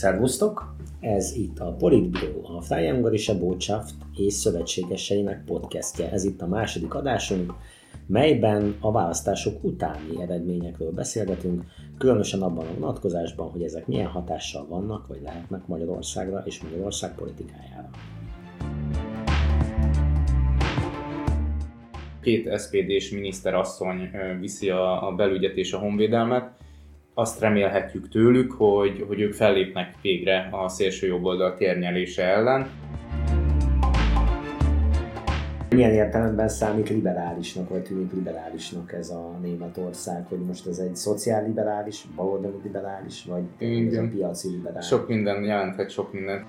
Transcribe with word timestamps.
Szervusztok! 0.00 0.74
Ez 1.00 1.36
itt 1.36 1.58
a 1.58 1.72
Politbüro, 1.78 2.56
a 2.56 2.60
Freie 2.60 2.92
Ungarische 2.94 3.34
Botschaft 3.34 3.94
és 4.16 4.32
szövetségeseinek 4.32 5.44
podcastje. 5.44 6.10
Ez 6.10 6.24
itt 6.24 6.40
a 6.40 6.46
második 6.46 6.94
adásunk, 6.94 7.52
melyben 8.06 8.76
a 8.80 8.92
választások 8.92 9.64
utáni 9.64 10.22
eredményekről 10.22 10.92
beszélgetünk, 10.92 11.64
különösen 11.98 12.42
abban 12.42 12.66
a 12.66 12.74
vonatkozásban, 12.78 13.50
hogy 13.50 13.62
ezek 13.62 13.86
milyen 13.86 14.06
hatással 14.06 14.66
vannak, 14.66 15.06
vagy 15.06 15.20
lehetnek 15.22 15.66
Magyarországra 15.66 16.42
és 16.44 16.62
Magyarország 16.62 17.14
politikájára. 17.14 17.90
Két 22.22 22.60
SPD-s 22.60 23.10
miniszterasszony 23.10 24.10
viszi 24.40 24.70
a 24.70 25.14
belügyet 25.16 25.56
és 25.56 25.72
a 25.72 25.78
honvédelmet, 25.78 26.58
azt 27.14 27.40
remélhetjük 27.40 28.08
tőlük, 28.08 28.52
hogy, 28.52 29.04
hogy 29.08 29.20
ők 29.20 29.32
fellépnek 29.32 29.94
végre 30.02 30.48
a 30.52 30.68
szélső 30.68 31.06
jobboldal 31.06 31.54
térnyelése 31.54 32.22
ellen. 32.22 32.70
Milyen 35.70 35.90
értelemben 35.90 36.48
számít 36.48 36.88
liberálisnak, 36.88 37.68
vagy 37.68 37.82
tűnik 37.82 38.12
liberálisnak 38.12 38.92
ez 38.92 39.10
a 39.10 39.38
Németország, 39.42 40.26
hogy 40.28 40.38
most 40.38 40.66
ez 40.66 40.78
egy 40.78 40.96
szociálliberális, 40.96 42.06
baloldali 42.16 42.60
liberális, 42.62 43.24
vagy 43.24 43.42
Igen. 43.58 43.86
ez 43.86 44.04
a 44.04 44.08
piaci 44.08 44.48
liberális? 44.48 44.86
Sok 44.86 45.08
minden 45.08 45.44
jelenthet, 45.44 45.90
sok 45.90 46.12
minden. 46.12 46.44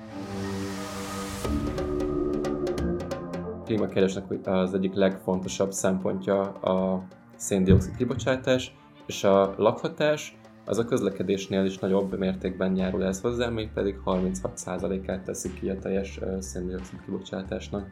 klímakérdésnek 3.65 4.23
az 4.43 4.73
egyik 4.73 4.93
legfontosabb 4.93 5.71
szempontja 5.71 6.41
a 6.51 7.03
széndiokszid 7.35 7.95
kibocsátás, 7.95 8.75
és 9.05 9.23
a 9.23 9.53
lakhatás 9.57 10.39
az 10.71 10.77
a 10.77 10.85
közlekedésnél 10.85 11.65
is 11.65 11.77
nagyobb 11.77 12.17
mértékben 12.17 12.75
járul 12.75 13.03
ez 13.03 13.21
hozzá, 13.21 13.49
még 13.49 13.69
pedig 13.73 13.95
36%-át 14.05 15.23
teszik 15.23 15.59
ki 15.59 15.69
a 15.69 15.79
teljes 15.79 16.19
széndiokszid 16.39 16.99
kibocsátásnak. 17.05 17.87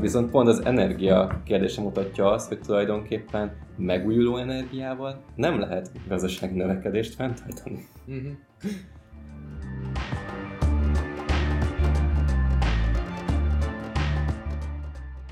Viszont 0.00 0.30
pont 0.30 0.48
az 0.48 0.64
energia 0.64 1.42
kérdése 1.44 1.80
mutatja 1.80 2.30
azt, 2.30 2.48
hogy 2.48 2.60
tulajdonképpen 2.60 3.52
megújuló 3.76 4.36
energiával 4.36 5.24
nem 5.34 5.58
lehet 5.58 5.90
gazdasági 6.08 6.56
növekedést 6.56 7.14
fenntartani. 7.14 7.88
Uh-huh. 8.06 8.32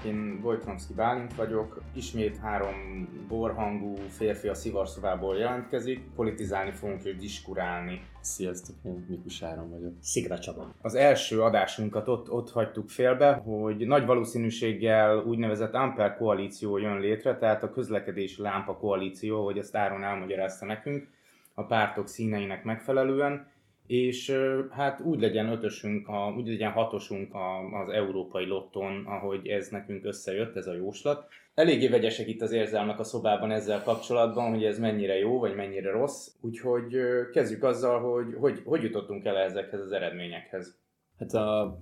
Én 0.07 0.41
Wojtromski 0.43 0.95
Bálint 0.95 1.35
vagyok, 1.35 1.83
ismét 1.95 2.37
három 2.37 3.09
borhangú 3.29 3.95
férfi 3.95 4.49
a 4.49 4.55
szivarszobából 4.55 5.37
jelentkezik, 5.37 6.01
politizálni 6.15 6.71
fogunk 6.71 7.05
és 7.05 7.17
diskurálni. 7.17 8.01
Sziasztok, 8.21 8.77
én 8.85 9.07
Mikus 9.09 9.43
Áron 9.43 9.71
vagyok. 9.71 9.93
Szigra 10.01 10.39
Csaba. 10.39 10.75
Az 10.83 10.95
első 10.95 11.43
adásunkat 11.43 12.09
ott, 12.09 12.31
ott 12.31 12.51
hagytuk 12.51 12.89
félbe, 12.89 13.33
hogy 13.33 13.87
nagy 13.87 14.07
valószínűséggel 14.07 15.19
úgynevezett 15.19 15.75
Amper 15.75 16.17
koalíció 16.17 16.77
jön 16.77 17.01
létre, 17.01 17.37
tehát 17.39 17.63
a 17.63 17.71
közlekedési 17.71 18.43
lámpa 18.43 18.77
koalíció, 18.77 19.45
hogy 19.45 19.59
ezt 19.59 19.77
Áron 19.77 20.03
elmagyarázta 20.03 20.67
nekünk, 20.67 21.09
a 21.55 21.63
pártok 21.63 22.09
színeinek 22.09 22.65
megfelelően 22.65 23.55
és 23.87 24.39
hát 24.71 25.01
úgy 25.01 25.21
legyen 25.21 25.49
ötösünk, 25.49 26.09
a, 26.09 26.35
úgy 26.37 26.47
legyen 26.47 26.71
hatosunk 26.71 27.35
a, 27.35 27.79
az 27.83 27.89
európai 27.89 28.47
lotton, 28.47 29.05
ahogy 29.07 29.47
ez 29.47 29.69
nekünk 29.69 30.05
összejött, 30.05 30.57
ez 30.57 30.67
a 30.67 30.75
jóslat. 30.75 31.29
Eléggé 31.55 31.89
vegyesek 31.89 32.29
itt 32.29 32.41
az 32.41 32.53
érzelmek 32.53 32.99
a 32.99 33.05
szobában 33.05 33.51
ezzel 33.51 33.83
kapcsolatban, 33.83 34.51
hogy 34.51 34.65
ez 34.65 34.79
mennyire 34.79 35.19
jó, 35.19 35.39
vagy 35.39 35.55
mennyire 35.55 35.91
rossz, 35.91 36.29
úgyhogy 36.41 36.97
kezdjük 37.33 37.63
azzal, 37.63 38.01
hogy 38.01 38.35
hogy, 38.41 38.63
hogy 38.65 38.83
jutottunk 38.83 39.25
el 39.25 39.37
ezekhez 39.37 39.81
az 39.81 39.93
eredményekhez. 39.93 40.79
Hát 41.19 41.33
a 41.33 41.79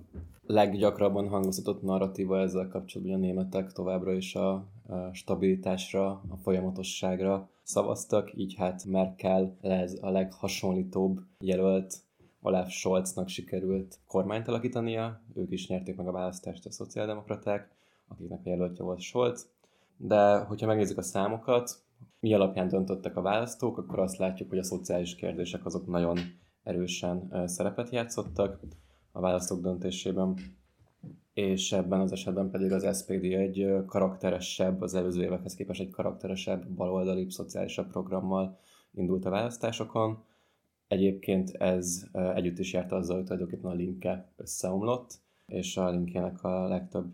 leggyakrabban 0.47 1.27
hangoztatott 1.27 1.81
narratíva 1.81 2.39
ezzel 2.39 2.67
kapcsolatban 2.67 3.15
a 3.15 3.19
németek 3.19 3.71
továbbra 3.71 4.13
is 4.13 4.35
a, 4.35 4.53
a 4.87 5.13
stabilitásra, 5.13 6.09
a 6.09 6.37
folyamatosságra 6.41 7.49
szavaztak, 7.63 8.37
így 8.37 8.55
hát 8.55 8.85
Merkel 8.85 9.57
ez 9.61 9.97
a 10.01 10.09
leghasonlítóbb 10.09 11.19
jelölt 11.39 12.03
Olaf 12.41 12.69
Scholznak 12.69 13.27
sikerült 13.27 13.99
kormányt 14.07 14.47
alakítania, 14.47 15.21
ők 15.35 15.51
is 15.51 15.67
nyerték 15.67 15.95
meg 15.95 16.07
a 16.07 16.11
választást 16.11 16.65
a 16.65 16.71
szociáldemokraták, 16.71 17.71
akiknek 18.07 18.39
a 18.43 18.49
jelöltje 18.49 18.83
volt 18.83 18.99
Scholz. 18.99 19.49
De 19.97 20.37
hogyha 20.37 20.67
megnézzük 20.67 20.97
a 20.97 21.01
számokat, 21.01 21.83
mi 22.19 22.33
alapján 22.33 22.67
döntöttek 22.67 23.17
a 23.17 23.21
választók, 23.21 23.77
akkor 23.77 23.99
azt 23.99 24.17
látjuk, 24.17 24.49
hogy 24.49 24.57
a 24.57 24.63
szociális 24.63 25.15
kérdések 25.15 25.65
azok 25.65 25.87
nagyon 25.87 26.17
erősen 26.63 27.43
szerepet 27.45 27.89
játszottak 27.89 28.59
a 29.15 29.19
választók 29.19 29.61
döntésében, 29.61 30.35
és 31.33 31.71
ebben 31.71 31.99
az 31.99 32.11
esetben 32.11 32.49
pedig 32.49 32.71
az 32.71 33.01
SPD 33.01 33.23
egy 33.23 33.75
karakteresebb, 33.85 34.81
az 34.81 34.93
előző 34.93 35.23
évekhez 35.23 35.55
képest 35.55 35.81
egy 35.81 35.89
karakteresebb, 35.89 36.67
baloldali, 36.67 37.29
szociálisabb 37.29 37.87
programmal 37.91 38.59
indult 38.91 39.25
a 39.25 39.29
választásokon. 39.29 40.23
Egyébként 40.87 41.49
ez 41.49 42.05
együtt 42.35 42.59
is 42.59 42.73
járt 42.73 42.91
azzal, 42.91 43.15
hogy 43.15 43.25
tulajdonképpen 43.25 43.71
a 43.71 43.73
linke 43.73 44.31
összeomlott, 44.35 45.19
és 45.45 45.77
a 45.77 45.89
linkének 45.89 46.43
a 46.43 46.67
legtöbb 46.67 47.13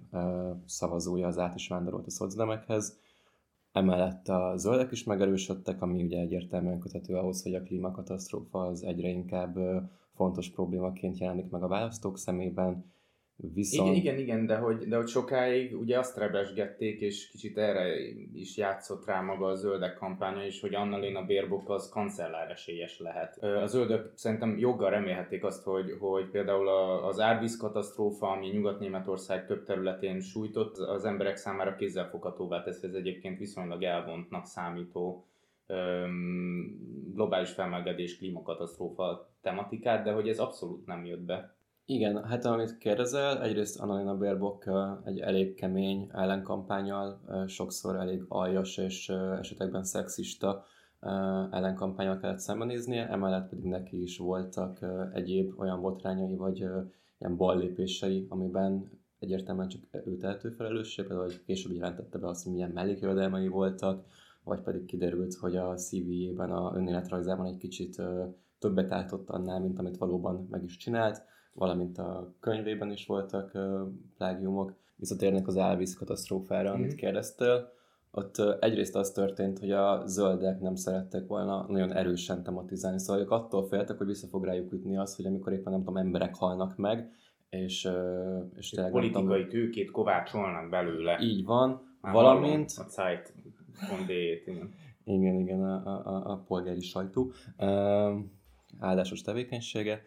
szavazója 0.66 1.28
az 1.28 1.38
át 1.38 1.56
is 1.56 1.68
vándorolt 1.68 2.06
a 2.06 2.12
szocdemekhez. 2.12 3.00
Emellett 3.72 4.28
a 4.28 4.53
zöldek 4.57 4.91
is 4.91 5.03
megerősödtek, 5.03 5.81
ami 5.81 6.03
ugye 6.03 6.19
egyértelműen 6.19 6.79
köthető 6.79 7.16
ahhoz, 7.16 7.44
hogy 7.44 7.53
a 7.53 7.63
klímakatasztrófa 7.63 8.59
az 8.59 8.83
egyre 8.83 9.07
inkább 9.07 9.57
fontos 10.21 10.49
problémaként 10.49 11.17
jelenik 11.17 11.49
meg 11.49 11.63
a 11.63 11.67
választók 11.67 12.17
szemében, 12.17 12.91
Viszont... 13.53 13.95
Igen, 13.95 14.01
igen, 14.01 14.19
igen, 14.19 14.45
de 14.45 14.55
hogy, 14.55 14.77
de 14.77 14.95
hogy 14.95 15.07
sokáig 15.07 15.77
ugye 15.77 15.99
azt 15.99 16.17
rebesgették, 16.17 16.99
és 16.99 17.29
kicsit 17.29 17.57
erre 17.57 17.99
is 18.33 18.57
játszott 18.57 19.05
rá 19.05 19.21
maga 19.21 19.45
a 19.45 19.55
zöldek 19.55 19.93
kampánya 19.93 20.45
is, 20.45 20.61
hogy 20.61 20.75
Annalena 20.75 21.25
Baerbock 21.25 21.69
az 21.69 21.89
kancellár 21.89 22.51
esélyes 22.51 22.99
lehet. 22.99 23.43
A 23.43 23.65
zöldök 23.65 24.11
szerintem 24.15 24.57
joggal 24.57 24.89
remélhették 24.89 25.43
azt, 25.43 25.63
hogy, 25.63 25.97
hogy 25.99 26.29
például 26.29 26.67
az 27.03 27.19
árvíz 27.19 27.57
katasztrófa, 27.57 28.27
ami 28.27 28.47
Nyugat-Németország 28.47 29.45
több 29.45 29.63
területén 29.63 30.19
sújtott, 30.19 30.77
az 30.77 31.05
emberek 31.05 31.35
számára 31.35 31.75
kézzelfoghatóvá 31.75 32.63
teszi 32.63 32.88
ez 32.88 32.93
egyébként 32.93 33.38
viszonylag 33.38 33.83
elvontnak 33.83 34.45
számító 34.45 35.25
globális 37.13 37.49
felmelegedés, 37.49 38.17
klímakatasztrófa 38.17 39.29
tematikát, 39.41 40.03
de 40.03 40.11
hogy 40.11 40.29
ez 40.29 40.39
abszolút 40.39 40.85
nem 40.85 41.05
jött 41.05 41.21
be. 41.21 41.55
Igen, 41.85 42.23
hát 42.23 42.45
amit 42.45 42.77
kérdezel, 42.77 43.41
egyrészt 43.41 43.79
Annalena 43.79 44.17
Baerbock 44.17 44.69
egy 45.05 45.19
elég 45.19 45.53
kemény 45.55 46.09
ellenkampányal, 46.13 47.21
sokszor 47.47 47.95
elég 47.95 48.23
aljas 48.27 48.77
és 48.77 49.09
esetekben 49.39 49.83
szexista 49.83 50.63
ellenkampányal 51.51 52.17
kellett 52.17 52.39
szembenéznie, 52.39 53.09
emellett 53.09 53.49
pedig 53.49 53.65
neki 53.65 54.01
is 54.01 54.17
voltak 54.17 54.79
egyéb 55.13 55.59
olyan 55.59 55.81
botrányai 55.81 56.35
vagy 56.35 56.57
ilyen 57.17 57.38
ballépései, 57.38 58.25
amiben 58.29 58.89
egyértelműen 59.19 59.67
csak 59.67 59.81
ő 60.05 60.17
tehető 60.17 60.49
felelősség, 60.49 61.05
például 61.05 61.27
hogy 61.27 61.43
később 61.45 61.71
jelentette 61.71 62.17
be 62.17 62.27
azt, 62.27 62.43
hogy 62.43 62.53
milyen 62.53 62.71
mellékjövedelmei 62.71 63.47
voltak, 63.47 64.05
vagy 64.44 64.62
pedig 64.62 64.85
kiderült, 64.85 65.34
hogy 65.34 65.56
a 65.56 65.74
CV-jében, 65.74 66.52
a 66.52 66.75
önéletrajzában 66.75 67.46
egy 67.46 67.57
kicsit 67.57 68.02
többet 68.59 68.91
álltott 68.91 69.29
annál, 69.29 69.59
mint 69.59 69.79
amit 69.79 69.97
valóban 69.97 70.47
meg 70.50 70.63
is 70.63 70.78
csinált 70.78 71.29
valamint 71.53 71.97
a 71.97 72.34
könyvében 72.40 72.91
is 72.91 73.06
voltak 73.06 73.57
plágiumok. 74.18 74.74
Visszatérnek 74.96 75.47
az 75.47 75.56
Elvis 75.56 75.96
katasztrófára, 75.96 76.72
mm. 76.72 76.74
amit 76.74 76.96
kérdeztél. 76.96 77.71
Ott 78.12 78.38
egyrészt 78.60 78.95
az 78.95 79.12
történt, 79.12 79.60
hogy 79.60 79.71
a 79.71 80.04
zöldek 80.06 80.60
nem 80.60 80.75
szerettek 80.75 81.27
volna 81.27 81.65
nagyon 81.69 81.94
erősen 81.94 82.44
tematizálni, 82.44 83.00
szóval 83.00 83.21
ők 83.21 83.31
attól 83.31 83.68
féltek, 83.68 83.98
hogy 83.98 84.07
vissza 84.07 84.27
fog 84.27 84.45
rájuk 84.45 84.71
ütni 84.74 84.98
az, 84.98 85.15
hogy 85.15 85.25
amikor 85.25 85.54
éppen 85.54 85.71
nem 85.71 85.83
tudom, 85.83 85.98
emberek 85.98 86.36
halnak 86.36 86.77
meg, 86.77 87.12
és, 87.50 87.89
és 88.56 88.69
tényleg 88.69 88.92
politikai 88.92 89.24
tudom, 89.24 89.48
tőkét 89.48 89.92
kovácsolnak 89.92 90.69
belőle. 90.69 91.19
Így 91.21 91.45
van, 91.45 91.81
Már 92.01 92.13
valamint... 92.13 92.71
A 92.77 92.83
Zeit 93.88 94.48
igen. 94.48 94.74
igen, 95.04 95.39
igen, 95.39 95.63
a, 95.63 95.86
a, 95.86 96.31
a 96.31 96.44
polgári 96.48 96.81
sajtó. 96.81 97.31
Áldásos 98.80 99.22
tevékenysége. 99.22 100.01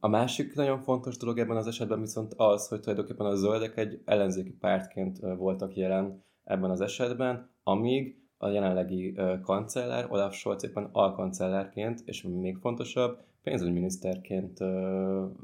A 0.00 0.08
másik 0.08 0.54
nagyon 0.54 0.80
fontos 0.80 1.16
dolog 1.16 1.38
ebben 1.38 1.56
az 1.56 1.66
esetben 1.66 2.00
viszont 2.00 2.34
az, 2.36 2.68
hogy 2.68 2.80
tulajdonképpen 2.80 3.26
a 3.26 3.34
zöldek 3.34 3.76
egy 3.76 4.02
ellenzéki 4.04 4.50
pártként 4.50 5.18
voltak 5.18 5.76
jelen 5.76 6.22
ebben 6.44 6.70
az 6.70 6.80
esetben, 6.80 7.50
amíg 7.62 8.18
a 8.38 8.48
jelenlegi 8.48 9.18
kancellár, 9.42 10.06
Olaf 10.10 10.34
Scholz 10.34 10.64
éppen 10.64 10.88
alkancellárként, 10.92 12.02
és 12.04 12.22
még 12.22 12.56
fontosabb, 12.56 13.18
pénzügyminiszterként 13.42 14.58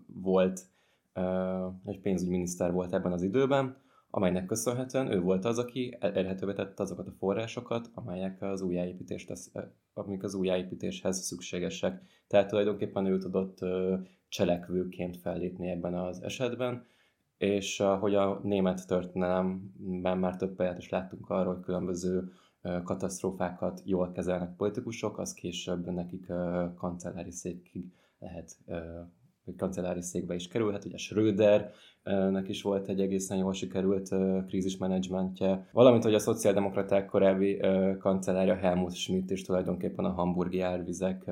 volt, 0.07 0.61
egy 1.85 2.01
pénzügyminiszter 2.01 2.73
volt 2.73 2.93
ebben 2.93 3.13
az 3.13 3.23
időben, 3.23 3.77
amelynek 4.15 4.47
köszönhetően 4.47 5.13
ő 5.13 5.21
volt 5.21 5.45
az, 5.45 5.59
aki 5.59 5.97
elérhetővé 6.01 6.53
tette 6.53 6.83
azokat 6.83 7.07
a 7.07 7.15
forrásokat, 7.19 7.91
amelyek 7.95 8.43
az 8.43 8.61
újjáépítést 8.61 9.33
amik 9.95 10.23
az 10.23 10.35
újjáépítéshez 10.35 11.19
szükségesek. 11.19 12.03
Tehát 12.27 12.49
tulajdonképpen 12.49 13.07
ő 13.07 13.19
tudott 13.19 13.59
cselekvőként 14.29 15.17
fellépni 15.17 15.71
ebben 15.71 15.95
az 15.95 16.23
esetben, 16.23 16.87
és 17.37 17.83
hogy 18.01 18.15
a 18.15 18.41
német 18.43 18.87
történelemben 18.87 20.19
már 20.19 20.37
több 20.37 20.57
példát 20.57 20.79
is 20.79 20.89
láttunk 20.89 21.31
arról, 21.31 21.55
hogy 21.55 21.63
különböző 21.63 22.33
katasztrófákat 22.85 23.83
jól 23.85 24.13
kezelnek 24.13 24.57
politikusok, 24.57 25.19
az 25.19 25.33
később 25.33 25.91
nekik 25.91 26.27
kancellári 26.75 27.31
székig 27.31 27.93
lehet 28.19 28.57
hogy 29.45 29.57
kancellári 29.57 30.03
székbe 30.03 30.35
is 30.35 30.49
kerülhet, 30.49 30.85
ugye 30.85 30.97
Schrödernek 32.05 32.49
is 32.49 32.63
volt 32.63 32.89
egy 32.89 33.01
egészen 33.01 33.39
jól 33.39 33.53
sikerült 33.53 34.09
krízismenedzsmentje, 34.47 35.69
valamint, 35.73 36.03
hogy 36.05 36.15
a 36.15 36.19
szociáldemokraták 36.19 37.07
korábbi 37.07 37.61
kancellárja 37.99 38.55
Helmut 38.55 38.95
Schmidt 38.95 39.31
is 39.31 39.43
tulajdonképpen 39.43 40.05
a 40.05 40.13
hamburgi 40.13 40.61
árvizek 40.61 41.25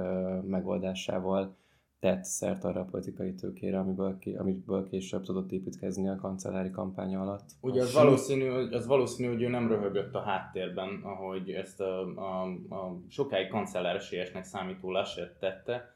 megoldásával 0.47 1.57
tett 2.01 2.25
szert 2.25 2.65
arra 2.65 2.81
a 2.81 2.85
politikai 2.91 3.35
tőkére, 3.35 3.79
amiből, 3.79 4.19
ki, 4.19 4.35
amiből 4.35 4.89
később 4.89 5.23
tudott 5.23 5.53
építkezni 5.53 6.09
a 6.09 6.17
kancellári 6.17 6.71
kampánya 6.71 7.21
alatt. 7.21 7.51
Ugye 7.61 7.83
az 7.83 7.95
valószínű, 7.95 8.49
az 8.51 8.87
valószínű, 8.87 9.29
hogy 9.33 9.43
ő 9.43 9.49
nem 9.49 9.69
röhögött 9.69 10.15
a 10.15 10.21
háttérben, 10.21 11.01
ahogy 11.03 11.51
ezt 11.51 11.81
a, 11.81 12.01
a, 12.01 12.43
a 12.75 13.01
sokáig 13.09 13.49
kancelláresélyesnek 13.49 14.45
számító 14.45 14.91
Laschet 14.91 15.39
tette, 15.39 15.95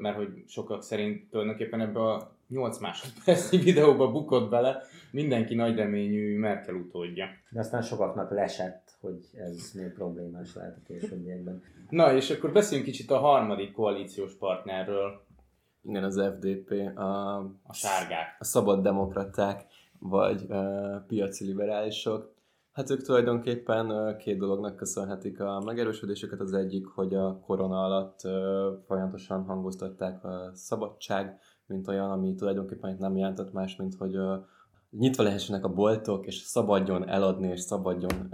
mert 0.00 0.16
hogy 0.16 0.44
sokak 0.46 0.82
szerint 0.82 1.30
tulajdonképpen 1.30 1.80
ebbe 1.80 2.00
a 2.00 2.38
8 2.50 2.78
másodpercnyi 2.78 3.58
videóba 3.70 4.10
bukott 4.10 4.50
bele 4.50 4.82
mindenki 5.10 5.54
nagy 5.54 5.76
reményű 5.76 6.38
Merkel 6.38 6.74
utódja. 6.74 7.26
De 7.50 7.60
aztán 7.60 7.82
sokaknak 7.82 8.30
lesett, 8.30 8.96
hogy 9.00 9.30
ez 9.34 9.70
még 9.74 9.92
problémás 9.92 10.54
lehet 10.54 10.76
a 10.76 10.82
későbbiekben. 10.86 11.62
Na, 11.88 12.14
és 12.14 12.30
akkor 12.30 12.52
beszéljünk 12.52 12.88
kicsit 12.90 13.10
a 13.10 13.18
harmadik 13.18 13.72
koalíciós 13.72 14.34
partnerről. 14.34 15.20
Igen, 15.82 16.04
az 16.04 16.22
FDP, 16.34 16.98
a, 16.98 17.36
a 17.62 17.72
sárgák, 17.72 18.36
a 18.38 18.44
szabad 18.44 18.82
demokraták, 18.82 19.64
vagy 19.98 20.50
a 20.50 21.04
piaci 21.06 21.44
liberálisok. 21.44 22.34
Hát 22.72 22.90
ők 22.90 23.02
tulajdonképpen 23.02 24.16
két 24.18 24.38
dolognak 24.38 24.76
köszönhetik 24.76 25.40
a 25.40 25.60
megerősödésüket. 25.64 26.40
Az 26.40 26.52
egyik, 26.52 26.86
hogy 26.86 27.14
a 27.14 27.38
korona 27.38 27.84
alatt 27.84 28.20
folyamatosan 28.86 29.44
hangoztatták 29.44 30.24
a 30.24 30.50
szabadság, 30.54 31.40
mint 31.70 31.88
olyan, 31.88 32.10
ami 32.10 32.34
tulajdonképpen 32.34 32.96
nem 32.98 33.16
jelentett 33.16 33.52
más, 33.52 33.76
mint 33.76 33.94
hogy 33.94 34.16
nyitva 34.90 35.22
lehessenek 35.22 35.64
a 35.64 35.72
boltok, 35.72 36.26
és 36.26 36.34
szabadjon 36.36 37.08
eladni, 37.08 37.48
és 37.48 37.60
szabadjon 37.60 38.28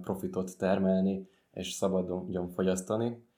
profitot 0.00 0.58
termelni, 0.58 1.28
és 1.52 1.70
szabadjon 1.70 2.48
fogyasztani. 2.48 3.30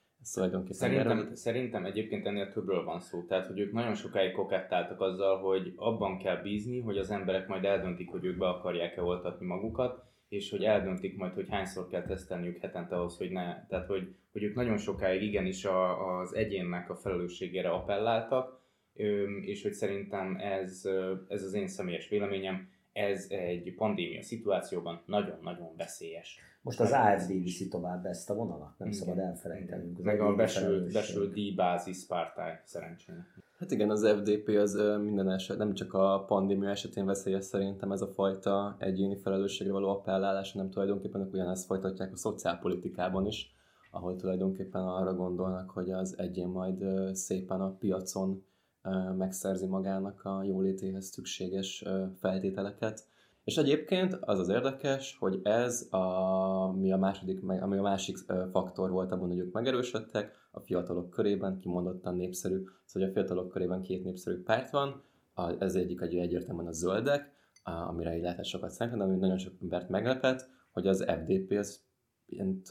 Szerintem, 0.73 1.29
szerintem 1.33 1.85
egyébként 1.85 2.25
ennél 2.25 2.51
többről 2.51 2.83
van 2.83 2.99
szó. 2.99 3.23
Tehát, 3.23 3.47
hogy 3.47 3.59
ők 3.59 3.71
nagyon 3.71 3.93
sokáig 3.93 4.31
kokettáltak 4.31 5.01
azzal, 5.01 5.37
hogy 5.37 5.73
abban 5.75 6.17
kell 6.17 6.41
bízni, 6.41 6.79
hogy 6.81 6.97
az 6.97 7.11
emberek 7.11 7.47
majd 7.47 7.63
eldöntik, 7.63 8.09
hogy 8.09 8.25
ők 8.25 8.37
be 8.37 8.47
akarják-e 8.47 9.03
oltatni 9.03 9.45
magukat, 9.45 10.03
és 10.27 10.49
hogy 10.49 10.63
eldöntik 10.63 11.17
majd, 11.17 11.33
hogy 11.33 11.49
hányszor 11.49 11.87
kell 11.87 12.01
tesztelniük 12.01 12.57
hetente 12.57 12.95
ahhoz, 12.95 13.17
hogy 13.17 13.31
ne. 13.31 13.65
Tehát, 13.65 13.87
hogy, 13.87 14.15
hogy 14.31 14.43
ők 14.43 14.55
nagyon 14.55 14.77
sokáig 14.77 15.21
igenis 15.21 15.65
a, 15.65 16.19
az 16.19 16.35
egyénnek 16.35 16.89
a 16.89 16.95
felelősségére 16.95 17.69
appelláltak, 17.69 18.59
és 19.41 19.61
hogy 19.61 19.73
szerintem 19.73 20.37
ez, 20.39 20.89
ez 21.27 21.43
az 21.43 21.53
én 21.53 21.67
személyes 21.67 22.09
véleményem, 22.09 22.69
ez 22.93 23.25
egy 23.29 23.73
pandémia 23.75 24.21
szituációban 24.21 25.01
nagyon-nagyon 25.05 25.75
veszélyes. 25.77 26.39
Most 26.61 26.79
az 26.79 26.91
AFD 26.91 27.27
viszi 27.27 27.67
tovább 27.67 28.05
ezt 28.05 28.29
a 28.29 28.33
vonalat, 28.33 28.73
nem 28.77 28.87
Igen. 28.87 28.99
szabad 28.99 29.17
elfelejtenünk. 29.17 30.03
Meg 30.03 30.21
a 30.21 30.35
besült, 30.35 30.93
besült 30.93 31.33
díjbázis 31.33 32.05
pártály 32.05 32.61
szerencsére. 32.63 33.27
Hát 33.57 33.71
igen, 33.71 33.89
az 33.89 34.07
FDP 34.07 34.47
az 34.47 34.73
minden 35.03 35.31
eset, 35.31 35.57
nem 35.57 35.73
csak 35.73 35.93
a 35.93 36.23
pandémia 36.27 36.69
esetén 36.69 37.05
veszélyes 37.05 37.43
szerintem 37.43 37.91
ez 37.91 38.01
a 38.01 38.07
fajta 38.07 38.75
egyéni 38.79 39.15
felelősségre 39.17 39.73
való 39.73 39.89
appellálás, 39.89 40.51
hanem 40.51 40.69
tulajdonképpen 40.69 41.21
ők 41.21 41.33
ugyanezt 41.33 41.65
folytatják 41.65 42.11
a 42.13 42.17
szociálpolitikában 42.17 43.25
is, 43.25 43.55
ahol 43.91 44.15
tulajdonképpen 44.15 44.81
arra 44.81 45.13
gondolnak, 45.13 45.69
hogy 45.69 45.91
az 45.91 46.15
egyén 46.17 46.47
majd 46.47 46.85
szépen 47.15 47.61
a 47.61 47.75
piacon 47.79 48.43
megszerzi 49.17 49.65
magának 49.65 50.23
a 50.23 50.43
jólétéhez 50.43 51.05
szükséges 51.05 51.85
feltételeket. 52.19 53.07
És 53.43 53.57
egyébként 53.57 54.17
az 54.21 54.39
az 54.39 54.49
érdekes, 54.49 55.17
hogy 55.19 55.39
ez, 55.43 55.87
a, 55.89 55.97
ami, 56.67 56.91
a 56.91 56.97
második, 56.97 57.43
ami 57.43 57.77
a 57.77 57.81
másik 57.81 58.17
faktor 58.51 58.89
volt 58.89 59.11
abban, 59.11 59.27
hogy 59.27 59.37
ők 59.37 59.53
megerősödtek, 59.53 60.43
a 60.51 60.59
fiatalok 60.59 61.09
körében 61.09 61.59
kimondottan 61.59 62.15
népszerű. 62.15 62.63
Szóval 62.85 63.09
a 63.09 63.11
fiatalok 63.11 63.49
körében 63.49 63.81
két 63.81 64.03
népszerű 64.03 64.43
párt 64.43 64.69
van, 64.69 65.03
ez 65.59 65.75
egyik 65.75 66.01
egy 66.01 66.15
egyértelműen 66.15 66.67
a 66.67 66.71
zöldek, 66.71 67.31
amire 67.63 68.15
így 68.15 68.21
lehetett 68.21 68.45
sokat 68.45 68.69
számítani, 68.69 69.03
ami 69.03 69.17
nagyon 69.17 69.37
sok 69.37 69.53
embert 69.61 69.89
meglepett, 69.89 70.49
hogy 70.71 70.87
az 70.87 71.05
FDP 71.07 71.51
az 71.57 71.83
ilyen 72.25 72.61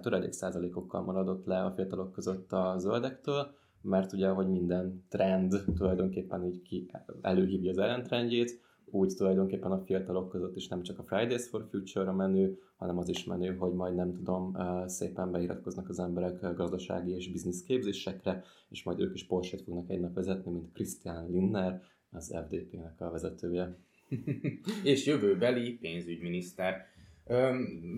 töredék 0.00 0.32
százalékokkal 0.32 1.02
maradott 1.02 1.46
le 1.46 1.64
a 1.64 1.72
fiatalok 1.72 2.12
között 2.12 2.52
a 2.52 2.74
zöldektől, 2.78 3.54
mert 3.82 4.12
ugye, 4.12 4.28
hogy 4.28 4.48
minden 4.48 5.04
trend 5.08 5.64
tulajdonképpen 5.76 6.44
így 6.44 6.62
ki 6.62 6.90
előhívja 7.20 7.70
az 7.70 7.78
ellentrendjét, 7.78 8.60
úgy 8.84 9.14
tulajdonképpen 9.16 9.70
a 9.70 9.82
fiatalok 9.84 10.28
között 10.28 10.56
is 10.56 10.68
nem 10.68 10.82
csak 10.82 10.98
a 10.98 11.02
Fridays 11.02 11.48
for 11.48 11.66
Future-ra 11.70 12.12
menő, 12.12 12.58
hanem 12.76 12.98
az 12.98 13.08
is 13.08 13.24
menő, 13.24 13.56
hogy 13.56 13.72
majd 13.72 13.94
nem 13.94 14.12
tudom, 14.12 14.56
szépen 14.86 15.30
beiratkoznak 15.30 15.88
az 15.88 15.98
emberek 15.98 16.54
gazdasági 16.54 17.14
és 17.14 17.32
biznisz 17.32 17.62
képzésekre, 17.62 18.44
és 18.68 18.82
majd 18.82 19.00
ők 19.00 19.14
is 19.14 19.26
porsche 19.26 19.58
fognak 19.58 19.90
egy 19.90 20.00
nap 20.00 20.14
vezetni, 20.14 20.52
mint 20.52 20.72
Christian 20.72 21.30
Linner, 21.30 21.82
az 22.10 22.36
FDP-nek 22.46 23.00
a 23.00 23.10
vezetője. 23.10 23.76
és 24.84 25.06
jövőbeli 25.06 25.72
pénzügyminiszter. 25.72 26.86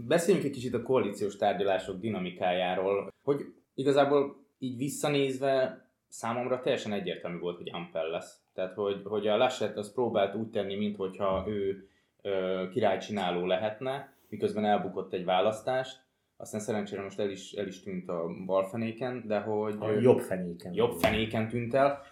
Beszéljünk 0.07 0.47
egy 0.47 0.53
kicsit 0.53 0.75
a 0.75 0.83
koalíciós 0.83 1.37
tárgyalások 1.37 2.01
dinamikájáról, 2.01 3.13
hogy 3.23 3.41
igazából 3.75 4.44
így 4.65 4.77
visszanézve 4.77 5.85
számomra 6.09 6.61
teljesen 6.61 6.93
egyértelmű 6.93 7.39
volt, 7.39 7.57
hogy 7.57 7.71
Ampel 7.73 8.09
lesz. 8.09 8.43
Tehát, 8.55 8.75
hogy, 8.75 9.01
hogy 9.05 9.27
a 9.27 9.37
Laschet 9.37 9.77
az 9.77 9.93
próbált 9.93 10.35
úgy 10.35 10.51
tenni, 10.51 10.77
mintha 10.77 11.45
ő 11.49 11.89
ö, 12.23 12.65
királycsináló 12.73 13.47
lehetne, 13.47 14.13
miközben 14.29 14.65
elbukott 14.65 15.13
egy 15.13 15.25
választást, 15.25 16.03
aztán 16.37 16.61
szerencsére 16.61 17.03
most 17.03 17.21
el 17.21 17.31
is, 17.31 17.53
el 17.53 17.67
is 17.67 17.83
tűnt 17.83 18.09
a 18.09 18.27
bal 18.47 18.69
fenéken, 18.69 19.25
de 19.27 19.39
hogy... 19.39 19.77
A 19.79 19.91
jobb 19.91 20.19
fenéken. 20.19 20.73
Jobb 20.73 20.93
fenéken 20.93 21.49
tűnt 21.49 21.75
el, 21.75 22.03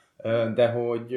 de 0.54 0.68
hogy 0.68 1.16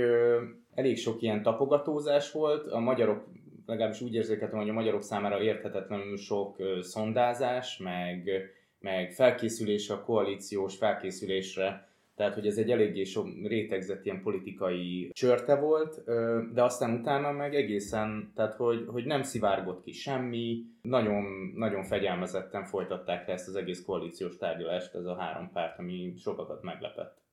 elég 0.73 0.97
sok 0.97 1.21
ilyen 1.21 1.41
tapogatózás 1.41 2.31
volt, 2.31 2.67
a 2.67 2.79
magyarok 2.79 3.27
legalábbis 3.65 4.01
úgy 4.01 4.13
érzékeltem, 4.13 4.59
hogy 4.59 4.69
a 4.69 4.73
magyarok 4.73 5.01
számára 5.01 5.41
érthetetlenül 5.41 6.17
sok 6.17 6.57
szondázás, 6.81 7.77
meg, 7.77 8.29
meg 8.85 9.11
felkészülés 9.11 9.89
a 9.89 10.01
koalíciós 10.01 10.75
felkészülésre 10.75 11.87
tehát, 12.15 12.33
hogy 12.33 12.47
ez 12.47 12.57
egy 12.57 12.71
eléggé 12.71 13.03
sok 13.03 13.27
rétegzett 13.43 14.05
ilyen 14.05 14.21
politikai 14.21 15.09
csörte 15.13 15.55
volt, 15.55 16.03
de 16.53 16.63
aztán 16.63 16.93
utána 16.99 17.31
meg 17.31 17.55
egészen, 17.55 18.31
tehát 18.35 18.53
hogy, 18.53 18.85
hogy 18.87 19.05
nem 19.05 19.23
szivárgott 19.23 19.83
ki 19.83 19.91
semmi, 19.91 20.63
nagyon, 20.81 21.23
nagyon 21.55 21.83
fegyelmezetten 21.83 22.63
folytatták 22.63 23.27
le 23.27 23.33
ezt 23.33 23.47
az 23.47 23.55
egész 23.55 23.83
koalíciós 23.85 24.37
tárgyalást, 24.37 24.95
ez 24.95 25.05
a 25.05 25.15
három 25.15 25.49
párt, 25.53 25.79
ami 25.79 26.13
sokakat 26.17 26.63
meglepett. 26.63 27.24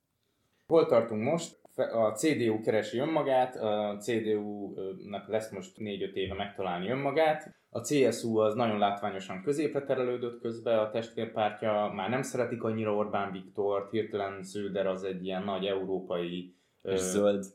Hol 0.67 0.85
tartunk 0.85 1.23
most? 1.23 1.61
A 1.75 2.11
CDU 2.11 2.61
keresi 2.61 2.97
önmagát, 2.97 3.55
a 3.55 3.97
CDU-nak 3.99 5.27
lesz 5.27 5.51
most 5.51 5.77
4-5 5.77 6.13
éve 6.13 6.33
megtalálni 6.33 6.89
önmagát, 6.89 7.53
a 7.69 7.81
CSU 7.81 8.37
az 8.37 8.53
nagyon 8.55 8.77
látványosan 8.77 9.41
középre 9.41 9.81
terelődött 9.81 10.41
közbe, 10.41 10.79
a 10.79 10.89
testvérpártja 10.89 11.91
már 11.95 12.09
nem 12.09 12.21
szeretik 12.21 12.63
annyira 12.63 12.95
Orbán 12.95 13.31
Viktort, 13.31 13.91
hirtelen 13.91 14.43
Zöder 14.43 14.87
az 14.87 15.03
egy 15.03 15.25
ilyen 15.25 15.43
nagy 15.43 15.65
európai... 15.65 16.55
És 16.81 16.99
zöld. 16.99 17.45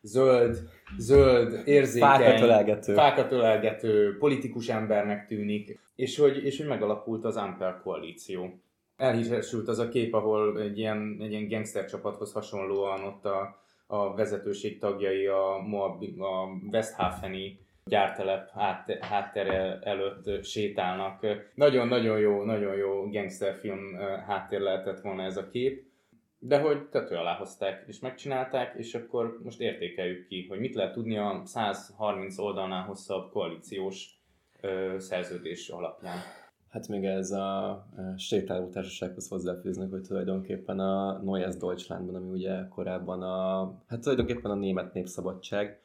Zöld, 0.00 0.58
zöld, 0.98 1.62
érzékeny, 1.64 2.08
fákat 2.08 2.40
ölelgető. 2.40 2.94
fákat 2.94 3.32
ölelgető, 3.32 4.16
politikus 4.18 4.68
embernek 4.68 5.26
tűnik, 5.26 5.80
és 5.94 6.18
hogy, 6.18 6.44
és 6.44 6.58
hogy 6.58 6.66
megalakult 6.66 7.24
az 7.24 7.36
Ampel 7.36 7.80
koalíció. 7.82 8.60
Elhíresült 8.98 9.68
az 9.68 9.78
a 9.78 9.88
kép, 9.88 10.14
ahol 10.14 10.60
egy 10.60 10.78
ilyen, 10.78 11.16
egy 11.20 11.30
ilyen 11.30 11.48
gangster 11.48 11.84
csapathoz 11.84 12.32
hasonlóan 12.32 13.04
ott 13.04 13.24
a, 13.24 13.62
a 13.86 14.14
vezetőség 14.14 14.78
tagjai 14.78 15.26
a, 15.26 15.54
a 16.18 16.48
Westhafeni 16.70 17.58
gyártelep 17.84 18.50
háttere 19.00 19.78
előtt 19.82 20.44
sétálnak. 20.44 21.26
Nagyon-nagyon 21.54 22.18
jó, 22.18 22.42
nagyon 22.42 22.76
jó 22.76 23.10
gangsterfilm 23.10 23.96
háttér 24.26 24.60
lehetett 24.60 25.00
volna 25.00 25.22
ez 25.22 25.36
a 25.36 25.48
kép. 25.48 25.86
de 26.38 26.60
hogy 26.60 26.88
tető 26.88 27.16
alá 27.16 27.34
hozták, 27.34 27.84
és 27.86 27.98
megcsinálták, 27.98 28.74
és 28.76 28.94
akkor 28.94 29.38
most 29.42 29.60
értékeljük 29.60 30.26
ki, 30.26 30.46
hogy 30.48 30.58
mit 30.58 30.74
lehet 30.74 30.92
tudni 30.92 31.18
a 31.18 31.42
130 31.44 32.38
oldalnál 32.38 32.82
hosszabb 32.82 33.30
koalíciós 33.30 34.20
ö, 34.60 34.94
szerződés 34.98 35.68
alapján. 35.68 36.18
Hát 36.68 36.88
még 36.88 37.04
ez 37.04 37.30
a 37.30 37.86
sétáló 38.16 38.68
társasághoz 38.68 39.28
hozzáfűznek, 39.28 39.90
hogy 39.90 40.02
tulajdonképpen 40.02 40.80
a 40.80 41.18
Neues 41.22 41.56
Deutschlandban, 41.56 42.14
ami 42.14 42.30
ugye 42.30 42.68
korábban 42.68 43.22
a, 43.22 43.72
hát 43.86 44.00
tulajdonképpen 44.00 44.50
a 44.50 44.54
német 44.54 44.92
népszabadság, 44.92 45.80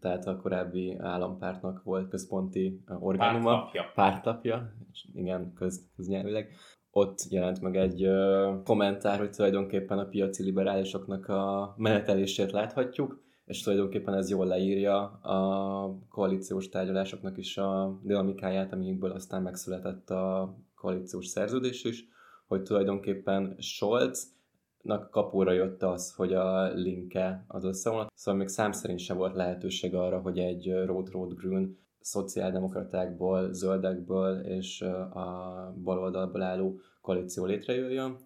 tehát 0.00 0.26
a 0.26 0.36
korábbi 0.36 0.96
állampártnak 0.98 1.82
volt 1.82 2.08
központi 2.08 2.84
orgánuma. 2.98 3.50
Pártlapja. 3.50 3.90
Pártlapja, 3.94 4.72
és 4.92 5.06
igen, 5.14 5.52
köz, 5.52 5.86
köznyelvileg. 5.96 6.50
Ott 6.90 7.26
jelent 7.30 7.60
meg 7.60 7.76
egy 7.76 8.04
ö, 8.04 8.52
kommentár, 8.64 9.18
hogy 9.18 9.30
tulajdonképpen 9.30 9.98
a 9.98 10.04
piaci 10.04 10.42
liberálisoknak 10.42 11.28
a 11.28 11.74
menetelését 11.76 12.50
láthatjuk, 12.50 13.22
és 13.48 13.62
tulajdonképpen 13.62 14.14
ez 14.14 14.30
jól 14.30 14.46
leírja 14.46 15.02
a 15.06 15.98
koalíciós 16.10 16.68
tárgyalásoknak 16.68 17.38
is 17.38 17.58
a 17.58 17.98
dinamikáját, 18.02 18.72
amikből 18.72 19.10
aztán 19.10 19.42
megszületett 19.42 20.10
a 20.10 20.54
koalíciós 20.74 21.26
szerződés 21.26 21.84
is, 21.84 22.08
hogy 22.46 22.62
tulajdonképpen 22.62 23.56
Scholznak 23.58 25.10
kapóra 25.10 25.52
jött 25.52 25.82
az, 25.82 26.14
hogy 26.14 26.32
a 26.32 26.72
linke 26.72 27.44
az 27.46 27.64
összeomlott, 27.64 28.10
szóval 28.14 28.40
még 28.40 28.48
szám 28.48 28.72
szerint 28.72 28.98
sem 28.98 29.16
volt 29.16 29.34
lehetőség 29.34 29.94
arra, 29.94 30.20
hogy 30.20 30.38
egy 30.38 30.84
Road 30.84 31.10
Road 31.10 31.34
Grün 31.34 31.78
szociáldemokratákból, 32.00 33.52
zöldekből 33.52 34.40
és 34.40 34.80
a 34.80 35.74
baloldalból 35.82 36.42
álló 36.42 36.80
koalíció 37.00 37.44
létrejöjjön, 37.44 38.16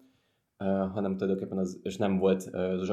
hanem 0.93 1.17
tulajdonképpen 1.17 1.57
az, 1.57 1.79
és 1.83 1.97
nem 1.97 2.17
volt 2.17 2.49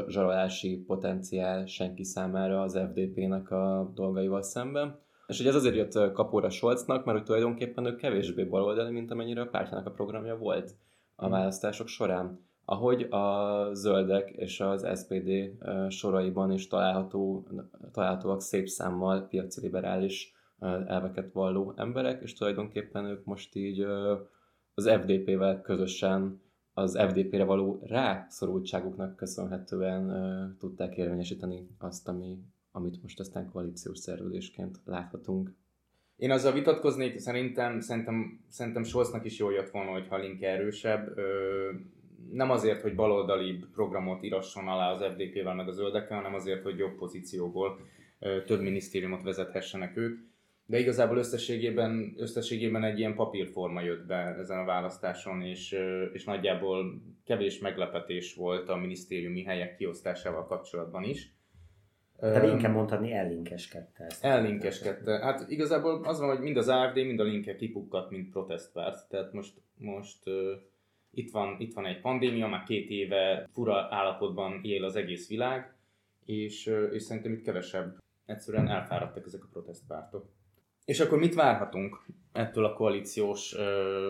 zsarolási 0.08 0.76
potenciál 0.86 1.66
senki 1.66 2.04
számára 2.04 2.62
az 2.62 2.78
FDP-nek 2.88 3.50
a 3.50 3.92
dolgaival 3.94 4.42
szemben. 4.42 4.98
És 5.26 5.36
hogy 5.38 5.46
ez 5.46 5.54
azért 5.54 5.74
jött 5.74 6.12
kapóra 6.12 6.50
Scholznak, 6.50 7.04
mert 7.04 7.16
hogy 7.18 7.26
tulajdonképpen 7.26 7.84
ő 7.84 7.96
kevésbé 7.96 8.44
baloldali, 8.44 8.90
mint 8.90 9.10
amennyire 9.10 9.40
a 9.40 9.46
pártjának 9.46 9.86
a 9.86 9.90
programja 9.90 10.36
volt 10.36 10.74
a 11.16 11.24
hmm. 11.24 11.32
választások 11.32 11.88
során. 11.88 12.48
Ahogy 12.64 13.02
a 13.02 13.68
zöldek 13.72 14.30
és 14.30 14.60
az 14.60 14.86
SPD 14.98 15.30
soraiban 15.88 16.52
is 16.52 16.66
található, 16.66 17.46
találhatóak 17.92 18.40
szép 18.40 18.68
számmal 18.68 19.26
piaci 19.26 19.60
liberális 19.60 20.34
elveket 20.86 21.32
valló 21.32 21.72
emberek, 21.76 22.22
és 22.22 22.34
tulajdonképpen 22.34 23.04
ők 23.04 23.24
most 23.24 23.54
így 23.54 23.80
az 24.74 24.88
FDP-vel 24.88 25.60
közösen 25.60 26.40
az 26.80 26.98
FDP-re 27.08 27.44
való 27.44 27.82
rászorultságuknak 27.82 29.16
köszönhetően 29.16 30.10
uh, 30.10 30.56
tudták 30.58 30.96
érvényesíteni 30.96 31.68
azt, 31.78 32.08
ami, 32.08 32.38
amit 32.72 33.02
most 33.02 33.20
aztán 33.20 33.50
koalíciós 33.50 33.98
szerződésként 33.98 34.80
láthatunk. 34.84 35.54
Én 36.16 36.30
azzal 36.30 36.52
vitatkoznék, 36.52 37.18
szerintem, 37.18 37.80
szerintem, 37.80 38.40
szerintem 38.48 38.82
Scholznak 38.82 39.24
is 39.24 39.38
jól 39.38 39.52
jött 39.52 39.70
volna, 39.70 39.90
hogyha 39.90 40.18
Link 40.18 40.42
erősebb. 40.42 41.16
Ö, 41.16 41.70
nem 42.30 42.50
azért, 42.50 42.82
hogy 42.82 42.94
baloldali 42.94 43.64
programot 43.72 44.22
írasson 44.22 44.68
alá 44.68 44.92
az 44.92 45.02
FDP-vel 45.02 45.54
meg 45.54 45.68
a 45.68 45.72
zöldekkel, 45.72 46.16
hanem 46.16 46.34
azért, 46.34 46.62
hogy 46.62 46.78
jobb 46.78 46.94
pozícióból 46.94 47.80
ö, 48.18 48.44
több 48.44 48.60
minisztériumot 48.60 49.22
vezethessenek 49.22 49.96
ők 49.96 50.29
de 50.70 50.78
igazából 50.78 51.16
összességében, 51.16 52.14
összességében 52.16 52.84
egy 52.84 52.98
ilyen 52.98 53.14
papírforma 53.14 53.80
jött 53.80 54.06
be 54.06 54.36
ezen 54.38 54.58
a 54.58 54.64
választáson, 54.64 55.42
és, 55.42 55.76
és 56.12 56.24
nagyjából 56.24 57.02
kevés 57.24 57.58
meglepetés 57.58 58.34
volt 58.34 58.68
a 58.68 58.76
minisztériumi 58.76 59.42
helyek 59.42 59.76
kiosztásával 59.76 60.46
kapcsolatban 60.46 61.04
is. 61.04 61.34
Tehát 62.20 62.48
inkább 62.48 62.74
mondhatni 62.74 63.12
ellinkeskedte 63.12 64.04
ezt. 64.04 64.24
Ellinkeskedte. 64.24 65.18
Hát 65.18 65.50
igazából 65.50 66.04
az 66.04 66.20
van, 66.20 66.28
hogy 66.28 66.40
mind 66.40 66.56
az 66.56 66.68
AFD, 66.68 66.96
mind 66.96 67.20
a 67.20 67.24
linke 67.24 67.56
kipukkat, 67.56 68.10
mint 68.10 68.30
protestpárt. 68.30 69.08
Tehát 69.08 69.32
most, 69.32 69.52
most 69.76 70.28
uh, 70.28 70.34
itt, 71.10 71.30
van, 71.30 71.56
itt 71.58 71.74
van 71.74 71.86
egy 71.86 72.00
pandémia, 72.00 72.46
már 72.46 72.62
két 72.62 72.90
éve 72.90 73.48
fura 73.52 73.88
állapotban 73.90 74.60
él 74.62 74.84
az 74.84 74.96
egész 74.96 75.28
világ, 75.28 75.74
és, 76.24 76.66
uh, 76.66 76.88
és 76.92 77.02
szerintem 77.02 77.32
itt 77.32 77.42
kevesebb. 77.42 77.98
Egyszerűen 78.26 78.68
elfáradtak 78.68 79.26
ezek 79.26 79.44
a 79.44 79.48
protestpártok. 79.52 80.38
És 80.84 81.00
akkor 81.00 81.18
mit 81.18 81.34
várhatunk 81.34 82.04
ettől 82.32 82.64
a 82.64 82.72
koalíciós 82.72 83.54
ö, 83.54 84.08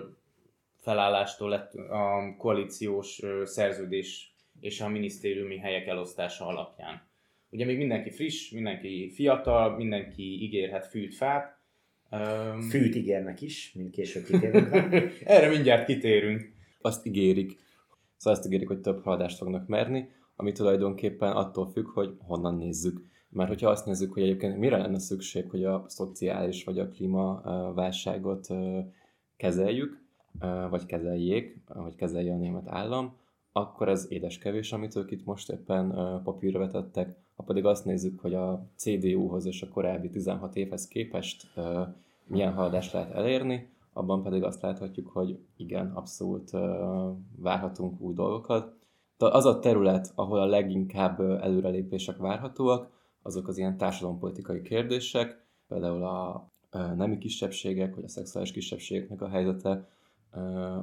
felállástól, 0.76 1.52
a 1.90 2.36
koalíciós 2.36 3.22
ö, 3.22 3.42
szerződés 3.44 4.34
és 4.60 4.80
a 4.80 4.88
minisztériumi 4.88 5.58
helyek 5.58 5.86
elosztása 5.86 6.46
alapján? 6.46 7.08
Ugye 7.50 7.64
még 7.64 7.76
mindenki 7.76 8.10
friss, 8.10 8.50
mindenki 8.50 9.10
fiatal, 9.14 9.76
mindenki 9.76 10.42
ígérhet 10.42 10.86
fűt 10.86 11.14
fát. 11.14 11.58
Fűt 12.68 12.94
ígérnek 12.94 13.40
is, 13.40 13.72
mint 13.74 13.90
később 13.90 14.24
kitérünk. 14.24 14.72
Erre 15.24 15.48
mindjárt 15.48 15.86
kitérünk. 15.86 16.52
Azt 16.80 17.06
ígérik. 17.06 17.58
Szóval 18.16 18.38
azt 18.38 18.46
ígérik, 18.46 18.68
hogy 18.68 18.80
több 18.80 19.02
haladást 19.02 19.36
fognak 19.36 19.66
merni, 19.66 20.08
ami 20.36 20.52
tulajdonképpen 20.52 21.32
attól 21.32 21.70
függ, 21.70 21.86
hogy 21.86 22.14
honnan 22.18 22.56
nézzük. 22.56 23.00
Mert 23.32 23.48
hogyha 23.48 23.70
azt 23.70 23.86
nézzük, 23.86 24.12
hogy 24.12 24.22
egyébként 24.22 24.58
mire 24.58 24.76
lenne 24.76 24.98
szükség, 24.98 25.50
hogy 25.50 25.64
a 25.64 25.84
szociális 25.86 26.64
vagy 26.64 26.78
a 26.78 26.88
klímaválságot 26.88 28.48
kezeljük, 29.36 30.02
vagy 30.70 30.86
kezeljék, 30.86 31.60
vagy 31.66 31.94
kezelje 31.94 32.32
a 32.32 32.36
német 32.36 32.68
állam, 32.68 33.16
akkor 33.52 33.88
ez 33.88 34.06
édes 34.08 34.38
kevés, 34.38 34.72
amit 34.72 34.96
ők 34.96 35.10
itt 35.10 35.24
most 35.24 35.50
éppen 35.50 36.20
papírra 36.24 36.58
vetettek. 36.58 37.18
Ha 37.36 37.42
pedig 37.42 37.64
azt 37.64 37.84
nézzük, 37.84 38.20
hogy 38.20 38.34
a 38.34 38.66
CDU-hoz 38.76 39.46
és 39.46 39.62
a 39.62 39.68
korábbi 39.68 40.10
16 40.10 40.56
évhez 40.56 40.88
képest 40.88 41.46
milyen 42.26 42.52
haladást 42.52 42.92
lehet 42.92 43.10
elérni, 43.10 43.68
abban 43.92 44.22
pedig 44.22 44.42
azt 44.42 44.62
láthatjuk, 44.62 45.08
hogy 45.08 45.38
igen, 45.56 45.90
abszolút 45.94 46.50
várhatunk 47.36 48.00
új 48.00 48.14
dolgokat. 48.14 48.74
De 49.18 49.26
az 49.26 49.44
a 49.44 49.58
terület, 49.58 50.12
ahol 50.14 50.38
a 50.38 50.46
leginkább 50.46 51.20
előrelépések 51.20 52.16
várhatóak, 52.16 52.98
azok 53.22 53.48
az 53.48 53.58
ilyen 53.58 53.76
társadalompolitikai 53.76 54.62
kérdések, 54.62 55.44
például 55.68 56.04
a 56.04 56.48
nemi 56.94 57.18
kisebbségek, 57.18 57.94
vagy 57.94 58.04
a 58.04 58.08
szexuális 58.08 58.52
kisebbségeknek 58.52 59.20
a 59.22 59.28
helyzete, 59.28 59.88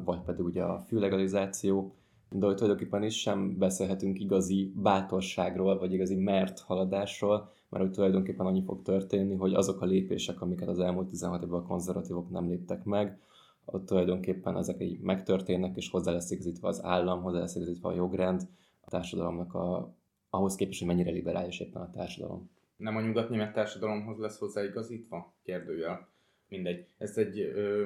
vagy 0.04 0.22
pedig 0.22 0.46
ugye 0.46 0.64
a 0.64 0.80
fűlegalizáció, 0.80 1.96
de 2.30 2.46
hogy 2.46 2.56
tulajdonképpen 2.56 3.04
is 3.04 3.20
sem 3.20 3.58
beszélhetünk 3.58 4.20
igazi 4.20 4.74
bátorságról, 4.76 5.78
vagy 5.78 5.94
igazi 5.94 6.16
mert 6.16 6.60
haladásról, 6.60 7.52
mert 7.70 7.84
hogy 7.84 7.94
tulajdonképpen 7.94 8.46
annyi 8.46 8.64
fog 8.64 8.82
történni, 8.82 9.36
hogy 9.36 9.54
azok 9.54 9.82
a 9.82 9.86
lépések, 9.86 10.42
amiket 10.42 10.68
az 10.68 10.80
elmúlt 10.80 11.10
16 11.10 11.44
évben 11.44 11.60
a 11.60 11.68
konzervatívok 11.68 12.30
nem 12.30 12.48
léptek 12.48 12.84
meg, 12.84 13.20
ott 13.66 13.86
tulajdonképpen 13.86 14.58
ezek 14.58 14.82
így 14.82 15.00
megtörténnek, 15.00 15.76
és 15.76 15.90
hozzá 15.90 16.12
lesz 16.12 16.32
igazítva 16.32 16.68
az 16.68 16.84
állam, 16.84 17.22
hozzá 17.22 17.40
lesz 17.40 17.56
igazítva 17.56 17.90
a 17.90 17.96
jogrend, 17.96 18.48
a 18.82 18.90
társadalomnak 18.90 19.54
a 19.54 19.94
ahhoz 20.38 20.56
képest, 20.56 20.80
hogy 20.80 20.88
mennyire 20.88 21.12
liberális 21.12 21.60
éppen 21.60 21.82
a 21.82 21.92
társadalom. 21.92 22.50
Nem 22.78 22.96
a 22.96 23.02
nyugat-német 23.02 23.54
társadalomhoz 23.54 24.20
lesz 24.20 24.40
hozzáigazítva? 24.40 25.34
Kérdőjel. 25.44 26.10
Mindegy. 26.48 26.86
Ez 26.98 27.18
egy... 27.18 27.40
Ö, 27.40 27.86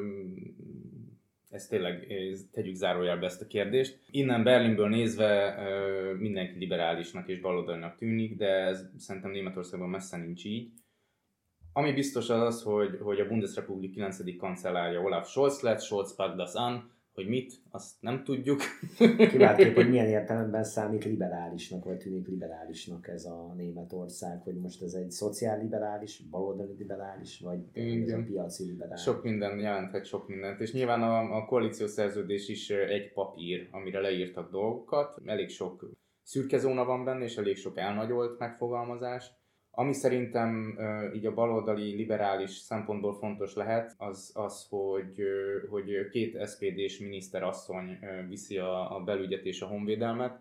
ez 1.49 1.67
tényleg, 1.67 2.11
ez, 2.11 2.45
tegyük 2.51 2.75
zárójelbe 2.75 3.25
ezt 3.25 3.41
a 3.41 3.47
kérdést. 3.47 3.99
Innen 4.11 4.43
Berlinből 4.43 4.89
nézve 4.89 5.55
ö, 5.59 6.13
mindenki 6.15 6.59
liberálisnak 6.59 7.27
és 7.27 7.39
baloldalinak 7.39 7.95
tűnik, 7.95 8.35
de 8.35 8.47
ez 8.47 8.89
szerintem 8.97 9.31
Németországban 9.31 9.89
messze 9.89 10.17
nincs 10.17 10.45
így. 10.45 10.71
Ami 11.73 11.93
biztos 11.93 12.29
az 12.29 12.63
hogy, 12.63 12.97
hogy 13.01 13.19
a 13.19 13.27
Bundesrepublik 13.27 13.91
9. 13.91 14.37
kancellárja 14.37 15.01
Olaf 15.01 15.29
Scholz 15.29 15.61
lett, 15.61 15.81
Scholz 15.81 16.15
packt 16.15 16.35
das 16.35 16.53
an, 16.53 16.91
hogy 17.13 17.27
mit, 17.27 17.53
azt 17.69 17.95
nem 17.99 18.23
tudjuk. 18.23 18.61
Kiváltképp, 19.29 19.75
hogy 19.75 19.89
milyen 19.93 20.07
értelemben 20.07 20.63
számít 20.63 21.03
liberálisnak, 21.03 21.83
vagy 21.83 21.97
tűnik 21.97 22.27
liberálisnak 22.27 23.07
ez 23.07 23.25
a 23.25 23.53
Németország, 23.57 24.41
hogy 24.41 24.55
most 24.55 24.81
ez 24.81 24.93
egy 24.93 25.11
szociálliberális, 25.11 26.21
baloldali 26.29 26.75
liberális, 26.77 27.39
vagy 27.39 27.59
Igen. 27.73 28.01
ez 28.01 28.19
a 28.19 28.23
piaci 28.23 28.65
liberális. 28.65 29.01
Sok 29.01 29.23
minden 29.23 29.59
jelenthet 29.59 30.05
sok 30.05 30.27
mindent, 30.27 30.59
és 30.59 30.73
nyilván 30.73 31.01
a, 31.01 31.35
a 31.35 31.45
koalíciós 31.45 31.89
szerződés 31.89 32.49
is 32.49 32.69
egy 32.69 33.13
papír, 33.13 33.67
amire 33.71 33.99
leírtak 33.99 34.51
dolgokat, 34.51 35.21
elég 35.25 35.49
sok 35.49 35.89
szürke 36.23 36.57
zóna 36.57 36.85
van 36.85 37.05
benne, 37.05 37.23
és 37.23 37.37
elég 37.37 37.57
sok 37.57 37.77
elnagyolt 37.77 38.39
megfogalmazás, 38.39 39.31
ami 39.71 39.93
szerintem 39.93 40.79
így 41.15 41.25
a 41.25 41.33
baloldali 41.33 41.95
liberális 41.95 42.51
szempontból 42.51 43.13
fontos 43.13 43.53
lehet, 43.53 43.95
az 43.97 44.31
az, 44.35 44.67
hogy, 44.69 45.23
hogy 45.69 46.09
két 46.11 46.47
SPD-s 46.47 46.99
miniszterasszony 46.99 47.99
viszi 48.27 48.57
a, 48.57 48.95
a 48.95 49.03
belügyet 49.03 49.45
és 49.45 49.61
a 49.61 49.67
honvédelmet. 49.67 50.39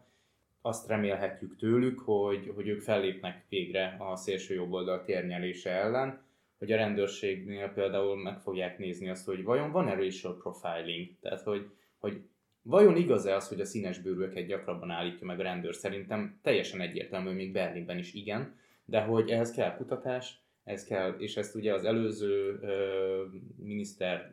Azt 0.63 0.89
remélhetjük 0.89 1.57
tőlük, 1.57 1.99
hogy, 1.99 2.53
hogy 2.55 2.69
ők 2.69 2.81
fellépnek 2.81 3.45
végre 3.49 3.97
a 3.99 4.17
szélső 4.17 4.55
jobboldal 4.55 5.05
térnyelése 5.05 5.71
ellen, 5.71 6.23
hogy 6.59 6.73
a 6.73 6.77
rendőrségnél 6.77 7.69
például 7.69 8.17
meg 8.17 8.41
fogják 8.41 8.79
nézni 8.79 9.09
azt, 9.09 9.27
hogy 9.27 9.45
vajon 9.45 9.71
van-e 9.71 9.95
racial 9.95 10.37
profiling, 10.37 11.09
tehát 11.21 11.43
hogy, 11.43 11.71
hogy 11.99 12.23
Vajon 12.63 12.97
igaz-e 12.97 13.35
az, 13.35 13.49
hogy 13.49 13.61
a 13.61 13.65
színes 13.65 13.99
bőrűeket 13.99 14.47
gyakrabban 14.47 14.91
állítja 14.91 15.27
meg 15.27 15.41
a 15.41 15.43
rendőr? 15.43 15.75
Szerintem 15.75 16.39
teljesen 16.43 16.81
egyértelmű, 16.81 17.31
még 17.31 17.53
Berlinben 17.53 17.99
is 17.99 18.15
igen, 18.15 18.59
de 18.91 19.01
hogy 19.01 19.31
ehhez 19.31 19.51
kell 19.51 19.77
kutatás, 19.77 20.43
ez 20.65 20.85
kell, 20.85 21.11
és 21.19 21.37
ezt 21.37 21.55
ugye 21.55 21.75
az 21.75 21.85
előző 21.85 22.59
ö, 22.63 23.25
miniszter 23.57 24.33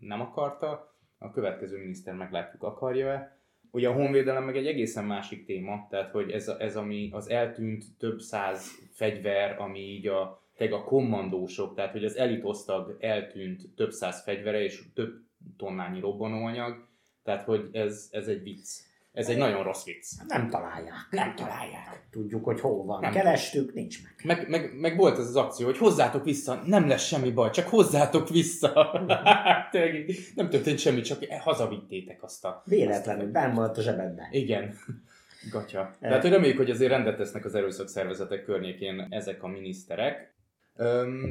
nem 0.00 0.20
akarta, 0.20 0.94
a 1.18 1.30
következő 1.30 1.78
miniszter 1.78 2.14
meglátjuk 2.14 2.62
akarja-e. 2.62 3.38
Ugye 3.70 3.88
a 3.88 3.92
honvédelem 3.92 4.44
meg 4.44 4.56
egy 4.56 4.66
egészen 4.66 5.04
másik 5.04 5.44
téma, 5.44 5.86
tehát 5.90 6.10
hogy 6.10 6.30
ez, 6.30 6.48
ez 6.48 6.76
ami 6.76 7.08
az 7.12 7.28
eltűnt 7.28 7.84
több 7.98 8.20
száz 8.20 8.70
fegyver, 8.92 9.60
ami 9.60 9.78
így 9.78 10.06
a, 10.06 10.42
a 10.70 10.84
kommandósok, 10.84 11.74
tehát 11.74 11.92
hogy 11.92 12.04
az 12.04 12.16
elitosztag 12.16 12.96
eltűnt 13.00 13.62
több 13.76 13.90
száz 13.90 14.22
fegyvere 14.22 14.62
és 14.62 14.92
több 14.94 15.12
tonnányi 15.56 16.00
robbanóanyag, 16.00 16.88
tehát 17.22 17.42
hogy 17.42 17.68
ez, 17.72 18.08
ez 18.12 18.28
egy 18.28 18.42
vicc. 18.42 18.68
Ez 19.12 19.28
egy 19.28 19.36
nagyon 19.36 19.62
rossz 19.62 19.84
vicc. 19.84 20.06
Nem 20.28 20.48
találják. 20.48 20.94
Nem 21.10 21.34
találják. 21.34 22.06
Tudjuk, 22.10 22.44
hogy 22.44 22.60
hol 22.60 22.84
van. 22.84 23.00
Nem. 23.00 23.12
Kerestük, 23.12 23.74
nincs 23.74 23.98
meg. 24.02 24.14
Meg, 24.24 24.48
meg, 24.48 24.78
meg 24.80 24.96
volt 24.96 25.18
ez 25.18 25.26
az 25.26 25.36
akció, 25.36 25.66
hogy 25.66 25.78
hozzátok 25.78 26.24
vissza, 26.24 26.62
nem 26.66 26.88
lesz 26.88 27.06
semmi 27.06 27.30
baj, 27.30 27.50
csak 27.50 27.68
hozzátok 27.68 28.28
vissza. 28.28 28.72
Nem 30.34 30.48
történt 30.48 30.78
semmi, 30.78 31.00
csak 31.00 31.24
hazavittétek 31.40 32.22
azt 32.22 32.44
a... 32.44 32.62
Véletlenül, 32.64 33.30
benn 33.30 33.52
maradt 33.52 33.78
a 33.78 33.82
zsebedben. 33.82 34.26
Igen. 34.30 34.74
Gatya. 35.50 35.90
Tehát, 36.00 36.22
hogy 36.22 36.30
reméljük, 36.30 36.56
hogy 36.56 36.70
azért 36.70 36.90
rendet 36.90 37.16
tesznek 37.16 37.44
az 37.44 37.54
erőszakszervezetek 37.54 38.44
környékén 38.44 39.06
ezek 39.10 39.42
a 39.42 39.46
miniszterek. 39.46 40.32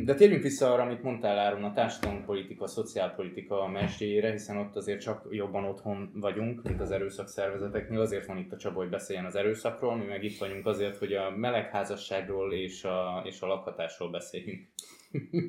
De 0.03 0.13
térjünk 0.15 0.43
vissza 0.43 0.73
arra, 0.73 0.83
amit 0.83 1.03
mondtál 1.03 1.37
Áron, 1.37 1.63
a 1.63 1.73
társadalompolitika, 1.73 2.63
a 2.63 2.67
szociálpolitika 2.67 3.67
mesdjéjére, 3.67 4.31
hiszen 4.31 4.57
ott 4.57 4.75
azért 4.75 5.01
csak 5.01 5.27
jobban 5.29 5.63
otthon 5.63 6.11
vagyunk, 6.13 6.63
mint 6.63 6.81
az 6.81 6.91
erőszakszervezeteknél. 6.91 7.99
Azért 7.99 8.25
van 8.25 8.37
itt 8.37 8.51
a 8.51 8.57
Csaba, 8.57 8.79
hogy 8.79 8.89
beszéljen 8.89 9.25
az 9.25 9.35
erőszakról, 9.35 9.95
mi 9.95 10.05
meg 10.05 10.23
itt 10.23 10.37
vagyunk 10.37 10.65
azért, 10.65 10.97
hogy 10.97 11.13
a 11.13 11.29
melegházasságról 11.29 12.53
és 12.53 12.83
a, 12.83 13.21
és 13.25 13.41
a 13.41 13.47
lakhatásról 13.47 14.09
beszéljünk. 14.09 14.67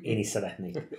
Én 0.01 0.17
is 0.17 0.27
szeretnék. 0.27 0.77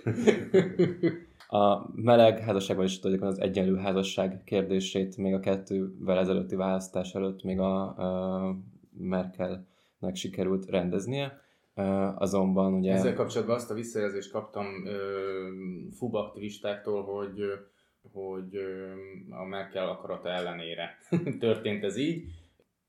A 1.47 1.89
meleg 1.95 2.39
házasságban 2.39 2.85
is 2.85 2.99
tudjuk 2.99 3.21
az 3.21 3.39
egyenlő 3.39 3.75
házasság 3.75 4.41
kérdését 4.43 5.17
még 5.17 5.33
a 5.33 5.39
kettővel 5.39 6.19
ezelőtti 6.19 6.55
választás 6.55 7.13
előtt 7.13 7.43
még 7.43 7.59
a, 7.59 7.81
a 7.81 8.57
Merkelnek 8.97 10.15
sikerült 10.15 10.69
rendeznie. 10.69 11.41
Azonban 12.15 12.73
ugye... 12.73 12.93
Ezzel 12.93 13.13
kapcsolatban 13.13 13.55
azt 13.55 13.71
a 13.71 13.73
visszajelzést 13.73 14.31
kaptam 14.31 14.65
FUB 15.91 16.15
aktivistáktól, 16.15 17.03
hogy, 17.03 17.39
hogy 18.11 18.55
a 19.29 19.43
Merkel 19.43 19.89
akarata 19.89 20.29
ellenére 20.29 20.97
történt 21.39 21.83
ez 21.83 21.97
így. 21.97 22.23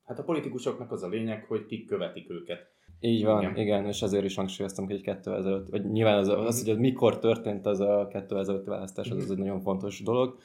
Hát 0.04 0.18
a 0.18 0.22
politikusoknak 0.22 0.92
az 0.92 1.02
a 1.02 1.08
lényeg, 1.08 1.44
hogy 1.44 1.66
kik 1.66 1.86
követik 1.86 2.30
őket. 2.30 2.72
Így 3.00 3.24
van, 3.24 3.42
Igen. 3.42 3.56
igen, 3.56 3.86
és 3.86 4.02
ezért 4.02 4.24
is 4.24 4.34
hangsúlyoztam, 4.34 4.84
hogy 4.84 4.94
egy 4.94 5.02
kettő 5.02 5.34
ezelőtt, 5.34 5.68
vagy 5.68 5.90
nyilván 5.90 6.18
az, 6.18 6.28
az 6.28 6.64
hogy 6.64 6.78
mikor 6.78 7.18
történt 7.18 7.66
az 7.66 7.80
a 7.80 8.08
kettő 8.10 8.38
ezelőtti 8.38 8.68
választás, 8.68 9.10
az, 9.10 9.16
az 9.16 9.30
egy 9.30 9.38
nagyon 9.38 9.60
fontos 9.60 10.02
dolog. 10.02 10.38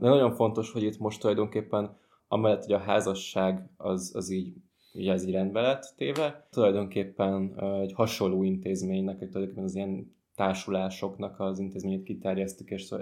De 0.00 0.08
nagyon 0.08 0.32
fontos, 0.32 0.72
hogy 0.72 0.82
itt 0.82 0.98
most 0.98 1.20
tulajdonképpen 1.20 1.96
amellett, 2.28 2.64
hogy 2.64 2.74
a 2.74 2.78
házasság 2.78 3.68
az, 3.76 4.12
az 4.14 4.30
így, 4.30 4.54
így 4.94 5.08
ez 5.08 5.24
így 5.24 5.32
rendbe 5.32 5.60
lett 5.60 5.94
téve, 5.96 6.46
tulajdonképpen 6.50 7.60
egy 7.80 7.92
hasonló 7.92 8.42
intézménynek, 8.42 9.20
egy 9.20 9.28
tulajdonképpen 9.28 9.64
az 9.64 9.74
ilyen 9.74 10.14
társulásoknak 10.34 11.40
az 11.40 11.58
intézményét 11.58 12.02
kiterjesztik, 12.02 12.70
és 12.70 12.94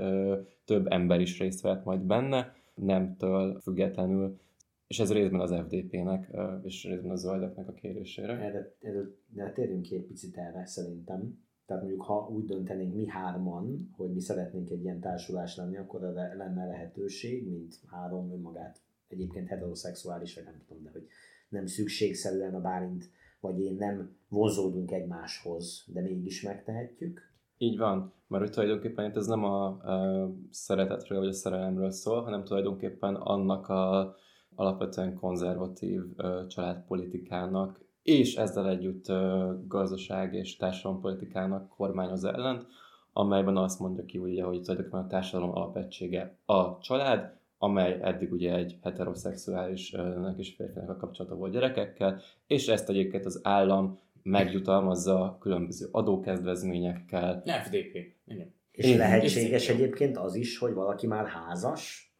több 0.64 0.87
ember 0.87 1.20
is 1.20 1.38
részt 1.38 1.61
vett 1.61 1.84
majd 1.84 2.00
benne, 2.00 2.54
nemtől 2.75 3.61
függetlenül, 3.61 4.40
és 4.87 5.00
ez 5.00 5.12
részben 5.12 5.40
az 5.40 5.54
FDP-nek, 5.54 6.28
uh, 6.32 6.61
és 6.62 6.84
részben 6.84 7.11
a 7.11 7.16
zöldeknek 7.16 7.68
a 7.68 7.72
kérésére. 7.72 8.32
Erre, 8.32 8.75
erre, 8.80 9.00
de 9.26 9.52
térjünk 9.52 9.82
ki 9.82 9.94
egy 9.94 10.04
picit 10.04 10.37
erre 10.37 10.66
szerintem. 10.66 11.44
Tehát 11.66 11.82
mondjuk, 11.82 12.02
ha 12.02 12.28
úgy 12.32 12.44
döntenénk 12.44 12.94
mi 12.94 13.06
hárman, 13.06 13.90
hogy 13.96 14.12
mi 14.12 14.20
szeretnénk 14.20 14.70
egy 14.70 14.82
ilyen 14.82 15.00
társulás 15.00 15.56
lenni, 15.56 15.76
akkor 15.76 16.04
erre 16.04 16.34
lenne 16.34 16.66
lehetőség, 16.66 17.48
mint 17.48 17.81
három 17.90 18.33
önmagát 18.33 18.81
egyébként 19.09 19.48
heteroszexuális, 19.48 20.35
vagy 20.35 20.44
nem 20.44 20.62
tudom, 20.66 20.83
de 20.83 20.90
hogy 20.90 21.07
nem 21.52 21.66
szükségszerűen 21.66 22.54
a 22.54 22.60
Bálint 22.60 23.10
vagy 23.40 23.60
én 23.60 23.74
nem 23.78 24.16
vonzódunk 24.28 24.90
egymáshoz, 24.92 25.84
de 25.86 26.00
mégis 26.00 26.42
megtehetjük. 26.42 27.20
Így 27.58 27.78
van, 27.78 28.12
mert 28.26 28.42
hogy 28.42 28.52
tulajdonképpen 28.52 29.10
itt 29.10 29.16
ez 29.16 29.26
nem 29.26 29.44
a, 29.44 29.66
a 29.66 30.30
szeretetről 30.50 31.18
vagy 31.18 31.28
a 31.28 31.32
szerelemről 31.32 31.90
szól, 31.90 32.22
hanem 32.22 32.44
tulajdonképpen 32.44 33.14
annak 33.14 33.68
a 33.68 34.14
alapvetően 34.54 35.14
konzervatív 35.14 36.02
ö, 36.16 36.46
családpolitikának, 36.46 37.80
és 38.02 38.36
ezzel 38.36 38.68
együtt 38.68 39.08
ö, 39.08 39.52
gazdaság 39.66 40.34
és 40.34 40.56
társadalompolitikának 40.56 41.68
kormányoz 41.68 42.24
ellen, 42.24 42.66
amelyben 43.12 43.56
azt 43.56 43.80
mondja 43.80 44.04
ki, 44.04 44.18
ugye, 44.18 44.44
hogy 44.44 44.60
tulajdonképpen 44.60 45.04
a 45.04 45.06
társadalom 45.06 45.54
alapegysége 45.54 46.36
a 46.44 46.78
család, 46.78 47.40
amely 47.62 47.98
eddig 48.01 48.33
ugye 48.33 48.55
egy 48.55 48.79
heteroszexuális 48.83 49.90
nőnek 49.90 50.38
és 50.38 50.55
férfinak 50.55 50.88
a 50.88 50.96
kapcsolata 50.96 51.35
volt 51.35 51.53
gyerekekkel, 51.53 52.20
és 52.46 52.68
ezt 52.68 52.88
egyébként 52.88 53.25
az 53.25 53.40
állam 53.42 53.98
megjutalmazza 54.22 55.37
különböző 55.40 55.88
adókedvezményekkel. 55.90 57.42
FDP. 57.46 58.14
Igen. 58.25 58.55
És 58.72 58.85
Igen. 58.87 58.98
lehetséges 58.98 59.62
És- 59.62 59.75
egyébként 59.75 60.16
az 60.16 60.35
is, 60.35 60.59
hogy 60.59 60.72
valaki 60.72 61.07
már 61.07 61.27
házas, 61.27 62.14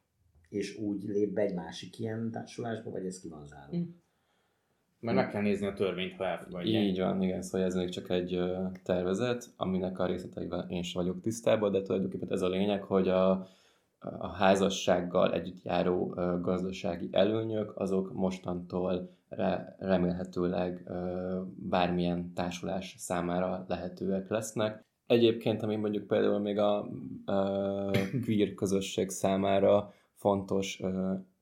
és 0.49 0.77
úgy 0.77 1.03
lép 1.03 1.33
be 1.33 1.41
egy 1.43 1.55
másik 1.55 1.99
ilyen 1.99 2.31
társulásba, 2.31 2.91
vagy 2.91 3.07
ez 3.07 3.21
ki 3.21 3.29
van 3.29 3.47
zárva? 3.47 3.77
Mm. 3.77 3.83
Mert 5.01 5.17
meg 5.17 5.29
kell 5.31 5.43
nézni 5.43 5.67
a 5.67 5.73
törvényt, 5.73 6.13
ha 6.17 6.25
elfogadják. 6.25 6.83
Így 6.85 6.99
van, 6.99 7.23
igen, 7.23 7.43
szóval 7.43 7.67
ez 7.67 7.75
még 7.75 7.89
csak 7.89 8.11
egy 8.11 8.41
tervezet, 8.83 9.47
aminek 9.57 9.99
a 9.99 10.07
részleteivel 10.07 10.67
én 10.69 10.83
sem 10.83 11.03
vagyok 11.03 11.21
tisztában, 11.21 11.73
de 11.73 11.83
tulajdonképpen 11.83 12.33
ez 12.33 12.43
a 12.43 12.49
lényeg, 12.49 12.83
hogy 12.83 13.09
a, 13.09 13.49
a 14.19 14.29
házassággal 14.29 15.33
együtt 15.33 15.63
járó 15.63 16.07
gazdasági 16.41 17.09
előnyök, 17.13 17.73
azok 17.77 18.13
mostantól 18.13 19.11
re, 19.29 19.77
remélhetőleg 19.79 20.91
bármilyen 21.57 22.33
társulás 22.35 22.95
számára 22.99 23.65
lehetőek 23.69 24.29
lesznek. 24.29 24.85
Egyébként, 25.07 25.63
ami 25.63 25.77
mondjuk 25.77 26.07
például 26.07 26.39
még 26.39 26.59
a 26.59 26.89
queer 28.25 28.55
közösség 28.55 29.09
számára 29.09 29.93
fontos 30.15 30.83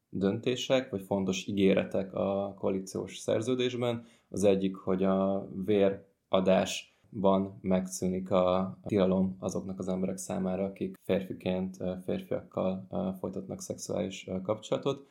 döntések, 0.09 0.90
vagy 0.90 1.03
fontos 1.03 1.46
ígéretek 1.46 2.14
a 2.14 2.55
koalíciós 2.59 3.16
szerződésben. 3.16 4.05
Az 4.29 4.44
egyik, 4.44 4.77
hogy 4.77 5.03
a 5.03 5.49
véradásban 7.11 7.59
megszűnik 7.61 8.31
a 8.31 8.79
tilalom 8.87 9.37
azoknak 9.38 9.79
az 9.79 9.88
emberek 9.88 10.16
számára, 10.16 10.64
akik 10.64 10.96
férfiként 11.03 11.77
férfiakkal 12.05 12.87
folytatnak 13.18 13.61
szexuális 13.61 14.29
kapcsolatot, 14.42 15.09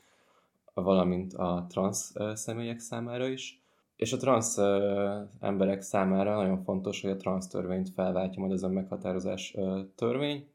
valamint 0.73 1.33
a 1.33 1.65
transz 1.69 2.11
ö, 2.15 2.31
személyek 2.35 2.79
számára 2.79 3.27
is. 3.27 3.63
És 3.95 4.13
a 4.13 4.17
transz 4.17 4.57
ö, 4.57 5.21
emberek 5.39 5.81
számára 5.81 6.35
nagyon 6.35 6.63
fontos, 6.63 7.01
hogy 7.01 7.11
a 7.11 7.15
transz 7.15 7.47
törvényt 7.47 7.89
felváltja 7.89 8.39
majd 8.39 8.51
az 8.51 8.63
önmeghatározás 8.63 9.55
törvény, 9.95 10.47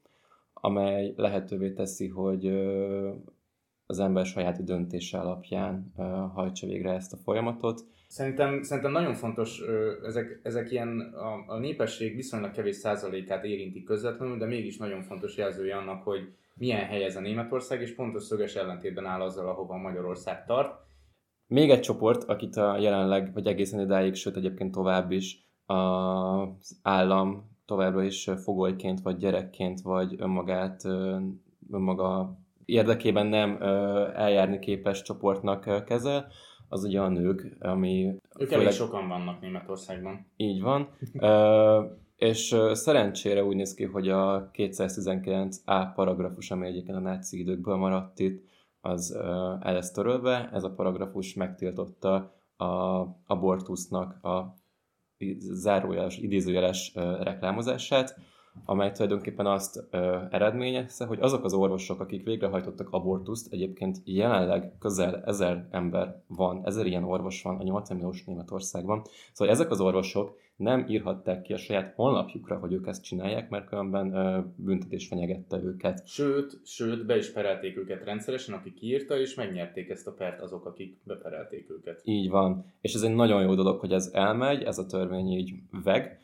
amely 0.52 1.14
lehetővé 1.16 1.72
teszi, 1.72 2.09
hogy 2.09 2.46
az 3.87 3.98
ember 3.98 4.26
saját 4.26 4.64
döntése 4.64 5.18
alapján 5.18 5.92
hajtsa 6.35 6.66
végre 6.66 6.92
ezt 6.92 7.12
a 7.12 7.16
folyamatot. 7.16 7.85
Szerintem, 8.14 8.62
szerintem 8.62 8.92
nagyon 8.92 9.14
fontos, 9.14 9.62
ezek, 10.05 10.40
ezek 10.42 10.70
ilyen 10.70 10.98
a, 11.00 11.53
a 11.55 11.59
népesség 11.59 12.14
viszonylag 12.14 12.50
kevés 12.50 12.77
százalékát 12.77 13.44
érintik 13.44 13.85
közvetlenül, 13.85 14.38
de 14.38 14.46
mégis 14.46 14.77
nagyon 14.77 15.03
fontos 15.03 15.37
jelzője 15.37 15.77
annak, 15.77 16.03
hogy 16.03 16.35
milyen 16.55 16.85
hely 16.85 17.05
ez 17.05 17.16
a 17.16 17.20
Németország, 17.20 17.81
és 17.81 17.94
pontos 17.94 18.22
szöges 18.22 18.55
ellentétben 18.55 19.07
áll 19.07 19.20
azzal, 19.20 19.48
ahova 19.48 19.77
Magyarország 19.77 20.44
tart. 20.44 20.81
Még 21.46 21.70
egy 21.70 21.81
csoport, 21.81 22.24
akit 22.24 22.57
a 22.57 22.79
jelenleg, 22.79 23.33
vagy 23.33 23.46
egészen 23.46 23.81
idáig, 23.81 24.14
sőt 24.14 24.37
egyébként 24.37 24.72
tovább 24.72 25.11
is 25.11 25.48
az 25.66 26.81
állam 26.83 27.50
továbbra 27.66 28.03
is 28.03 28.31
fogolyként, 28.42 29.00
vagy 29.00 29.16
gyerekként, 29.16 29.81
vagy 29.81 30.14
önmagát, 30.18 30.85
önmaga 31.70 32.38
érdekében 32.64 33.27
nem 33.27 33.57
eljárni 34.14 34.59
képes 34.59 35.03
csoportnak 35.03 35.85
kezel, 35.85 36.27
az 36.74 36.84
ugye 36.84 37.00
a 37.00 37.08
nők, 37.08 37.56
ami 37.60 38.14
Ők 38.38 38.52
elég 38.52 38.70
sokan 38.70 39.08
vannak 39.08 39.40
Németországban. 39.40 40.26
Így 40.37 40.60
van. 40.60 40.88
Ö, 41.18 41.82
és 42.16 42.56
szerencsére 42.72 43.44
úgy 43.44 43.56
néz 43.56 43.74
ki, 43.74 43.84
hogy 43.84 44.08
a 44.08 44.50
219A 44.52 45.87
paragrafus, 45.94 46.50
ami 46.50 46.66
egyébként 46.66 46.96
a 46.96 47.00
náci 47.00 47.38
időkből 47.38 47.76
maradt 47.76 48.18
itt, 48.18 48.44
az 48.80 49.12
el 49.60 49.72
lesz 49.72 49.90
törölve. 49.90 50.50
Ez 50.52 50.64
a 50.64 50.74
paragrafus 50.74 51.34
megtiltotta 51.34 52.34
a 52.56 53.04
abortusznak 53.26 54.24
a 54.24 54.54
zárójeles, 55.38 56.18
idézőjeles 56.18 56.92
reklámozását, 57.20 58.18
amely 58.64 58.93
tulajdonképpen 58.93 59.47
azt 59.47 59.85
ö, 59.90 60.19
eredményezte, 60.31 61.05
hogy 61.05 61.19
azok 61.21 61.45
az 61.45 61.53
orvosok, 61.53 62.01
akik 62.01 62.25
végrehajtottak 62.25 62.88
abortuszt, 62.90 63.53
egyébként 63.53 64.01
jelenleg 64.05 64.73
közel 64.79 65.23
ezer 65.25 65.67
ember 65.71 66.23
van, 66.27 66.61
ezer 66.64 66.87
ilyen 66.87 67.05
orvos 67.05 67.43
van 67.43 67.59
a 67.59 67.62
80 67.62 67.97
milliós 67.97 68.25
Németországban, 68.25 69.03
szóval 69.33 69.55
ezek 69.55 69.71
az 69.71 69.81
orvosok 69.81 70.37
nem 70.57 70.85
írhatták 70.88 71.43
ki 71.43 71.53
a 71.53 71.57
saját 71.57 71.93
honlapjukra, 71.95 72.59
hogy 72.59 72.73
ők 72.73 72.87
ezt 72.87 73.05
csinálják, 73.05 73.49
mert 73.49 73.69
különben 73.69 74.14
ö, 74.14 74.40
büntetés 74.57 75.07
fenyegette 75.09 75.62
őket. 75.62 76.07
Sőt, 76.07 76.61
sőt, 76.64 77.07
be 77.07 77.17
is 77.17 77.33
perelték 77.33 77.77
őket 77.77 78.05
rendszeresen, 78.05 78.55
aki 78.55 78.73
kiírta, 78.73 79.19
és 79.19 79.35
megnyerték 79.35 79.88
ezt 79.88 80.07
a 80.07 80.12
pert 80.12 80.40
azok, 80.40 80.67
akik 80.67 80.99
beperelték 81.05 81.71
őket. 81.71 82.01
Így 82.05 82.31
van. 82.31 82.73
És 82.81 82.95
ez 82.95 83.03
egy 83.03 83.14
nagyon 83.14 83.43
jó 83.43 83.55
dolog, 83.55 83.81
hogy 83.81 83.93
ez 83.93 84.11
elmegy, 84.12 84.62
ez 84.62 84.79
a 84.79 84.87
törvény 84.87 85.29
így 85.29 85.53
veg. 85.85 86.19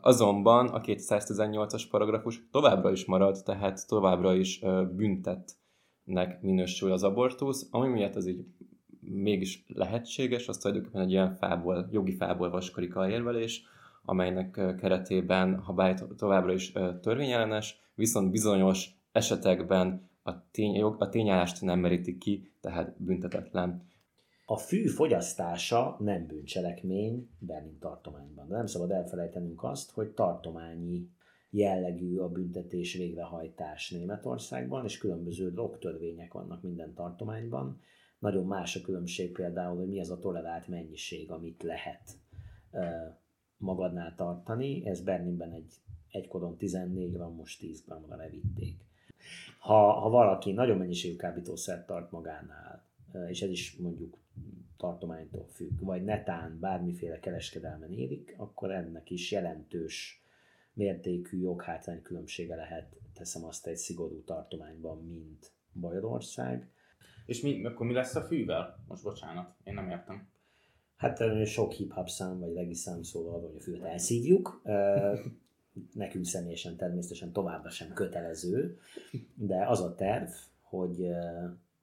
Azonban 0.00 0.68
a 0.68 0.80
218-as 0.80 1.82
paragrafus 1.90 2.48
továbbra 2.50 2.90
is 2.90 3.04
marad, 3.04 3.42
tehát 3.44 3.86
továbbra 3.86 4.34
is 4.34 4.60
büntetnek 4.96 6.40
minősül 6.40 6.92
az 6.92 7.02
abortusz, 7.02 7.68
ami 7.70 7.88
miatt 7.88 8.16
ez 8.16 8.26
így 8.26 8.44
mégis 9.00 9.64
lehetséges, 9.68 10.48
az 10.48 10.58
tulajdonképpen 10.58 11.02
egy 11.02 11.10
ilyen 11.10 11.34
fából, 11.34 11.88
jogi 11.90 12.12
fából 12.12 12.50
vaskorik 12.50 12.96
a 12.96 13.08
érvelés, 13.08 13.62
amelynek 14.04 14.76
keretében, 14.80 15.58
ha 15.58 15.72
bár 15.72 16.04
továbbra 16.16 16.52
is 16.52 16.72
törvényellenes, 17.00 17.80
viszont 17.94 18.30
bizonyos 18.30 18.90
esetekben 19.12 20.08
a, 20.22 20.50
tény, 20.50 20.82
a 20.82 21.08
tényállást 21.08 21.62
nem 21.62 21.78
merítik 21.78 22.18
ki, 22.18 22.52
tehát 22.60 22.94
büntetetlen. 23.02 23.86
A 24.50 24.56
fű 24.56 24.86
fogyasztása 24.86 25.96
nem 25.98 26.26
bűncselekmény 26.26 27.28
Berlin 27.38 27.78
tartományban. 27.78 28.48
De 28.48 28.56
nem 28.56 28.66
szabad 28.66 28.90
elfelejtenünk 28.90 29.64
azt, 29.64 29.90
hogy 29.90 30.08
tartományi 30.08 31.10
jellegű 31.50 32.18
a 32.18 32.28
büntetés 32.28 32.94
végrehajtás 32.94 33.90
Németországban, 33.90 34.84
és 34.84 34.98
különböző 34.98 35.50
drogtörvények 35.50 36.32
vannak 36.32 36.62
minden 36.62 36.94
tartományban. 36.94 37.80
Nagyon 38.18 38.46
más 38.46 38.76
a 38.76 38.80
különbség 38.80 39.32
például, 39.32 39.76
hogy 39.76 39.88
mi 39.88 40.00
az 40.00 40.10
a 40.10 40.18
tolerált 40.18 40.68
mennyiség, 40.68 41.30
amit 41.30 41.62
lehet 41.62 42.18
magadnál 43.56 44.14
tartani. 44.14 44.86
Ez 44.86 45.00
Berlinben 45.00 45.52
egy 45.52 45.72
egykoron 46.10 46.56
14 46.56 47.12
g, 47.12 47.18
most 47.36 47.60
10 47.60 47.84
g-ra 47.86 48.16
levitték. 48.16 48.84
Ha, 49.58 49.92
ha 49.92 50.08
valaki 50.08 50.52
nagyon 50.52 50.78
mennyiségű 50.78 51.16
kábítószert 51.16 51.86
tart 51.86 52.10
magánál, 52.10 52.87
és 53.28 53.42
ez 53.42 53.50
is 53.50 53.76
mondjuk 53.76 54.18
tartománytól 54.76 55.46
függ, 55.46 55.80
vagy 55.80 56.04
netán 56.04 56.58
bármiféle 56.60 57.18
kereskedelmen 57.18 57.92
érik, 57.92 58.34
akkor 58.36 58.70
ennek 58.70 59.10
is 59.10 59.32
jelentős 59.32 60.22
mértékű 60.72 61.38
joghátrány 61.38 62.02
különbsége 62.02 62.54
lehet, 62.54 62.96
teszem 63.14 63.44
azt 63.44 63.66
egy 63.66 63.76
szigorú 63.76 64.22
tartományban, 64.24 65.04
mint 65.04 65.52
Bajorország. 65.72 66.70
És 67.26 67.40
mi, 67.40 67.64
akkor 67.64 67.86
mi 67.86 67.92
lesz 67.92 68.14
a 68.14 68.22
fűvel? 68.22 68.84
Most 68.86 69.02
bocsánat, 69.02 69.54
én 69.64 69.74
nem 69.74 69.90
értem. 69.90 70.28
Hát 70.96 71.46
sok 71.46 71.72
hip-hop 71.72 72.08
szám 72.08 72.38
vagy 72.38 72.54
regi 72.54 72.74
szám 72.74 73.02
szól 73.02 73.28
arról, 73.28 73.48
hogy 73.48 73.56
a 73.56 73.62
fűt 73.62 73.82
elszívjuk. 73.82 74.62
Nekünk 75.92 76.24
személyesen 76.24 76.76
természetesen 76.76 77.32
továbbra 77.32 77.70
sem 77.70 77.92
kötelező, 77.92 78.78
de 79.34 79.66
az 79.66 79.80
a 79.80 79.94
terv, 79.94 80.28
hogy 80.60 81.06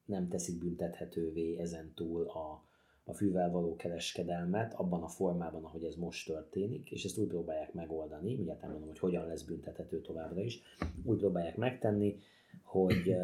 nem 0.06 0.28
teszik 0.28 0.58
büntethetővé 0.58 1.58
ezen 1.58 1.92
túl 1.94 2.22
a, 2.22 2.64
a 3.04 3.12
fűvel 3.12 3.50
való 3.50 3.76
kereskedelmet 3.76 4.74
abban 4.74 5.02
a 5.02 5.08
formában, 5.08 5.64
ahogy 5.64 5.84
ez 5.84 5.94
most 5.94 6.26
történik, 6.26 6.90
és 6.90 7.04
ezt 7.04 7.18
úgy 7.18 7.28
próbálják 7.28 7.72
megoldani, 7.72 8.34
ugye 8.34 8.56
nem 8.60 8.70
mondom, 8.70 8.88
hogy 8.88 8.98
hogyan 8.98 9.26
lesz 9.26 9.42
büntethető 9.42 10.00
továbbra 10.00 10.40
is, 10.40 10.60
úgy 11.04 11.18
próbálják 11.18 11.56
megtenni, 11.56 12.16
hogy 12.62 13.16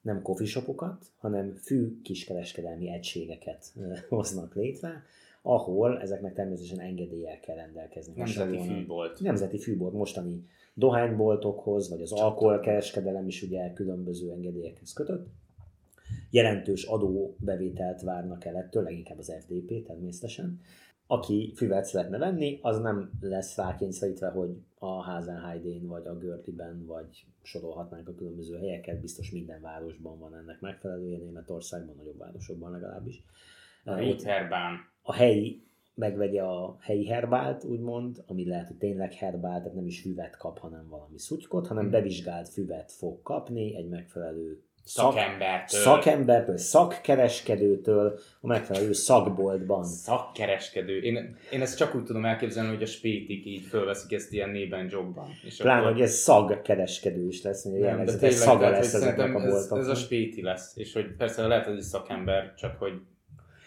nem 0.00 0.22
coffee 0.22 0.46
shopokat, 0.46 1.04
hanem 1.18 1.54
fű 1.54 2.00
kiskereskedelmi 2.02 2.90
egységeket 2.90 3.74
hoznak 4.08 4.54
létre, 4.54 5.04
ahol 5.42 6.00
ezeknek 6.00 6.34
természetesen 6.34 6.80
engedéllyel 6.80 7.40
kell 7.40 7.56
rendelkezni. 7.56 8.12
Nemzeti 8.16 8.58
fűbolt. 8.58 9.20
Nemzeti 9.20 9.58
fűbolt 9.58 9.92
mostani 9.92 10.46
dohányboltokhoz, 10.74 11.88
vagy 11.88 12.02
az 12.02 12.12
alkoholkereskedelem 12.12 13.26
is 13.26 13.42
ugye 13.42 13.72
különböző 13.72 14.30
engedélyekhez 14.30 14.92
kötött 14.92 15.26
jelentős 16.30 16.84
adóbevételt 16.84 18.02
várnak 18.02 18.44
el 18.44 18.56
ettől, 18.56 18.82
leginkább 18.82 19.18
az 19.18 19.32
FDP 19.40 19.86
természetesen. 19.86 20.60
Aki 21.06 21.52
füvet 21.56 21.84
szeretne 21.84 22.18
venni, 22.18 22.58
az 22.62 22.78
nem 22.78 23.10
lesz 23.20 23.56
rákényszerítve, 23.56 24.28
hogy 24.28 24.50
a 24.78 25.02
Házenheidén, 25.02 25.86
vagy 25.86 26.06
a 26.06 26.18
Görliben, 26.18 26.86
vagy 26.86 27.26
sorolhatnánk 27.42 28.08
a 28.08 28.14
különböző 28.14 28.58
helyeket, 28.58 29.00
biztos 29.00 29.30
minden 29.30 29.60
városban 29.60 30.18
van 30.18 30.36
ennek 30.36 30.60
megfelelője, 30.60 31.18
Németországban, 31.18 31.96
nagyobb 31.96 32.18
városokban 32.18 32.70
legalábbis. 32.70 33.24
A 33.84 33.94
Herbán. 34.24 34.76
A 35.02 35.12
helyi 35.12 35.62
megvegye 35.94 36.42
a 36.42 36.76
helyi 36.80 37.06
herbált, 37.06 37.64
úgymond, 37.64 38.24
ami 38.26 38.46
lehet, 38.46 38.66
hogy 38.66 38.76
tényleg 38.76 39.12
herbált, 39.12 39.62
tehát 39.62 39.74
nem 39.74 39.86
is 39.86 40.00
füvet 40.00 40.36
kap, 40.36 40.58
hanem 40.58 40.88
valami 40.88 41.18
szutykot, 41.18 41.66
hanem 41.66 41.82
hmm. 41.82 41.92
bevizsgált 41.92 42.48
füvet 42.48 42.92
fog 42.92 43.22
kapni 43.22 43.76
egy 43.76 43.88
megfelelő 43.88 44.62
szakembertől. 44.84 45.80
Szakembertől, 45.80 46.56
szakkereskedőtől, 46.56 48.18
a 48.40 48.46
megfelelő 48.46 48.92
szakboltban. 48.92 49.84
Szakkereskedő. 49.84 51.00
Én, 51.00 51.36
én 51.50 51.60
ezt 51.60 51.76
csak 51.76 51.94
úgy 51.94 52.04
tudom 52.04 52.24
elképzelni, 52.24 52.74
hogy 52.74 52.82
a 52.82 52.86
spétik 52.86 53.46
így 53.46 53.62
fölveszik 53.62 54.12
ezt 54.12 54.32
ilyen 54.32 54.50
nében 54.50 54.88
jobban. 54.90 55.28
És 55.44 55.56
Pláne, 55.56 55.80
akkor... 55.80 55.92
hogy 55.92 56.02
ez 56.02 56.14
szagkereskedő 56.14 57.26
is 57.26 57.42
lesz, 57.42 57.62
hogy 57.62 57.80
nem, 57.80 58.04
de 58.04 58.16
tényleg, 58.16 58.38
szaga 58.38 58.58
tehát, 58.58 58.74
lesz 58.74 58.94
ezeknek 58.94 59.34
a 59.34 59.40
boltoknak. 59.40 59.78
Ez, 59.78 59.84
ez, 59.84 59.90
a 59.90 59.94
spéti 59.94 60.42
lesz, 60.42 60.76
és 60.76 60.92
hogy 60.92 61.14
persze 61.16 61.46
lehet, 61.46 61.66
hogy 61.66 61.76
ez 61.76 61.86
szakember, 61.86 62.54
csak 62.54 62.78
hogy 62.78 62.92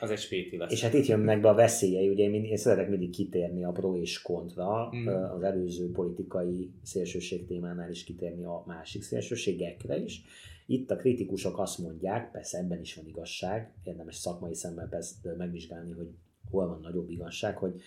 az 0.03 0.09
egy 0.09 0.19
spéti 0.19 0.57
lesz. 0.57 0.71
És 0.71 0.81
hát 0.81 0.93
itt 0.93 1.05
jönnek 1.05 1.41
be 1.41 1.49
a 1.49 1.53
veszélyei, 1.53 2.09
ugye 2.09 2.23
én, 2.23 2.43
én 2.43 2.57
szeretek 2.57 2.89
mindig 2.89 3.09
kitérni 3.09 3.63
a 3.63 3.71
pro 3.71 3.97
és 3.97 4.21
kontra, 4.21 4.89
mm. 4.95 5.07
az 5.07 5.43
előző 5.43 5.91
politikai 5.91 6.71
szélsőség 6.83 7.45
témánál 7.45 7.89
is 7.89 8.03
kitérni 8.03 8.43
a 8.43 8.63
másik 8.65 9.01
szélsőségekre 9.01 9.97
is. 9.97 10.21
Itt 10.65 10.91
a 10.91 10.95
kritikusok 10.95 11.59
azt 11.59 11.77
mondják, 11.77 12.31
persze 12.31 12.57
ebben 12.57 12.79
is 12.79 12.95
van 12.95 13.07
igazság, 13.07 13.73
érdemes 13.83 14.15
szakmai 14.15 14.55
szemmel 14.55 14.87
persze 14.87 15.35
megvizsgálni, 15.37 15.91
hogy 15.91 16.09
hol 16.49 16.67
van 16.67 16.79
nagyobb 16.81 17.09
igazság, 17.09 17.57
hogy 17.57 17.81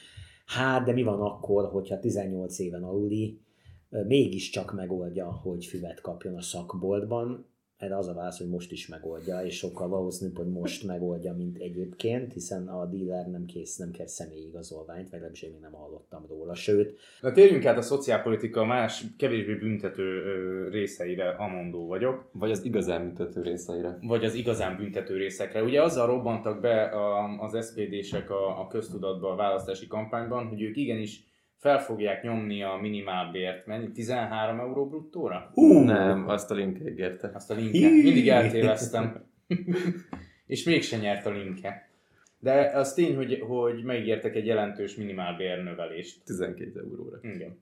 hát, 0.47 0.85
de 0.85 0.93
mi 0.93 1.03
van 1.03 1.21
akkor, 1.21 1.69
hogyha 1.69 1.99
18 1.99 2.59
éven 2.59 2.83
aluli 2.83 3.41
mégiscsak 3.89 4.73
megoldja, 4.73 5.33
hogy 5.33 5.65
füvet 5.65 6.01
kapjon 6.01 6.35
a 6.35 6.43
szakboltban, 6.43 7.47
erre 7.79 7.97
az 7.97 8.09
a 8.09 8.15
válasz, 8.15 8.39
hogy 8.39 8.49
most 8.49 8.73
is 8.73 8.89
megoldja, 8.89 9.41
és 9.45 9.57
sokkal 9.57 9.89
valószínűbb, 9.89 10.37
hogy 10.37 10.49
most 10.49 10.87
megoldja, 10.87 11.35
mint 11.35 11.59
egyébként, 11.59 12.33
hiszen 12.33 12.69
a 12.69 12.87
dealer 12.87 13.31
nem 13.31 13.45
kész, 13.45 13.77
nem 13.77 13.91
kell 13.91 14.07
személyigazolványt, 14.07 15.03
vagy 15.03 15.11
legalábbis 15.11 15.43
én 15.43 15.51
még 15.51 15.61
nem 15.61 15.73
hallottam 15.73 16.27
róla, 16.29 16.55
sőt. 16.55 16.99
Na 17.21 17.33
térjünk 17.33 17.65
át 17.65 17.77
a 17.77 17.83
szociálpolitika 17.83 18.65
más, 18.65 19.05
kevésbé 19.19 19.55
büntető 19.55 20.23
részeire, 20.69 21.29
amondó 21.29 21.87
vagyok. 21.87 22.29
Vagy 22.33 22.51
az 22.51 22.65
igazán 22.65 23.03
büntető 23.03 23.43
részeire. 23.43 23.99
Vagy 24.03 24.25
az 24.25 24.35
igazán 24.35 24.77
büntető 24.77 25.17
részekre. 25.17 25.62
Ugye 25.62 25.83
azzal 25.83 26.07
robbantak 26.07 26.61
be 26.61 26.83
a, 26.83 27.39
az 27.41 27.67
SPD-sek 27.67 28.31
a, 28.31 28.61
a 28.61 28.67
köztudatba 28.67 29.33
a 29.33 29.37
választási 29.37 29.87
kampányban, 29.87 30.47
hogy 30.47 30.62
ők 30.62 30.77
igenis 30.77 31.25
fel 31.67 31.79
fogják 31.79 32.23
nyomni 32.23 32.63
a 32.63 32.79
minimálbért. 32.81 33.67
Mennyi? 33.67 33.93
13 33.93 34.61
euró 34.61 34.89
bruttóra? 34.89 35.51
Uh, 35.55 35.85
nem, 35.85 36.29
azt 36.29 36.51
a 36.51 36.55
linke 36.55 36.91
ígérte. 36.91 37.31
Azt 37.35 37.51
a 37.51 37.55
linke. 37.55 37.89
Mindig 37.89 38.29
eltéveztem. 38.29 39.25
és 40.47 40.65
mégsem 40.65 41.01
nyert 41.01 41.27
a 41.27 41.31
linke. 41.31 41.91
De 42.39 42.71
az 42.75 42.93
tény, 42.93 43.17
hogy, 43.17 43.39
hogy 43.41 43.85
megígértek 43.85 44.35
egy 44.35 44.47
jelentős 44.47 44.97
minimálbér 44.97 45.63
növelést. 45.63 46.25
12 46.25 46.81
euróra. 46.81 47.19
Igen. 47.23 47.59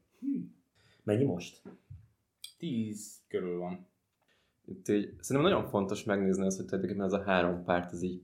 Mennyi 1.03 1.25
most? 1.25 1.63
10 2.59 3.21
körül 3.29 3.59
van. 3.59 3.87
Itt 4.67 4.89
így, 4.89 5.15
szerintem 5.21 5.53
nagyon 5.53 5.69
fontos 5.69 6.05
megnézni 6.05 6.47
azt, 6.47 6.57
hogy 6.57 6.67
tulajdonképpen 6.67 7.07
ez 7.07 7.13
a 7.13 7.23
három 7.23 7.65
párt, 7.65 7.93
ez 7.93 8.03
így 8.03 8.23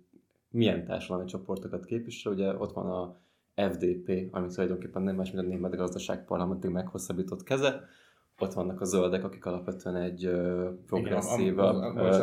milyen 0.51 0.85
társadalmi 0.85 1.29
csoportokat 1.29 1.85
képvisel. 1.85 2.33
Ugye 2.33 2.55
ott 2.55 2.73
van 2.73 2.87
a 2.87 3.21
FDP, 3.69 4.29
ami 4.31 4.47
tulajdonképpen 4.49 5.03
nem 5.03 5.17
más, 5.17 5.31
mint 5.31 5.47
a 5.47 5.49
német 5.49 5.77
gazdaság 5.77 6.25
parlamentig 6.25 6.71
meghosszabbított 6.71 7.43
keze. 7.43 7.81
Ott 8.43 8.53
vannak 8.53 8.81
a 8.81 8.85
zöldek, 8.85 9.25
akik 9.25 9.47
alapvetően 9.47 9.97
egy 9.97 10.31
progresszív 10.87 11.59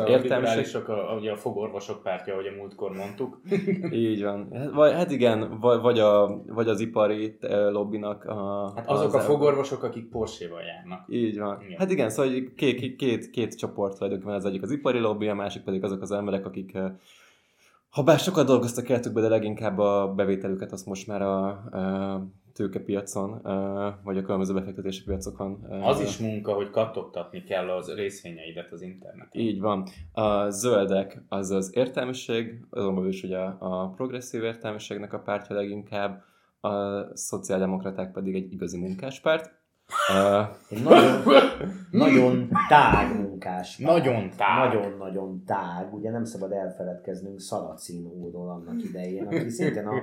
értelmiség. 0.06 0.82
A, 0.88 1.14
ugye 1.14 1.32
a 1.32 1.36
fogorvosok 1.36 2.02
pártja, 2.02 2.32
ahogy 2.32 2.46
a 2.46 2.56
múltkor 2.56 2.92
mondtuk. 2.92 3.40
Így 3.92 4.22
van. 4.22 4.48
Hát, 4.52 4.70
vagy, 4.70 4.92
hát 4.92 5.10
igen, 5.10 5.58
vagy, 5.60 5.80
vagy, 5.80 5.98
a, 5.98 6.42
vagy 6.46 6.68
az 6.68 6.80
ipari 6.80 7.36
lobbinak. 7.70 8.24
A, 8.24 8.72
hát 8.76 8.88
azok 8.88 9.06
az 9.06 9.14
a 9.14 9.20
fogorvosok, 9.20 9.82
akik 9.82 10.08
Porsche-val 10.08 10.62
járnak. 10.62 11.04
Így 11.08 11.38
van. 11.38 11.62
Igen. 11.62 11.78
Hát 11.78 11.90
igen, 11.90 12.10
szóval 12.10 12.32
két, 12.56 12.76
két, 12.76 12.96
két, 12.96 13.30
két 13.30 13.56
csoport 13.56 13.96
tulajdonképpen, 13.96 14.34
az 14.34 14.44
egyik 14.44 14.62
az 14.62 14.70
ipari 14.70 14.98
lobby, 14.98 15.28
a 15.28 15.34
másik 15.34 15.62
pedig 15.62 15.84
azok 15.84 16.02
az 16.02 16.12
emberek, 16.12 16.46
akik 16.46 16.78
ha 17.90 18.02
bár 18.02 18.18
sokat 18.18 18.46
dolgoztak 18.46 18.88
életükbe, 18.88 19.20
de 19.20 19.28
leginkább 19.28 19.78
a 19.78 20.12
bevételüket 20.16 20.72
azt 20.72 20.86
most 20.86 21.06
már 21.06 21.22
a, 21.22 21.46
a 21.48 22.26
tőkepiacon, 22.52 23.40
vagy 24.04 24.18
a 24.18 24.22
különböző 24.22 24.54
befektetési 24.54 25.04
piacokon. 25.04 25.64
Az 25.82 26.00
is 26.00 26.18
munka, 26.18 26.52
hogy 26.52 26.70
kattogtatni 26.70 27.42
kell 27.42 27.70
az 27.70 27.94
részvényeidet 27.94 28.72
az 28.72 28.82
interneten. 28.82 29.40
Így 29.40 29.60
van. 29.60 29.86
A 30.12 30.50
zöldek 30.50 31.22
az 31.28 31.50
az 31.50 31.70
értelmiség, 31.74 32.66
azonban 32.70 33.06
is 33.06 33.22
ugye 33.22 33.38
a 33.38 33.92
progresszív 33.96 34.42
értelmiségnek 34.42 35.12
a 35.12 35.18
pártja 35.18 35.56
leginkább, 35.56 36.22
a 36.60 37.02
szociáldemokraták 37.16 38.12
pedig 38.12 38.34
egy 38.34 38.52
igazi 38.52 38.78
munkáspárt. 38.78 39.56
Egy 40.68 40.82
nagyon, 40.82 41.22
nagyon 41.90 42.48
tág 42.68 43.16
munkás. 43.16 43.76
Nagyon 43.76 44.30
tág. 44.36 44.72
Nagyon-nagyon 44.72 45.44
tág. 45.44 45.94
Ugye 45.94 46.10
nem 46.10 46.24
szabad 46.24 46.52
elfeledkeznünk 46.52 47.40
Szalacinóról 47.40 48.50
annak 48.50 48.82
idején, 48.82 49.26
aki 49.26 49.48
szintén 49.48 49.86
a 49.86 50.02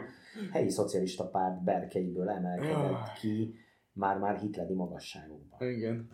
helyi 0.52 0.70
szocialista 0.70 1.28
párt 1.30 1.64
berkeiből 1.64 2.30
emelkedett 2.30 3.14
ki 3.20 3.56
már-már 3.94 4.38
hitleri 4.38 4.74
magasságokban. 4.74 5.70
Igen. 5.70 6.10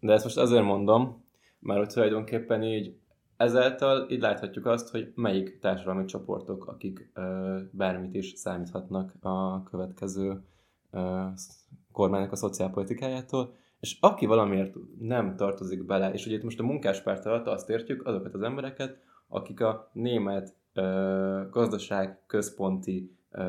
De 0.00 0.12
ezt 0.12 0.24
most 0.24 0.38
azért 0.38 0.64
mondom, 0.64 1.24
mert 1.58 1.78
hogy 1.78 1.88
tulajdonképpen 1.88 2.62
így 2.62 2.98
ezáltal 3.36 4.10
így 4.10 4.20
láthatjuk 4.20 4.66
azt, 4.66 4.90
hogy 4.90 5.12
melyik 5.14 5.58
társadalmi 5.58 6.04
csoportok, 6.04 6.66
akik 6.66 7.10
ö, 7.14 7.58
bármit 7.70 8.14
is 8.14 8.32
számíthatnak 8.36 9.14
a 9.20 9.62
következő 9.62 10.42
ö, 10.90 11.26
kormánynak 11.92 12.32
a 12.32 12.36
szociálpolitikájától, 12.36 13.54
és 13.80 13.96
aki 14.00 14.26
valamiért 14.26 14.74
nem 14.98 15.36
tartozik 15.36 15.84
bele, 15.84 16.12
és 16.12 16.26
ugye 16.26 16.36
itt 16.36 16.42
most 16.42 16.60
a 16.60 16.62
munkáspárt 16.62 17.26
alatt 17.26 17.46
azt 17.46 17.70
értjük, 17.70 18.06
azokat 18.06 18.34
az 18.34 18.42
embereket, 18.42 18.98
akik 19.28 19.60
a 19.60 19.90
német 19.92 20.54
ö, 20.74 21.42
gazdaság 21.50 22.18
központi 22.26 23.16
ö, 23.30 23.42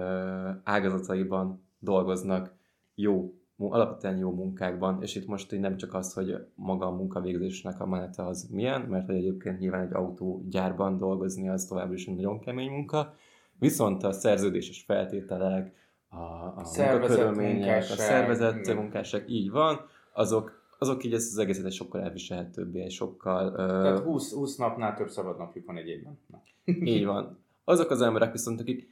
ágazataiban 0.64 1.64
dolgoznak 1.80 2.54
jó, 2.96 3.34
alapvetően 3.58 4.18
jó 4.18 4.32
munkákban, 4.32 5.02
és 5.02 5.16
itt 5.16 5.28
most 5.28 5.54
így 5.54 5.60
nem 5.60 5.78
csak 5.78 5.94
az, 5.94 6.14
hogy 6.14 6.46
maga 6.56 6.86
a 6.86 6.92
munkavégzésnek 6.92 7.80
a 7.80 7.86
menete 7.86 8.26
az 8.26 8.48
milyen, 8.52 8.82
mert 8.82 9.06
hogy 9.06 9.16
egyébként 9.16 9.60
nyilván 9.60 9.82
egy 9.82 9.94
autógyárban 9.94 10.98
dolgozni 10.98 11.50
az 11.50 11.66
továbbra 11.66 11.94
is 11.94 12.06
egy 12.06 12.16
nagyon 12.16 12.40
kemény 12.40 12.70
munka, 12.70 13.14
viszont 13.60 14.04
a 14.04 14.12
szerződéses 14.12 14.84
feltételek, 14.84 15.74
a, 16.12 16.18
a 16.56 16.64
munkakörülmények, 16.78 17.82
a 17.82 17.96
szervezett 17.96 18.74
munkásság, 18.76 19.30
így 19.30 19.52
van, 19.52 19.80
azok, 20.14 20.62
azok 20.80 21.04
így 21.04 21.14
ezt 21.14 21.32
az 21.32 21.38
egészet 21.38 21.66
egy 21.66 21.74
sokkal 21.74 22.02
elviselhetőbbé, 22.02 22.82
egy 22.82 22.92
sokkal... 22.92 23.56
Tehát 23.56 24.00
20, 24.00 24.34
20 24.34 24.56
napnál 24.56 24.96
több 24.96 25.10
szabad 25.10 25.38
napjuk 25.38 25.66
van 25.66 25.78
egy 25.78 25.88
évben. 25.88 26.20
Így 26.94 27.06
van. 27.06 27.40
Azok 27.64 27.90
az 27.90 28.02
emberek 28.02 28.32
viszont, 28.32 28.60
akik 28.60 28.90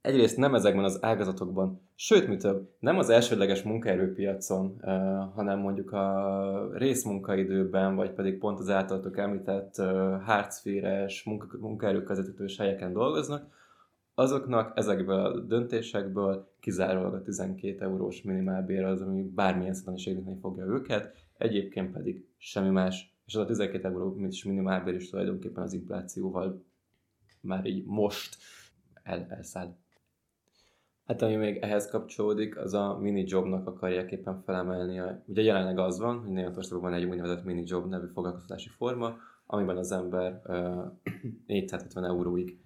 egyrészt 0.00 0.36
nem 0.36 0.54
ezekben 0.54 0.84
az 0.84 0.98
ágazatokban, 1.00 1.80
sőt, 1.94 2.28
mi 2.28 2.36
több, 2.36 2.68
nem 2.78 2.98
az 2.98 3.08
elsődleges 3.08 3.62
munkaerőpiacon, 3.62 4.76
uh, 4.80 4.88
hanem 5.34 5.58
mondjuk 5.58 5.92
a 5.92 6.68
részmunkaidőben, 6.72 7.94
vagy 7.94 8.10
pedig 8.10 8.38
pont 8.38 8.58
az 8.58 8.70
általatok 8.70 9.18
említett 9.18 9.74
uh, 9.78 10.20
hárcféres 10.20 11.22
munka, 11.22 11.46
munkaerőközvetítős 11.60 12.56
helyeken 12.56 12.92
dolgoznak, 12.92 13.46
azoknak 14.14 14.78
ezekből 14.78 15.18
a 15.18 15.40
döntésekből 15.40 16.52
kizárólag 16.60 17.14
a 17.14 17.22
12 17.22 17.84
eurós 17.84 18.22
minimálbér 18.22 18.84
az, 18.84 19.00
ami 19.00 19.22
bármilyen 19.22 19.74
szinten 19.74 19.94
is 19.94 20.06
érinteni 20.06 20.38
fogja 20.40 20.64
őket, 20.64 21.14
egyébként 21.38 21.92
pedig 21.92 22.28
semmi 22.36 22.70
más, 22.70 23.16
és 23.26 23.34
az 23.34 23.42
a 23.42 23.46
12 23.46 23.88
eurós 23.88 24.44
minimálbér 24.44 24.94
is 24.94 25.10
tulajdonképpen 25.10 25.62
az 25.62 25.72
inflációval 25.72 26.64
már 27.40 27.66
így 27.66 27.84
most 27.84 28.36
el, 29.02 29.26
elszáll. 29.28 29.76
Hát 31.06 31.22
ami 31.22 31.36
még 31.36 31.56
ehhez 31.56 31.88
kapcsolódik, 31.88 32.56
az 32.56 32.74
a 32.74 32.98
mini 32.98 33.24
jobnak 33.26 33.66
akarják 33.66 34.10
éppen 34.10 34.42
felemelni. 34.42 35.00
Ugye 35.26 35.42
jelenleg 35.42 35.78
az 35.78 35.98
van, 35.98 36.18
hogy 36.18 36.30
Németországban 36.30 36.90
van 36.90 37.00
egy 37.00 37.04
úgynevezett 37.04 37.44
mini 37.44 37.62
job 37.66 37.88
nevű 37.88 38.06
foglalkoztatási 38.06 38.68
forma, 38.68 39.16
amiben 39.46 39.76
az 39.76 39.92
ember 39.92 40.40
uh, 40.44 40.84
450 41.46 42.04
euróig 42.04 42.58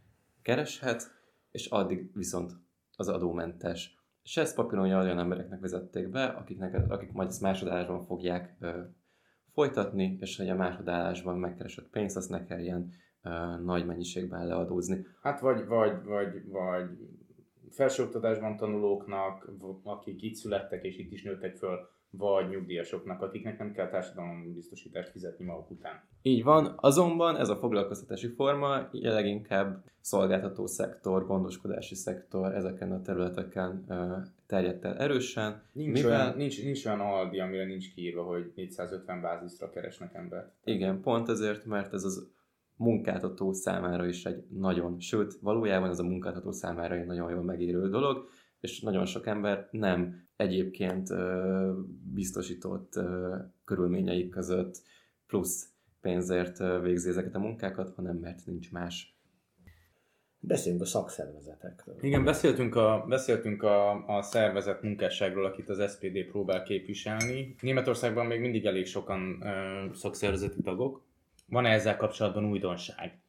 kereshet, 0.43 1.18
és 1.51 1.67
addig 1.67 2.11
viszont 2.15 2.53
az 2.97 3.09
adómentes. 3.09 3.97
És 4.23 4.37
ezt 4.37 4.55
papíron 4.55 4.85
olyan 4.85 5.19
embereknek 5.19 5.61
vezették 5.61 6.09
be, 6.09 6.25
akiknek, 6.25 6.91
akik 6.91 7.13
majd 7.13 7.29
ezt 7.29 7.41
másodállásban 7.41 8.01
fogják 8.01 8.57
uh, 8.61 8.71
folytatni, 9.53 10.17
és 10.21 10.37
hogy 10.37 10.49
a 10.49 10.55
másodállásban 10.55 11.39
megkeresett 11.39 11.91
pénzt, 11.91 12.17
azt 12.17 12.31
ne 12.31 12.45
kelljen 12.45 12.93
uh, 13.23 13.61
nagy 13.65 13.87
mennyiségben 13.87 14.47
leadózni. 14.47 15.07
Hát 15.23 15.41
vagy, 15.41 15.67
vagy, 15.67 16.03
vagy, 16.05 16.49
vagy 16.49 16.89
felsőoktatásban 17.71 18.57
tanulóknak, 18.57 19.51
akik 19.83 20.23
itt 20.23 20.35
születtek 20.35 20.85
és 20.85 20.99
itt 20.99 21.13
is 21.13 21.23
nőttek 21.23 21.57
föl, 21.57 21.79
vagy 22.11 22.49
nyugdíjasoknak, 22.49 23.23
akiknek 23.23 23.59
nem 23.59 23.73
kell 23.73 23.89
társadalombiztosítást 23.89 25.11
fizetni 25.11 25.45
maguk 25.45 25.71
után. 25.71 26.03
Így 26.23 26.45
van, 26.45 26.75
azonban 26.77 27.37
ez 27.37 27.49
a 27.49 27.57
foglalkoztatási 27.57 28.29
forma 28.29 28.89
leginkább 28.93 29.85
szolgáltató 30.01 30.67
szektor, 30.67 31.27
gondoskodási 31.27 31.95
szektor 31.95 32.55
ezeken 32.55 32.93
a 32.93 33.03
területeken 33.03 33.85
terjedt 34.47 34.85
el 34.85 34.97
erősen. 34.97 35.63
Nincs, 35.73 35.93
mivel... 35.93 36.21
olyan, 36.21 36.37
nincs, 36.37 36.63
nincs 36.63 36.87
olyan 36.87 37.01
aldi, 37.01 37.41
amire 37.41 37.65
nincs 37.65 37.95
kiírva, 37.95 38.23
hogy 38.23 38.53
450 38.55 39.21
bázisra 39.21 39.71
keresnek 39.71 40.15
embert. 40.15 40.53
Igen, 40.65 41.01
pont 41.01 41.29
ezért, 41.29 41.65
mert 41.65 41.93
ez 41.93 42.05
az 42.05 42.31
munkáltató 42.77 43.53
számára 43.53 44.07
is 44.07 44.25
egy 44.25 44.45
nagyon, 44.51 45.01
sőt, 45.01 45.35
valójában 45.41 45.91
ez 45.91 45.99
a 45.99 46.05
munkáltató 46.05 46.51
számára 46.51 46.95
egy 46.95 47.07
nagyon 47.07 47.31
jól 47.31 47.43
megérő 47.43 47.89
dolog, 47.89 48.29
és 48.61 48.81
nagyon 48.81 49.07
sok 49.07 49.27
ember 49.27 49.69
nem 49.71 50.29
egyébként 50.37 51.09
biztosított 52.15 53.01
körülményeik 53.65 54.29
között 54.29 54.83
plusz 55.27 55.73
pénzért 56.01 56.59
végzi 56.83 57.09
ezeket 57.09 57.35
a 57.35 57.39
munkákat, 57.39 57.95
hanem 57.95 58.17
mert 58.17 58.47
nincs 58.47 58.73
más. 58.73 59.17
Beszéljünk 60.41 60.83
a 60.83 60.87
szakszervezetekről. 60.87 61.97
Igen, 62.01 62.25
beszéltünk 62.25 62.75
a, 62.75 63.05
beszéltünk 63.09 63.63
a, 63.63 64.07
a 64.07 64.23
szervezet 64.23 64.83
munkásságról, 64.83 65.45
akit 65.45 65.69
az 65.69 65.93
SPD 65.93 66.25
próbál 66.31 66.63
képviselni. 66.63 67.55
Németországban 67.61 68.27
még 68.27 68.41
mindig 68.41 68.67
elég 68.67 68.87
sokan 68.87 69.43
ö, 69.43 69.85
szakszervezeti 69.95 70.63
tagok. 70.63 71.07
Van-e 71.49 71.69
ezzel 71.69 71.97
kapcsolatban 71.97 72.45
újdonság? 72.45 73.21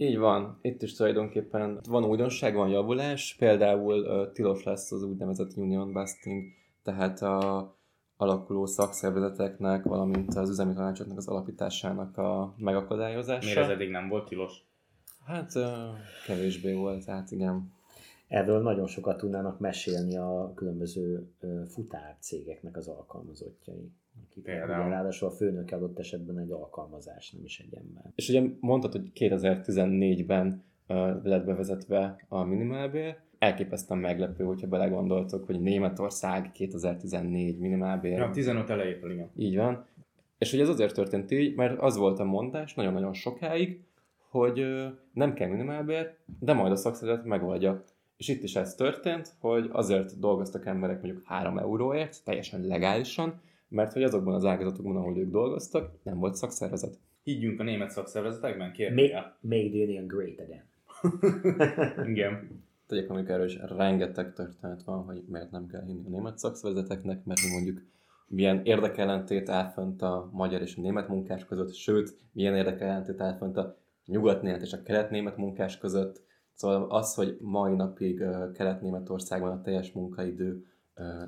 Így 0.00 0.18
van. 0.18 0.58
Itt 0.62 0.82
is 0.82 0.94
tulajdonképpen 0.94 1.80
van 1.88 2.04
újdonság, 2.04 2.54
van 2.54 2.68
javulás. 2.68 3.36
Például 3.38 4.00
uh, 4.00 4.32
tilos 4.32 4.62
lesz 4.62 4.92
az 4.92 5.02
úgynevezett 5.02 5.56
union 5.56 5.92
busting, 5.92 6.44
tehát 6.82 7.22
a 7.22 7.76
alakuló 8.16 8.66
szakszervezeteknek, 8.66 9.84
valamint 9.84 10.34
az 10.34 10.50
üzemi 10.50 10.74
tanácsoknak 10.74 11.16
az 11.16 11.28
alapításának 11.28 12.16
a 12.16 12.54
megakadályozása. 12.56 13.44
Miért 13.44 13.60
ez 13.60 13.68
eddig 13.68 13.90
nem 13.90 14.08
volt 14.08 14.28
tilos? 14.28 14.52
Hát 15.24 15.54
uh, 15.54 15.64
kevésbé 16.26 16.72
volt, 16.72 17.04
hát 17.04 17.30
igen. 17.30 17.72
Erről 18.28 18.62
nagyon 18.62 18.86
sokat 18.86 19.16
tudnának 19.16 19.58
mesélni 19.58 20.16
a 20.16 20.52
különböző 20.54 21.32
uh, 21.40 21.64
futárcégeknek 21.66 22.76
az 22.76 22.88
alkalmazottjai. 22.88 23.92
Akik 24.30 24.42
Például. 24.44 24.90
Ráadásul 24.90 25.28
a 25.28 25.30
főnök 25.30 25.72
adott 25.72 25.98
esetben 25.98 26.38
egy 26.38 26.50
alkalmazás, 26.50 27.30
nem 27.30 27.44
is 27.44 27.58
egy 27.58 27.74
ember. 27.74 28.12
És 28.14 28.28
ugye 28.28 28.42
mondtad, 28.60 28.92
hogy 28.92 29.10
2014-ben 29.14 30.62
uh, 30.88 30.96
lett 31.22 31.44
bevezetve 31.44 32.24
a 32.28 32.44
minimálbér, 32.44 33.16
elképesztően 33.38 34.00
meglepő, 34.00 34.44
hogyha 34.44 34.66
belegondoltok, 34.66 35.46
hogy 35.46 35.60
Németország 35.60 36.52
2014 36.52 37.58
minimálbér. 37.58 38.18
Ja, 38.18 38.30
15 38.30 38.70
elejétől, 38.70 39.10
igen. 39.10 39.30
Így 39.36 39.56
van. 39.56 39.86
És 40.38 40.50
hogy 40.50 40.60
ez 40.60 40.68
azért 40.68 40.94
történt 40.94 41.30
így, 41.30 41.54
mert 41.54 41.80
az 41.80 41.96
volt 41.96 42.18
a 42.18 42.24
mondás 42.24 42.74
nagyon-nagyon 42.74 43.12
sokáig, 43.12 43.80
hogy 44.30 44.66
nem 45.12 45.34
kell 45.34 45.48
minimálbér, 45.48 46.14
de 46.40 46.52
majd 46.52 46.72
a 46.72 46.76
szakszervezet 46.76 47.24
megoldja. 47.24 47.84
És 48.16 48.28
itt 48.28 48.42
is 48.42 48.56
ez 48.56 48.74
történt, 48.74 49.34
hogy 49.40 49.68
azért 49.72 50.18
dolgoztak 50.18 50.66
emberek 50.66 51.02
mondjuk 51.02 51.24
3 51.24 51.58
euróért, 51.58 52.24
teljesen 52.24 52.66
legálisan, 52.66 53.40
mert 53.68 53.92
hogy 53.92 54.02
azokban 54.02 54.34
az 54.34 54.44
ágazatokban, 54.44 54.96
ahol 54.96 55.18
ők 55.18 55.30
dolgoztak, 55.30 55.90
nem 56.02 56.18
volt 56.18 56.34
szakszervezet. 56.34 56.98
Higgyünk 57.22 57.60
a 57.60 57.62
német 57.62 57.90
szakszervezetekben, 57.90 58.68
make 59.40 59.68
the 59.68 59.82
union 59.82 60.06
great 60.06 60.40
again. 60.40 60.62
Igen. 62.12 62.62
Tegyek, 62.86 63.10
amikor 63.10 63.30
erről 63.30 63.46
is 63.46 63.58
rengeteg 63.76 64.32
történet 64.32 64.82
van, 64.82 65.04
hogy 65.04 65.24
miért 65.26 65.50
nem 65.50 65.66
kell 65.66 65.84
hinni 65.84 66.06
a 66.06 66.10
német 66.10 66.38
szakszervezeteknek, 66.38 67.24
mert 67.24 67.40
mondjuk 67.52 67.82
milyen 68.26 68.60
érdekellentét 68.64 69.48
áll 69.48 69.70
fönt 69.70 70.02
a 70.02 70.28
magyar 70.32 70.62
és 70.62 70.76
a 70.76 70.80
német 70.80 71.08
munkás 71.08 71.44
között, 71.44 71.74
sőt, 71.74 72.16
milyen 72.32 72.54
érdekellentét 72.54 73.20
áll 73.20 73.36
fönt 73.36 73.56
a 73.56 73.76
nyugat-német 74.06 74.62
és 74.62 74.72
a 74.72 74.82
kelet-német 74.82 75.36
munkás 75.36 75.78
között. 75.78 76.22
Szóval 76.54 76.90
az, 76.90 77.14
hogy 77.14 77.38
mai 77.40 77.74
napig 77.74 78.24
Kelet-Németországban 78.54 79.50
a 79.50 79.60
teljes 79.60 79.92
munkaidő 79.92 80.64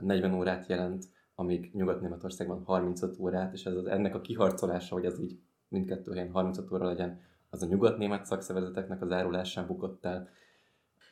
40 0.00 0.34
órát 0.34 0.68
jelent, 0.68 1.04
amíg 1.40 1.70
Nyugat-Németországban 1.72 2.62
35 2.64 3.18
órát, 3.18 3.52
és 3.52 3.64
ez 3.64 3.74
az, 3.74 3.86
ennek 3.86 4.14
a 4.14 4.20
kiharcolása, 4.20 4.94
hogy 4.94 5.04
ez 5.04 5.20
így 5.20 5.38
mindkettő 5.68 6.12
helyen 6.12 6.30
35 6.30 6.72
óra 6.72 6.86
legyen, 6.86 7.20
az 7.50 7.62
a 7.62 7.66
nyugat-német 7.66 8.24
szakszervezeteknek 8.24 9.02
az 9.02 9.10
árulásán 9.10 9.66
bukott 9.66 10.04
el. 10.04 10.28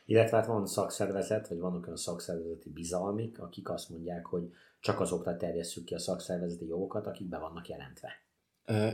Illetve 0.06 0.36
hát 0.36 0.46
van 0.46 0.66
szakszervezet, 0.66 1.48
vagy 1.48 1.58
vannak 1.58 1.84
olyan 1.84 1.96
szakszervezeti 1.96 2.70
bizalmik, 2.70 3.40
akik 3.40 3.70
azt 3.70 3.90
mondják, 3.90 4.26
hogy 4.26 4.50
csak 4.80 5.00
azokra 5.00 5.36
terjesszük 5.36 5.84
ki 5.84 5.94
a 5.94 5.98
szakszervezeti 5.98 6.66
jogokat, 6.66 7.06
akik 7.06 7.28
be 7.28 7.38
vannak 7.38 7.68
jelentve. 7.68 8.08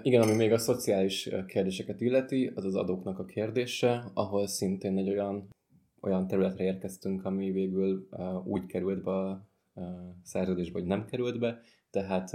Igen, 0.02 0.22
ami 0.22 0.34
még 0.34 0.52
a 0.52 0.58
szociális 0.58 1.30
kérdéseket 1.46 2.00
illeti, 2.00 2.52
az 2.54 2.64
az 2.64 2.74
adóknak 2.74 3.18
a 3.18 3.24
kérdése, 3.24 4.10
ahol 4.14 4.46
szintén 4.46 4.98
egy 4.98 5.08
olyan, 5.08 5.48
olyan 6.00 6.26
területre 6.26 6.64
érkeztünk, 6.64 7.24
ami 7.24 7.50
végül 7.50 8.08
úgy 8.44 8.66
került 8.66 9.02
be 9.02 9.10
a 9.10 9.52
szerződésbe, 10.22 10.78
hogy 10.78 10.88
nem 10.88 11.04
került 11.04 11.38
be, 11.38 11.60
tehát 11.90 12.30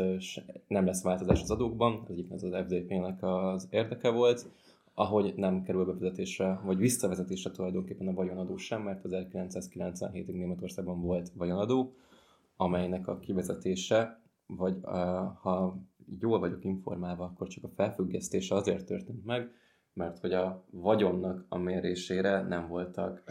nem 0.68 0.86
lesz 0.86 1.04
változás 1.04 1.42
az 1.42 1.52
adókban, 1.52 2.02
ez 2.04 2.10
egyik 2.10 2.32
az 2.32 2.44
az 2.44 2.56
FDP-nek 2.56 3.24
az 3.24 3.68
érdeke 3.70 4.10
volt, 4.10 4.50
ahogy 4.94 5.34
nem 5.36 5.64
kerül 5.64 5.86
bevezetésre, 5.86 6.60
vagy 6.64 6.78
visszavezetésre 6.78 7.52
tulajdonképpen 7.52 8.08
a 8.08 8.14
vagyonadó 8.14 8.58
sem, 8.58 8.82
mert 8.82 9.02
1997-ig 9.04 10.34
Németországban 10.34 11.02
volt 11.02 11.32
vagyonadó, 11.34 11.94
amelynek 12.56 13.08
a 13.08 13.20
kivezetése, 13.20 14.22
vagy 14.48 14.78
ha 15.42 15.78
jól 16.20 16.40
vagyok 16.40 16.64
informálva, 16.64 17.24
akkor 17.24 17.48
csak 17.48 17.64
a 17.64 17.70
felfüggesztése 17.76 18.56
azért 18.56 18.86
történt 18.86 19.26
meg, 19.26 19.52
mert 19.94 20.20
hogy 20.20 20.34
a 20.34 20.66
vagyonnak 20.72 21.46
a 21.50 21.58
mérésére 21.58 22.42
nem 22.42 22.68
voltak 22.68 23.24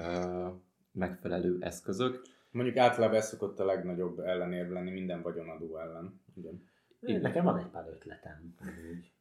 megfelelő 0.93 1.57
eszközök. 1.61 2.23
Mondjuk 2.51 2.77
általában 2.77 3.17
ez 3.17 3.29
szokott 3.29 3.61
a 3.61 3.65
legnagyobb 3.65 4.19
ellenérv 4.19 4.71
lenni 4.71 4.91
minden 4.91 5.23
vagyonadó 5.23 5.79
ellen. 5.79 6.21
Igen. 6.35 6.67
Igen. 7.01 7.21
Nekem 7.21 7.45
van 7.45 7.59
egy 7.59 7.67
pár 7.67 7.89
ötletem. 7.89 8.55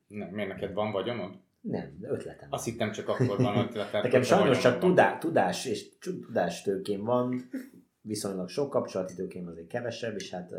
Nem, 0.07 0.29
miért 0.29 0.49
neked 0.49 0.73
van 0.73 0.91
vagyonod? 0.91 1.39
Nem, 1.61 1.97
de 1.99 2.09
ötletem. 2.09 2.47
Azt 2.51 2.65
hittem 2.65 2.91
csak 2.91 3.07
akkor 3.07 3.37
van 3.37 3.57
ötletem. 3.57 4.01
Nekem 4.01 4.21
sajnos 4.21 4.59
csak 4.59 4.79
tudá, 4.79 5.17
tudás 5.17 5.65
és 5.65 5.97
tudástőkém 5.97 7.03
van, 7.03 7.49
viszonylag 8.01 8.49
sok 8.49 8.69
kapcsolati 8.69 9.13
tőkém 9.13 9.47
azért 9.47 9.67
kevesebb, 9.67 10.15
és 10.15 10.31
hát 10.31 10.51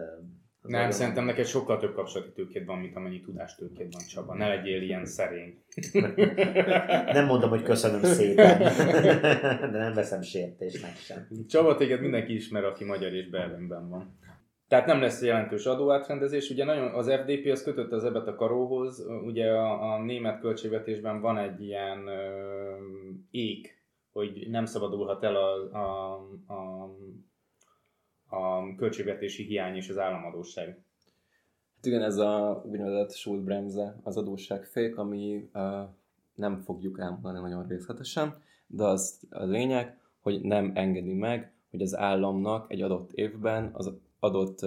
nem, 0.68 0.80
olyan... 0.80 0.92
szerintem 0.92 1.24
neked 1.24 1.46
sokkal 1.46 1.78
több 1.78 1.94
kapcsolati 1.94 2.32
tőkéd 2.32 2.66
van, 2.66 2.78
mint 2.78 2.96
amennyi 2.96 3.20
tudástőkéd 3.20 3.92
van, 3.92 4.02
Csaba. 4.08 4.34
Ne 4.34 4.48
legyél 4.48 4.82
ilyen 4.82 5.04
szerény. 5.04 5.62
nem 7.16 7.26
mondom, 7.26 7.50
hogy 7.50 7.62
köszönöm 7.62 8.02
szépen, 8.02 8.58
de 9.72 9.78
nem 9.78 9.94
veszem 9.94 10.22
sértésnek 10.22 10.96
sem. 10.96 11.28
Csaba, 11.48 11.74
téged 11.74 12.00
mindenki 12.00 12.34
ismer, 12.34 12.64
aki 12.64 12.84
magyar 12.84 13.12
és 13.12 13.28
Berlinben 13.28 13.88
van. 13.88 14.18
Tehát 14.68 14.86
nem 14.86 15.00
lesz 15.00 15.22
jelentős 15.22 15.66
adóátrendezés. 15.66 16.50
Ugye 16.50 16.64
nagyon 16.64 16.94
az 16.94 17.10
FDP 17.10 17.50
az 17.50 17.62
kötött 17.62 17.92
az 17.92 18.04
ebet 18.04 18.26
a 18.26 18.34
karóhoz. 18.34 19.06
Ugye 19.24 19.50
a, 19.50 19.92
a 19.92 20.02
német 20.02 20.40
költségvetésben 20.40 21.20
van 21.20 21.38
egy 21.38 21.62
ilyen 21.62 22.06
ö, 22.06 22.36
ék, 23.30 23.78
hogy 24.12 24.46
nem 24.50 24.64
szabadulhat 24.64 25.24
el 25.24 25.36
a, 25.36 25.76
a, 25.78 26.14
a 26.54 26.90
a 28.28 28.74
költségvetési 28.74 29.42
hiány 29.42 29.76
és 29.76 29.88
az 29.88 29.98
államadóság. 29.98 30.66
Hát 31.74 31.86
igen, 31.86 32.02
ez 32.02 32.16
a 32.16 32.62
úgynevezett 32.66 33.12
Schulbremse, 33.12 34.00
az 34.02 34.16
adósságfék, 34.16 34.96
ami 34.96 35.50
uh, 35.54 35.62
nem 36.34 36.56
fogjuk 36.56 37.00
elmondani 37.00 37.40
nagyon 37.40 37.66
részletesen, 37.66 38.34
de 38.66 38.84
az 38.84 39.20
a 39.30 39.44
lényeg, 39.44 39.98
hogy 40.20 40.40
nem 40.40 40.72
engedi 40.74 41.12
meg, 41.12 41.52
hogy 41.70 41.82
az 41.82 41.96
államnak 41.96 42.72
egy 42.72 42.82
adott 42.82 43.12
évben 43.12 43.70
az 43.72 43.92
adott 44.20 44.60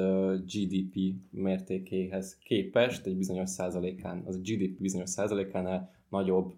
GDP 0.45 0.95
mértékéhez 1.29 2.37
képest 2.43 3.05
egy 3.05 3.17
bizonyos 3.17 3.49
százalékán, 3.49 4.23
az 4.25 4.41
GDP 4.41 4.79
bizonyos 4.79 5.09
százalékánál 5.09 5.93
nagyobb 6.09 6.53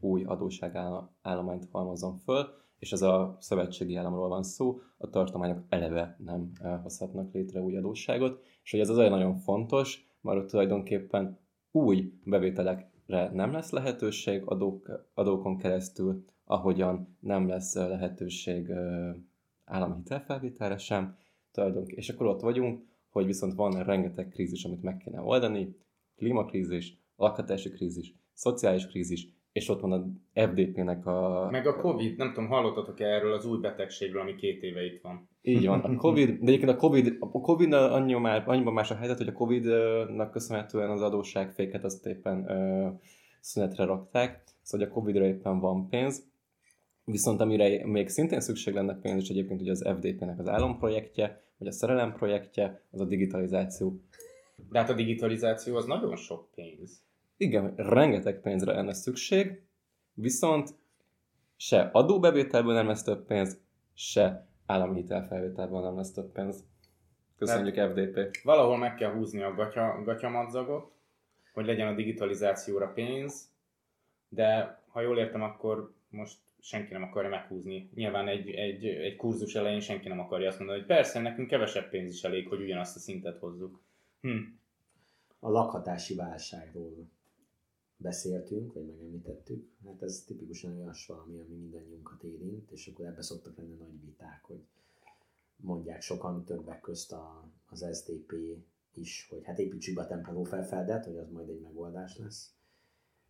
új 0.00 0.24
adósságállományt 0.24 1.68
halmozzon 1.70 2.18
föl, 2.18 2.61
és 2.82 2.92
ez 2.92 3.02
a 3.02 3.36
szövetségi 3.40 3.96
államról 3.96 4.28
van 4.28 4.42
szó, 4.42 4.80
a 4.96 5.08
tartományok 5.08 5.64
eleve 5.68 6.16
nem 6.18 6.52
hozhatnak 6.82 7.32
létre 7.32 7.60
új 7.60 7.76
adósságot, 7.76 8.42
és 8.62 8.70
hogy 8.70 8.80
ez 8.80 8.88
az 8.88 8.98
olyan 8.98 9.10
nagyon 9.10 9.36
fontos, 9.36 10.06
mert 10.20 10.38
ott 10.38 10.48
tulajdonképpen 10.48 11.38
új 11.70 12.12
bevételekre 12.24 13.30
nem 13.32 13.52
lesz 13.52 13.70
lehetőség 13.70 14.42
adók, 14.44 15.08
adókon 15.14 15.56
keresztül, 15.56 16.24
ahogyan 16.44 17.16
nem 17.20 17.48
lesz 17.48 17.74
lehetőség 17.74 18.70
állami 19.64 19.94
hitelfelvételre 19.94 20.78
sem, 20.78 21.16
tulajdonképpen. 21.50 21.98
És 21.98 22.08
akkor 22.08 22.26
ott 22.26 22.40
vagyunk, 22.40 22.84
hogy 23.08 23.26
viszont 23.26 23.54
van 23.54 23.82
rengeteg 23.82 24.28
krízis, 24.28 24.64
amit 24.64 24.82
meg 24.82 24.96
kéne 24.96 25.20
oldani, 25.20 25.76
klímakrízis, 26.16 26.98
lakhatási 27.16 27.70
krízis, 27.70 28.14
szociális 28.32 28.86
krízis, 28.86 29.40
és 29.52 29.68
ott 29.68 29.80
van 29.80 29.92
a 29.92 30.04
FDP-nek 30.34 31.06
a... 31.06 31.48
Meg 31.50 31.66
a 31.66 31.76
Covid, 31.76 32.16
nem 32.16 32.32
tudom, 32.32 32.48
hallottatok-e 32.48 33.06
erről 33.06 33.32
az 33.32 33.46
új 33.46 33.58
betegségről, 33.58 34.20
ami 34.20 34.34
két 34.34 34.62
éve 34.62 34.84
itt 34.84 35.00
van? 35.02 35.28
Így 35.42 35.66
van. 35.66 35.80
A 35.80 35.96
Covid, 36.06 36.28
de 36.28 36.46
egyébként 36.46 36.70
a 36.70 36.76
Covid, 36.76 37.16
a 37.20 37.30
Covid 37.30 37.72
annyi 37.72 38.14
már, 38.14 38.44
annyiban 38.46 38.72
más 38.72 38.90
a 38.90 38.94
helyzet, 38.94 39.18
hogy 39.18 39.28
a 39.28 39.32
Covid-nak 39.32 40.30
köszönhetően 40.30 40.90
az 40.90 41.02
adósságféket 41.02 41.84
azt 41.84 42.06
éppen 42.06 42.50
ö, 42.50 42.88
szünetre 43.40 43.84
rakták, 43.84 44.42
szóval 44.62 44.86
a 44.86 44.90
Covid-ra 44.90 45.24
éppen 45.24 45.60
van 45.60 45.88
pénz. 45.88 46.30
Viszont 47.04 47.40
amire 47.40 47.86
még 47.86 48.08
szintén 48.08 48.40
szükség 48.40 48.74
lenne 48.74 48.98
pénz, 48.98 49.22
és 49.22 49.28
egyébként 49.28 49.60
ugye 49.60 49.70
az 49.70 49.88
FDP-nek 49.98 50.38
az 50.38 50.48
álomprojektje, 50.48 51.42
vagy 51.58 51.68
a 51.68 51.72
szerelem 51.72 52.12
projektje, 52.12 52.82
az 52.90 53.00
a 53.00 53.04
digitalizáció. 53.04 54.00
De 54.70 54.78
hát 54.78 54.90
a 54.90 54.94
digitalizáció 54.94 55.76
az 55.76 55.84
nagyon 55.84 56.16
sok 56.16 56.48
pénz 56.54 57.02
igen, 57.42 57.74
rengeteg 57.76 58.40
pénzre 58.40 58.72
lenne 58.72 58.92
szükség, 58.92 59.62
viszont 60.14 60.74
se 61.56 61.90
adóbevételből 61.92 62.74
nem 62.74 62.86
lesz 62.86 63.02
több 63.02 63.26
pénz, 63.26 63.60
se 63.94 64.46
állami 64.66 65.00
hitelfelvételből 65.00 65.80
nem 65.80 65.96
lesz 65.96 66.12
több 66.12 66.32
pénz. 66.32 66.64
Köszönjük 67.36 67.74
Tehát 67.74 67.90
FDP. 67.90 68.42
Valahol 68.42 68.76
meg 68.76 68.94
kell 68.94 69.12
húzni 69.12 69.42
a 69.42 69.54
gatya, 69.54 70.02
gatyamadzagot, 70.04 70.92
hogy 71.52 71.66
legyen 71.66 71.86
a 71.88 71.94
digitalizációra 71.94 72.86
pénz, 72.86 73.50
de 74.28 74.80
ha 74.88 75.00
jól 75.00 75.18
értem, 75.18 75.42
akkor 75.42 75.92
most 76.08 76.38
senki 76.60 76.92
nem 76.92 77.02
akarja 77.02 77.28
meghúzni. 77.28 77.90
Nyilván 77.94 78.28
egy, 78.28 78.50
egy, 78.50 78.86
egy 78.86 79.16
kurzus 79.16 79.54
elején 79.54 79.80
senki 79.80 80.08
nem 80.08 80.20
akarja 80.20 80.48
azt 80.48 80.58
mondani, 80.58 80.78
hogy 80.78 80.88
persze, 80.88 81.20
nekünk 81.20 81.48
kevesebb 81.48 81.88
pénz 81.88 82.12
is 82.12 82.22
elég, 82.22 82.48
hogy 82.48 82.60
ugyanazt 82.60 82.96
a 82.96 82.98
szintet 82.98 83.38
hozzuk. 83.38 83.80
Hm. 84.20 84.38
A 85.38 85.50
lakhatási 85.50 86.14
válságról 86.14 87.08
beszéltünk, 88.02 88.72
vagy 88.72 88.86
megemlítettük, 88.86 89.70
hát 89.84 90.02
ez 90.02 90.24
tipikusan 90.26 90.78
olyas 90.78 91.06
valami, 91.06 91.38
ami 91.38 91.54
mindannyiunkat 91.54 92.22
érint, 92.22 92.70
és 92.70 92.86
akkor 92.86 93.06
ebbe 93.06 93.22
szoktak 93.22 93.56
lenni 93.56 93.74
nagy 93.74 94.00
viták, 94.04 94.44
hogy 94.44 94.64
mondják 95.56 96.00
sokan 96.00 96.44
többek 96.44 96.80
közt 96.80 97.12
a, 97.12 97.50
az 97.66 97.86
SDP 97.92 98.32
is, 98.94 99.26
hogy 99.30 99.44
hát 99.44 99.58
építsük 99.58 99.94
be 99.94 100.02
a 100.02 100.06
tempeló 100.06 100.42
felfedet, 100.42 101.04
hogy 101.04 101.16
az 101.16 101.30
majd 101.30 101.48
egy 101.48 101.60
megoldás 101.60 102.18
lesz, 102.18 102.54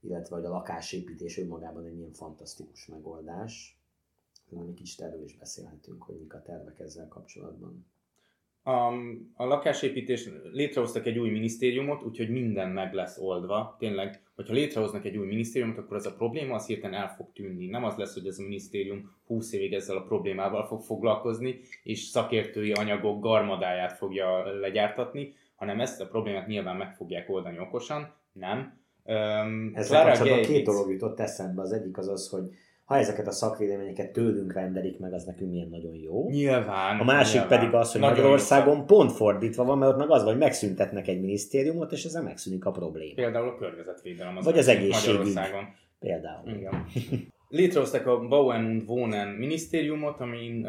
illetve 0.00 0.36
hogy 0.36 0.44
a 0.44 0.50
lakásépítés 0.50 1.38
önmagában 1.38 1.84
egy 1.84 1.94
milyen 1.94 2.12
fantasztikus 2.12 2.86
megoldás. 2.86 3.80
Egy 4.50 4.74
kicsit 4.74 5.00
erről 5.00 5.24
is 5.24 5.36
beszélhetünk, 5.36 6.02
hogy 6.02 6.18
mik 6.18 6.34
a 6.34 6.42
tervek 6.42 6.78
ezzel 6.78 7.08
kapcsolatban 7.08 7.86
a, 8.62 8.86
a 9.34 9.44
lakásépítés, 9.44 10.28
létrehoztak 10.52 11.06
egy 11.06 11.18
új 11.18 11.30
minisztériumot, 11.30 12.02
úgyhogy 12.02 12.30
minden 12.30 12.68
meg 12.68 12.92
lesz 12.92 13.18
oldva. 13.18 13.76
Tényleg, 13.78 14.22
hogyha 14.34 14.52
létrehoznak 14.52 15.04
egy 15.04 15.16
új 15.16 15.26
minisztériumot, 15.26 15.78
akkor 15.78 15.96
ez 15.96 16.06
a 16.06 16.14
probléma 16.14 16.54
az 16.54 16.66
hirtelen 16.66 17.00
el 17.00 17.14
fog 17.16 17.32
tűnni. 17.32 17.66
Nem 17.66 17.84
az 17.84 17.96
lesz, 17.96 18.14
hogy 18.14 18.26
ez 18.26 18.38
a 18.38 18.42
minisztérium 18.42 19.14
20 19.26 19.52
évig 19.52 19.72
ezzel 19.72 19.96
a 19.96 20.02
problémával 20.02 20.66
fog 20.66 20.80
foglalkozni, 20.80 21.60
és 21.82 22.00
szakértői 22.00 22.72
anyagok 22.72 23.22
garmadáját 23.22 23.92
fogja 23.92 24.58
legyártatni, 24.60 25.34
hanem 25.56 25.80
ezt 25.80 26.00
a 26.00 26.06
problémát 26.06 26.46
nyilván 26.46 26.76
meg 26.76 26.94
fogják 26.94 27.30
oldani 27.30 27.58
okosan. 27.58 28.14
Nem. 28.32 28.80
Um, 29.04 29.72
Ezzel 29.74 30.04
kapcsolatban 30.04 30.42
két 30.42 30.64
dolog 30.64 30.90
jutott 30.90 31.20
eszembe. 31.20 31.62
Az 31.62 31.72
egyik 31.72 31.98
az 31.98 32.08
az, 32.08 32.28
hogy 32.28 32.44
ha 32.92 32.98
ezeket 32.98 33.26
a 33.26 33.30
szakvéleményeket 33.30 34.12
tőlünk 34.12 34.52
rendelik 34.52 34.98
meg, 34.98 35.12
az 35.12 35.24
nekünk 35.24 35.50
milyen 35.50 35.68
nagyon 35.68 35.94
jó. 35.94 36.28
Nyilván. 36.28 37.00
A 37.00 37.04
másik 37.04 37.40
nyilván. 37.40 37.58
pedig 37.58 37.74
az, 37.74 37.92
hogy 37.92 38.00
nagyon 38.00 38.16
Magyarországon 38.16 38.76
jó. 38.76 38.84
pont 38.84 39.12
fordítva 39.12 39.64
van, 39.64 39.78
mert 39.78 39.96
meg 39.96 40.10
az, 40.10 40.22
hogy 40.22 40.38
megszüntetnek 40.38 41.08
egy 41.08 41.20
minisztériumot, 41.20 41.92
és 41.92 42.04
ezzel 42.04 42.22
megszűnik 42.22 42.64
a 42.64 42.70
probléma. 42.70 43.14
Például 43.14 43.48
a 43.48 43.56
környezetvédelem. 43.56 44.36
Az 44.36 44.44
Vagy 44.44 44.58
az 44.58 44.68
egészségügy. 44.68 45.40
Például. 45.98 46.48
Igen. 46.48 46.86
Létrehoztak 47.48 48.06
a 48.06 48.18
Bauen 48.18 48.64
und 48.64 48.82
Wohnen 48.86 49.28
minisztériumot, 49.28 50.20
amin, 50.20 50.66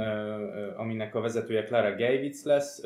aminek 0.78 1.16
a 1.16 1.22
vezetője 1.22 1.64
Clara 1.64 1.96
Geiwitz 1.96 2.44
lesz 2.44 2.82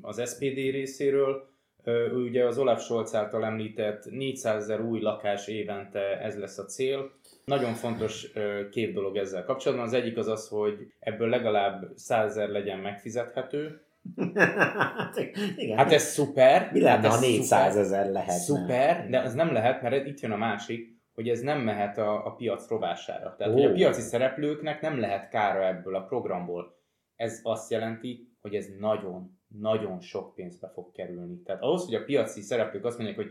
az 0.00 0.30
SPD 0.30 0.54
részéről. 0.54 1.48
Uh, 1.84 2.22
ugye 2.24 2.44
az 2.44 2.58
Olaf 2.58 2.82
Scholz 2.82 3.14
által 3.14 3.44
említett 3.44 4.10
400 4.10 4.62
ezer 4.62 4.80
új 4.80 5.00
lakás 5.00 5.48
évente 5.48 6.20
ez 6.20 6.38
lesz 6.38 6.58
a 6.58 6.64
cél 6.64 7.10
nagyon 7.50 7.74
fontos 7.74 8.32
két 8.70 8.92
dolog 8.92 9.16
ezzel 9.16 9.44
kapcsolatban. 9.44 9.86
Az 9.86 9.92
egyik 9.92 10.16
az 10.16 10.28
az, 10.28 10.48
hogy 10.48 10.92
ebből 10.98 11.28
legalább 11.28 11.90
százezer 11.94 12.48
legyen 12.48 12.78
megfizethető. 12.78 13.84
Igen. 15.56 15.76
Hát 15.76 15.92
ez 15.92 16.02
szuper. 16.02 16.70
Mi 16.72 16.80
lenne, 16.80 17.08
hát 17.08 17.14
ha 17.14 17.20
400 17.20 17.76
ezer 17.76 18.10
lehet? 18.10 18.38
Szuper, 18.38 19.08
de 19.08 19.20
az 19.20 19.34
nem 19.34 19.52
lehet, 19.52 19.82
mert 19.82 20.06
itt 20.06 20.20
jön 20.20 20.30
a 20.30 20.36
másik, 20.36 20.98
hogy 21.14 21.28
ez 21.28 21.40
nem 21.40 21.60
mehet 21.60 21.98
a, 21.98 22.26
a 22.26 22.34
piac 22.34 22.68
rovására. 22.68 23.34
Tehát, 23.36 23.52
oh. 23.52 23.60
hogy 23.60 23.70
a 23.70 23.72
piaci 23.72 24.00
szereplőknek 24.00 24.80
nem 24.80 25.00
lehet 25.00 25.28
kára 25.28 25.66
ebből 25.66 25.94
a 25.94 26.04
programból. 26.04 26.78
Ez 27.16 27.40
azt 27.42 27.70
jelenti, 27.70 28.36
hogy 28.40 28.54
ez 28.54 28.66
nagyon, 28.78 29.40
nagyon 29.48 30.00
sok 30.00 30.34
pénzbe 30.34 30.70
fog 30.74 30.92
kerülni. 30.92 31.42
Tehát 31.42 31.62
ahhoz, 31.62 31.84
hogy 31.84 31.94
a 31.94 32.04
piaci 32.04 32.40
szereplők 32.40 32.84
azt 32.84 32.96
mondják, 32.96 33.18
hogy 33.18 33.30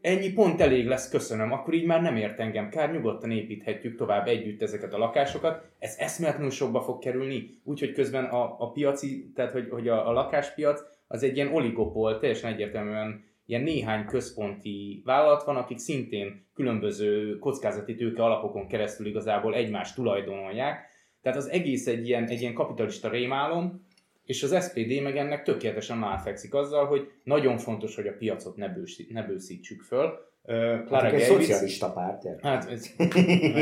ennyi 0.00 0.32
pont 0.32 0.60
elég 0.60 0.86
lesz, 0.86 1.08
köszönöm, 1.08 1.52
akkor 1.52 1.74
így 1.74 1.86
már 1.86 2.02
nem 2.02 2.16
ért 2.16 2.40
engem 2.40 2.68
kár, 2.68 2.92
nyugodtan 2.92 3.30
építhetjük 3.30 3.96
tovább 3.96 4.26
együtt 4.26 4.62
ezeket 4.62 4.92
a 4.92 4.98
lakásokat. 4.98 5.64
Ez 5.78 5.96
eszméletlenül 5.98 6.50
sokba 6.50 6.80
fog 6.80 6.98
kerülni, 6.98 7.60
úgyhogy 7.64 7.92
közben 7.92 8.24
a, 8.24 8.56
a 8.58 8.70
piaci, 8.70 9.32
tehát 9.34 9.52
hogy, 9.52 9.68
hogy 9.70 9.88
a, 9.88 10.08
a 10.08 10.12
lakáspiac 10.12 10.80
az 11.08 11.22
egy 11.22 11.36
ilyen 11.36 11.54
oligopol, 11.54 12.18
teljesen 12.18 12.52
egyértelműen 12.52 13.24
ilyen 13.46 13.62
néhány 13.62 14.04
központi 14.04 15.02
vállalat 15.04 15.44
van, 15.44 15.56
akik 15.56 15.78
szintén 15.78 16.46
különböző 16.54 17.38
kockázati 17.38 17.94
tőke 17.94 18.24
alapokon 18.24 18.66
keresztül 18.66 19.06
igazából 19.06 19.54
egymást 19.54 19.94
tulajdonolják. 19.94 20.94
Tehát 21.22 21.38
az 21.38 21.50
egész 21.50 21.86
egy 21.86 22.08
ilyen, 22.08 22.24
egy 22.28 22.40
ilyen 22.40 22.54
kapitalista 22.54 23.08
rémálom, 23.08 23.85
és 24.26 24.42
az 24.42 24.64
SPD 24.64 25.02
meg 25.02 25.16
ennek 25.16 25.42
tökéletesen 25.42 25.98
máfekszik 25.98 26.54
azzal, 26.54 26.86
hogy 26.86 27.10
nagyon 27.22 27.58
fontos, 27.58 27.94
hogy 27.94 28.06
a 28.06 28.16
piacot 28.18 28.56
ne, 28.56 28.68
bősít, 28.68 29.12
ne 29.12 29.22
bőszítsük 29.22 29.82
föl. 29.82 30.24
Uh, 30.42 30.84
Clara 30.86 31.04
hát 31.04 31.12
egy 31.12 31.20
szocialista 31.20 31.92
párt, 31.92 32.40
Hát, 32.42 32.70
ez, 32.70 32.94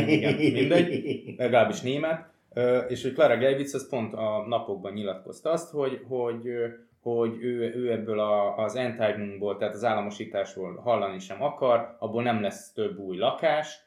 igen, 0.09 0.35
mindegy, 0.35 1.25
legalábbis 1.37 1.81
német. 1.81 2.33
Uh, 2.55 2.85
és 2.89 3.03
hogy 3.03 3.13
Clara 3.13 3.37
Geibitz 3.37 3.75
az 3.75 3.89
pont 3.89 4.15
a 4.15 4.45
napokban 4.49 4.93
nyilatkozta 4.93 5.51
azt, 5.51 5.71
hogy, 5.71 6.01
hogy, 6.09 6.43
hogy 7.03 7.37
ő, 7.41 7.75
ő 7.75 7.93
ebből 7.93 8.21
a, 8.21 8.57
az 8.57 8.77
entitlementból, 8.77 9.57
tehát 9.57 9.75
az 9.75 9.85
államosításról 9.85 10.75
hallani 10.75 11.19
sem 11.19 11.43
akar, 11.43 11.97
abból 11.99 12.23
nem 12.23 12.41
lesz 12.41 12.73
több 12.73 12.99
új 12.99 13.17
lakás, 13.17 13.83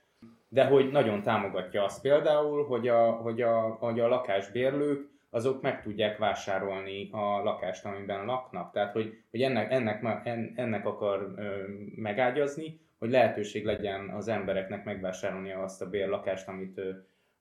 de 0.50 0.66
hogy 0.66 0.92
nagyon 0.92 1.22
támogatja 1.22 1.84
azt 1.84 2.02
például, 2.02 2.66
hogy 2.66 2.88
a, 2.88 3.12
hogy 3.12 3.42
a, 3.42 3.60
hogy 3.80 4.00
a 4.00 4.08
lakásbérlők 4.08 5.10
azok 5.30 5.62
meg 5.62 5.82
tudják 5.82 6.18
vásárolni 6.18 7.10
a 7.12 7.44
lakást, 7.44 7.86
amiben 7.86 8.26
laknak. 8.26 8.72
Tehát, 8.72 8.94
hogy, 8.94 9.14
hogy 9.32 9.42
ennek, 9.42 9.72
ennek, 9.72 10.26
ennek 10.56 10.86
akar 10.86 11.34
ö, 11.36 11.64
megágyazni, 11.96 12.80
hogy 13.00 13.10
lehetőség 13.10 13.66
legyen 13.66 14.10
az 14.10 14.28
embereknek 14.28 14.86
megvásárolni 14.86 15.52
azt 15.52 15.82
a 15.82 15.90
bérlakást, 15.90 16.48
amit, 16.48 16.78
ö, 16.78 16.92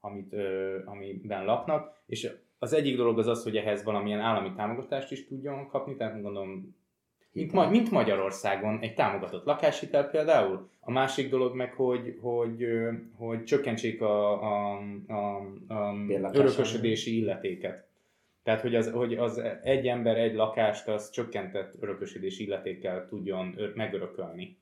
amit, 0.00 0.32
ö, 0.32 0.78
amiben 0.84 1.44
laknak. 1.44 2.02
És 2.06 2.30
az 2.58 2.72
egyik 2.72 2.96
dolog 2.96 3.18
az 3.18 3.26
az, 3.26 3.42
hogy 3.42 3.56
ehhez 3.56 3.84
valamilyen 3.84 4.20
állami 4.20 4.52
támogatást 4.54 5.12
is 5.12 5.26
tudjon 5.26 5.68
kapni, 5.68 5.96
tehát 5.96 6.22
gondolom, 6.22 6.75
mint, 7.36 7.52
ma, 7.52 7.68
mint 7.68 7.90
Magyarországon 7.90 8.78
egy 8.80 8.94
támogatott 8.94 9.44
lakáshitel 9.44 10.10
például. 10.10 10.68
A 10.80 10.90
másik 10.90 11.30
dolog 11.30 11.54
meg, 11.54 11.72
hogy, 11.72 12.18
hogy, 12.20 12.66
hogy 13.16 13.44
csökkentsék 13.44 14.00
a, 14.00 14.42
a, 14.42 14.78
a, 15.06 15.36
a 15.68 15.94
örökösödési 16.32 17.18
illetéket. 17.18 17.86
Tehát, 18.42 18.60
hogy 18.60 18.74
az, 18.74 18.90
hogy 18.90 19.14
az 19.14 19.42
egy 19.62 19.86
ember 19.86 20.16
egy 20.16 20.34
lakást 20.34 20.88
az 20.88 21.10
csökkentett 21.10 21.74
örökösödési 21.80 22.44
illetékkel 22.44 23.06
tudjon 23.08 23.58
megörökölni. 23.74 24.56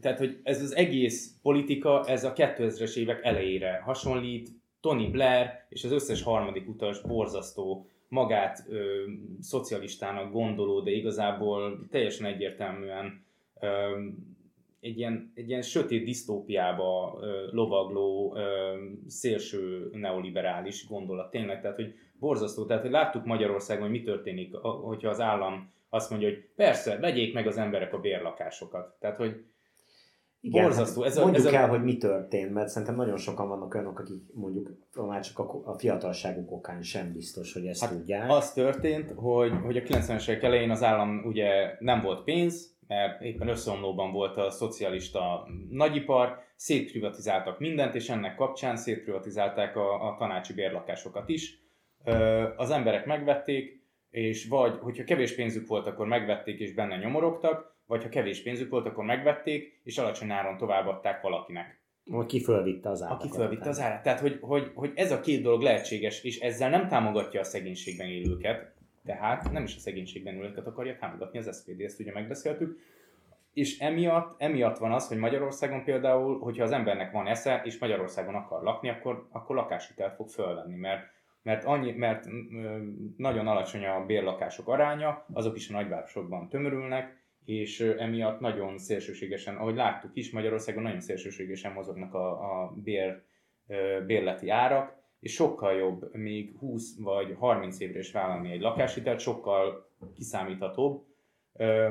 Tehát, 0.00 0.18
hogy 0.18 0.40
ez 0.42 0.62
az 0.62 0.76
egész 0.76 1.34
politika, 1.42 2.04
ez 2.06 2.24
a 2.24 2.32
2000-es 2.32 2.96
évek 2.96 3.24
elejére 3.24 3.80
hasonlít, 3.84 4.48
Tony 4.80 5.10
Blair 5.10 5.50
és 5.68 5.84
az 5.84 5.92
összes 5.92 6.22
harmadik 6.22 6.68
utas 6.68 7.00
borzasztó 7.00 7.86
magát 8.08 8.64
ö, 8.68 9.02
szocialistának 9.40 10.32
gondoló, 10.32 10.80
de 10.80 10.90
igazából 10.90 11.86
teljesen 11.90 12.26
egyértelműen 12.26 13.24
ö, 13.60 13.66
egy 14.80 14.98
ilyen, 14.98 15.32
egy 15.34 15.48
ilyen 15.48 15.62
sötét 15.62 16.04
disztópiába 16.04 17.18
ö, 17.20 17.46
lovagló 17.50 18.36
ö, 18.36 18.74
szélső 19.06 19.90
neoliberális 19.92 20.86
gondolat 20.86 21.30
tényleg, 21.30 21.60
tehát 21.60 21.76
hogy 21.76 21.94
borzasztó, 22.18 22.64
tehát 22.64 22.82
hogy 22.82 22.90
láttuk 22.90 23.24
Magyarországon, 23.24 23.82
hogy 23.82 23.98
mi 23.98 24.02
történik, 24.02 24.54
hogyha 24.56 25.08
az 25.08 25.20
állam 25.20 25.74
azt 25.88 26.10
mondja, 26.10 26.28
hogy 26.28 26.48
persze, 26.56 26.98
vegyék 26.98 27.34
meg 27.34 27.46
az 27.46 27.58
emberek 27.58 27.92
a 27.92 28.00
bérlakásokat. 28.00 28.96
Tehát, 29.00 29.16
hogy 29.16 29.44
igen, 30.40 30.62
Borzasztó. 30.62 31.02
Ez 31.02 31.16
a, 31.16 31.22
mondjuk 31.22 31.46
ez 31.46 31.52
a... 31.52 31.56
el, 31.56 31.68
hogy 31.68 31.82
mi 31.82 31.96
történt, 31.96 32.52
mert 32.52 32.68
szerintem 32.68 32.96
nagyon 32.96 33.16
sokan 33.16 33.48
vannak 33.48 33.74
olyanok, 33.74 33.98
akik 33.98 34.22
mondjuk 34.34 34.70
már 35.06 35.20
csak 35.20 35.38
a, 35.38 35.60
a 35.64 35.78
fiatalságuk 35.78 36.52
okán 36.52 36.82
sem 36.82 37.12
biztos, 37.12 37.52
hogy 37.52 37.66
ezt 37.66 37.80
hát 37.80 37.90
tudják. 37.90 38.30
Az 38.30 38.52
történt, 38.52 39.12
hogy, 39.14 39.52
hogy 39.64 39.76
a 39.76 39.80
90-es 39.80 40.28
évek 40.28 40.42
elején 40.42 40.70
az 40.70 40.82
állam 40.82 41.22
ugye 41.24 41.76
nem 41.78 42.00
volt 42.00 42.24
pénz, 42.24 42.76
mert 42.86 43.22
éppen 43.22 43.48
összeomlóban 43.48 44.12
volt 44.12 44.36
a 44.36 44.50
szocialista 44.50 45.48
nagyipar, 45.70 46.38
szétprivatizáltak 46.56 47.58
mindent, 47.58 47.94
és 47.94 48.08
ennek 48.08 48.34
kapcsán 48.34 48.76
szétprivatizálták 48.76 49.76
a, 49.76 50.08
a 50.08 50.16
tanácsi 50.18 50.52
bérlakásokat 50.52 51.28
is. 51.28 51.60
Az 52.56 52.70
emberek 52.70 53.06
megvették, 53.06 53.84
és 54.10 54.48
vagy, 54.48 54.78
hogyha 54.80 55.04
kevés 55.04 55.34
pénzük 55.34 55.66
volt, 55.66 55.86
akkor 55.86 56.06
megvették 56.06 56.58
és 56.58 56.74
benne 56.74 56.96
nyomorogtak, 56.96 57.75
vagy 57.86 58.02
ha 58.02 58.08
kevés 58.08 58.42
pénzük 58.42 58.70
volt, 58.70 58.86
akkor 58.86 59.04
megvették, 59.04 59.80
és 59.84 59.98
alacsony 59.98 60.30
áron 60.30 60.56
továbbadták 60.56 61.20
valakinek. 61.20 61.80
Aki 62.10 62.40
fölvitte 62.42 62.90
az 62.90 63.02
árat. 63.02 63.22
Aki 63.22 63.28
fölvitte 63.28 63.68
az 63.68 63.80
árat. 63.80 64.02
Tehát, 64.02 64.20
hogy, 64.20 64.38
hogy, 64.40 64.70
hogy 64.74 64.92
ez 64.94 65.12
a 65.12 65.20
két 65.20 65.42
dolog 65.42 65.60
lehetséges, 65.62 66.24
és 66.24 66.38
ezzel 66.38 66.70
nem 66.70 66.88
támogatja 66.88 67.40
a 67.40 67.44
szegénységben 67.44 68.08
élőket, 68.08 68.74
tehát 69.04 69.52
nem 69.52 69.62
is 69.62 69.76
a 69.76 69.78
szegénységben 69.78 70.34
élőket 70.34 70.66
akarja 70.66 70.96
támogatni 70.96 71.38
az 71.38 71.60
SPD, 71.60 71.80
ezt 71.80 72.00
ugye 72.00 72.12
megbeszéltük. 72.12 72.78
És 73.52 73.78
emiatt, 73.78 74.40
emiatt 74.40 74.78
van 74.78 74.92
az, 74.92 75.08
hogy 75.08 75.16
Magyarországon 75.16 75.84
például, 75.84 76.38
hogyha 76.38 76.64
az 76.64 76.72
embernek 76.72 77.12
van 77.12 77.26
esze, 77.26 77.62
és 77.64 77.78
Magyarországon 77.78 78.34
akar 78.34 78.62
lakni, 78.62 78.88
akkor, 78.88 79.26
akkor 79.30 79.56
lakáshitelt 79.56 80.14
fog 80.14 80.28
fölvenni, 80.28 80.76
mert 80.76 81.14
mert, 81.46 81.64
annyi, 81.64 81.92
mert 81.92 82.24
nagyon 83.16 83.46
alacsony 83.46 83.84
a 83.84 84.04
bérlakások 84.06 84.68
aránya, 84.68 85.24
azok 85.32 85.56
is 85.56 85.70
a 85.70 85.72
nagyvárosokban 85.72 86.48
tömörülnek, 86.48 87.15
és 87.46 87.80
emiatt 87.80 88.40
nagyon 88.40 88.78
szélsőségesen, 88.78 89.56
ahogy 89.56 89.74
láttuk 89.74 90.10
is, 90.14 90.30
Magyarországon 90.30 90.82
nagyon 90.82 91.00
szélsőségesen 91.00 91.72
mozognak 91.72 92.14
a, 92.14 92.30
a 92.30 92.72
bér, 92.74 93.22
bérleti 94.06 94.48
árak, 94.48 94.96
és 95.20 95.32
sokkal 95.32 95.74
jobb 95.76 96.14
még 96.14 96.56
20 96.58 96.98
vagy 96.98 97.34
30 97.38 97.80
évre 97.80 97.98
is 97.98 98.12
vállalni 98.12 98.52
egy 98.52 98.60
lakáshitelt, 98.60 99.20
sokkal 99.20 99.90
kiszámíthatóbb, 100.14 101.04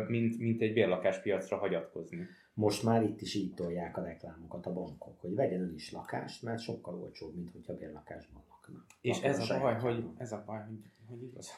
mint, 0.08 0.40
mint 0.40 0.62
egy 0.62 0.74
bérlakáspiacra 0.74 1.58
hagyatkozni. 1.58 2.28
Most 2.54 2.84
már 2.84 3.04
itt 3.04 3.22
is 3.22 3.36
így 3.36 3.54
tolják 3.54 3.98
a 3.98 4.04
reklámokat 4.04 4.66
a 4.66 4.74
bankok, 4.74 5.20
hogy 5.22 5.36
vegyen 5.36 5.62
ön 5.62 5.74
is 5.74 5.92
lakást, 5.92 6.44
mert 6.44 6.62
sokkal 6.62 7.02
olcsóbb, 7.02 7.36
mint 7.36 7.52
hogyha 7.52 7.78
bérlakásban 7.78 8.44
lakna. 8.50 8.86
És 9.02 9.22
ez 9.22 9.50
a, 9.50 9.60
baj, 9.60 9.76
hogy, 9.76 10.06
ez 10.18 10.32
a 10.32 10.44
baj, 10.46 10.60
hogy, 10.68 10.92
hogy 11.10 11.24
igaz. 11.24 11.52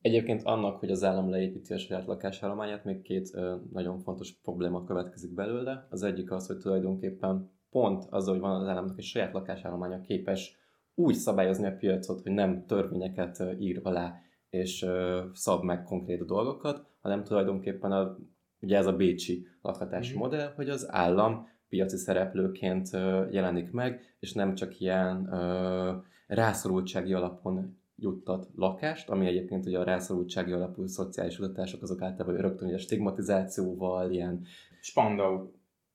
Egyébként 0.00 0.42
annak, 0.42 0.78
hogy 0.78 0.90
az 0.90 1.04
állam 1.04 1.30
leépíti 1.30 1.72
a 1.72 1.78
saját 1.78 2.06
lakásállományát, 2.06 2.84
még 2.84 3.02
két 3.02 3.30
ö, 3.34 3.56
nagyon 3.72 3.98
fontos 3.98 4.32
probléma 4.42 4.84
következik 4.84 5.34
belőle. 5.34 5.86
Az 5.90 6.02
egyik 6.02 6.30
az, 6.30 6.46
hogy 6.46 6.58
tulajdonképpen 6.58 7.50
pont 7.70 8.06
az, 8.10 8.28
hogy 8.28 8.40
van 8.40 8.60
az 8.60 8.68
államnak 8.68 8.98
egy 8.98 9.04
saját 9.04 9.32
lakásállománya 9.32 10.00
képes 10.00 10.56
úgy 10.94 11.14
szabályozni 11.14 11.66
a 11.66 11.76
piacot, 11.76 12.20
hogy 12.20 12.32
nem 12.32 12.66
törvényeket 12.66 13.42
ír 13.58 13.80
alá 13.82 14.14
és 14.50 14.82
ö, 14.82 15.20
szab 15.32 15.64
meg 15.64 15.82
konkrét 15.82 16.24
dolgokat, 16.24 16.86
hanem 17.00 17.24
tulajdonképpen 17.24 17.92
a, 17.92 18.16
ugye 18.60 18.76
ez 18.76 18.86
a 18.86 18.96
bécsi 18.96 19.46
lakhatási 19.62 20.10
mm-hmm. 20.10 20.20
modell, 20.20 20.52
hogy 20.54 20.68
az 20.68 20.86
állam 20.90 21.48
piaci 21.68 21.96
szereplőként 21.96 22.88
ö, 22.92 23.26
jelenik 23.30 23.70
meg, 23.70 24.16
és 24.20 24.32
nem 24.32 24.54
csak 24.54 24.80
ilyen 24.80 25.28
ö, 25.32 25.92
rászorultsági 26.26 27.12
alapon 27.12 27.79
juttat 28.00 28.48
lakást, 28.56 29.10
ami 29.10 29.26
egyébként 29.26 29.66
ugye 29.66 29.78
a 29.78 29.84
rászorultsági 29.84 30.52
alapú 30.52 30.86
szociális 30.86 31.38
utatások 31.38 31.82
azok 31.82 32.02
általában 32.02 32.40
rögtön 32.40 32.68
ugye 32.68 32.78
stigmatizációval, 32.78 34.10
ilyen 34.10 34.44
Spandau. 34.80 35.48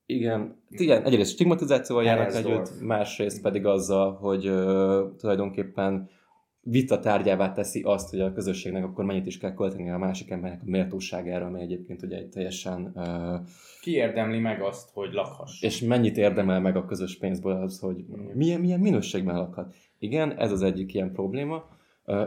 Igen, 0.05 0.55
igen 0.69 1.03
egyrészt 1.03 1.31
stigmatizációval 1.31 2.03
járnak 2.05 2.35
együtt, 2.35 2.81
másrészt 2.81 3.41
pedig 3.41 3.65
azzal, 3.65 4.13
hogy 4.13 4.49
uh, 4.49 5.15
tulajdonképpen 5.17 6.09
vita 6.61 6.99
tárgyává 6.99 7.51
teszi 7.51 7.81
azt, 7.81 8.09
hogy 8.09 8.19
a 8.19 8.33
közösségnek 8.33 8.83
akkor 8.83 9.05
mennyit 9.05 9.25
is 9.25 9.37
kell 9.37 9.53
költeni 9.53 9.89
a 9.89 9.97
másik 9.97 10.29
embernek 10.29 10.61
a 10.61 10.69
méltóságára, 10.69 11.45
ami 11.45 11.61
egyébként 11.61 12.03
ugye 12.03 12.17
egy 12.17 12.29
teljesen... 12.29 12.91
Uh, 12.95 13.47
Ki 13.81 13.91
érdemli 13.91 14.39
meg 14.39 14.61
azt, 14.61 14.89
hogy 14.93 15.13
lakhass? 15.13 15.61
És 15.61 15.81
mennyit 15.81 16.17
érdemel 16.17 16.59
meg 16.59 16.75
a 16.75 16.85
közös 16.85 17.17
pénzből 17.17 17.55
az, 17.55 17.79
hogy 17.79 18.05
milyen, 18.33 18.61
milyen 18.61 18.79
minőségben 18.79 19.35
lakhat. 19.35 19.75
Igen, 19.99 20.37
ez 20.37 20.51
az 20.51 20.61
egyik 20.61 20.93
ilyen 20.93 21.11
probléma. 21.11 21.63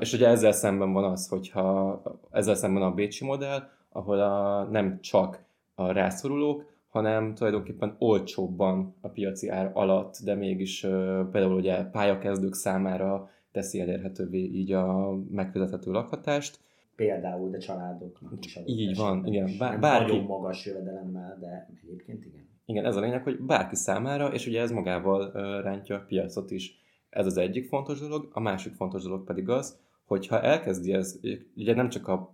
És 0.00 0.12
ugye 0.12 0.28
ezzel 0.28 0.52
szemben 0.52 0.92
van 0.92 1.04
az, 1.04 1.28
hogyha 1.28 2.02
ezzel 2.30 2.54
szemben 2.54 2.82
a 2.82 2.94
Bécsi 2.94 3.24
modell, 3.24 3.62
ahol 3.92 4.20
a, 4.20 4.62
nem 4.70 5.00
csak 5.00 5.44
a 5.74 5.92
rászorulók, 5.92 6.64
hanem 6.88 7.34
tulajdonképpen 7.34 7.96
olcsóbban 7.98 8.94
a 9.00 9.08
piaci 9.08 9.48
ár 9.48 9.70
alatt, 9.74 10.18
de 10.24 10.34
mégis 10.34 10.80
például 11.30 11.54
ugye 11.54 11.84
pályakezdők 11.84 12.54
számára 12.54 13.30
teszi 13.52 13.80
elérhetővé 13.80 14.38
így 14.38 14.72
a 14.72 15.16
megfizethető 15.30 15.90
lakhatást. 15.90 16.58
Például, 16.96 17.50
de 17.50 17.58
családoknak 17.58 18.44
is 18.44 18.58
Így 18.64 18.96
van, 18.96 19.26
igen. 19.26 19.50
Bár, 19.58 19.80
bárki... 19.80 20.12
Nagyon 20.12 20.26
magas 20.26 20.66
jövedelemmel, 20.66 21.38
de 21.40 21.68
egyébként 21.82 22.24
igen. 22.24 22.46
Igen, 22.66 22.84
ez 22.84 22.96
a 22.96 23.00
lényeg, 23.00 23.22
hogy 23.22 23.40
bárki 23.40 23.74
számára, 23.74 24.32
és 24.32 24.46
ugye 24.46 24.60
ez 24.60 24.70
magával 24.70 25.30
rántja 25.62 25.96
a 25.96 26.04
piacot 26.08 26.50
is. 26.50 26.80
Ez 27.11 27.26
az 27.26 27.36
egyik 27.36 27.68
fontos 27.68 28.00
dolog, 28.00 28.28
a 28.32 28.40
másik 28.40 28.74
fontos 28.74 29.02
dolog 29.02 29.24
pedig 29.24 29.48
az, 29.48 29.78
hogyha 30.04 30.40
elkezdi 30.40 30.92
ez, 30.92 31.20
ugye 31.56 31.74
nem 31.74 31.88
csak 31.88 32.09
a 32.09 32.32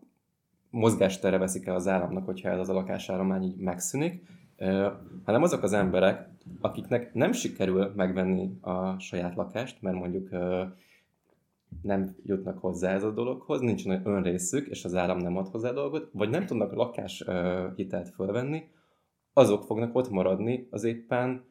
mozgástere 0.70 1.38
veszik 1.38 1.66
el 1.66 1.74
az 1.74 1.88
államnak, 1.88 2.24
hogyha 2.24 2.48
ez 2.48 2.58
az 2.58 2.68
a 2.68 2.72
lakásállomány 2.72 3.42
így 3.42 3.56
megszűnik, 3.56 4.22
hanem 5.24 5.42
azok 5.42 5.62
az 5.62 5.72
emberek, 5.72 6.28
akiknek 6.60 7.14
nem 7.14 7.32
sikerül 7.32 7.92
megvenni 7.96 8.58
a 8.60 8.98
saját 8.98 9.34
lakást, 9.34 9.82
mert 9.82 9.96
mondjuk 9.96 10.28
nem 11.82 12.16
jutnak 12.24 12.58
hozzá 12.58 12.92
ez 12.92 13.02
a 13.02 13.10
dologhoz, 13.10 13.60
nincs 13.60 13.86
önrészük, 13.86 14.66
és 14.66 14.84
az 14.84 14.94
állam 14.94 15.18
nem 15.18 15.36
ad 15.36 15.48
hozzá 15.48 15.70
dolgot, 15.70 16.10
vagy 16.12 16.30
nem 16.30 16.46
tudnak 16.46 16.74
lakás 16.74 17.24
hitelt 17.76 18.08
fölvenni, 18.08 18.68
azok 19.32 19.62
fognak 19.62 19.94
ott 19.96 20.10
maradni 20.10 20.68
az 20.70 20.84
éppen 20.84 21.44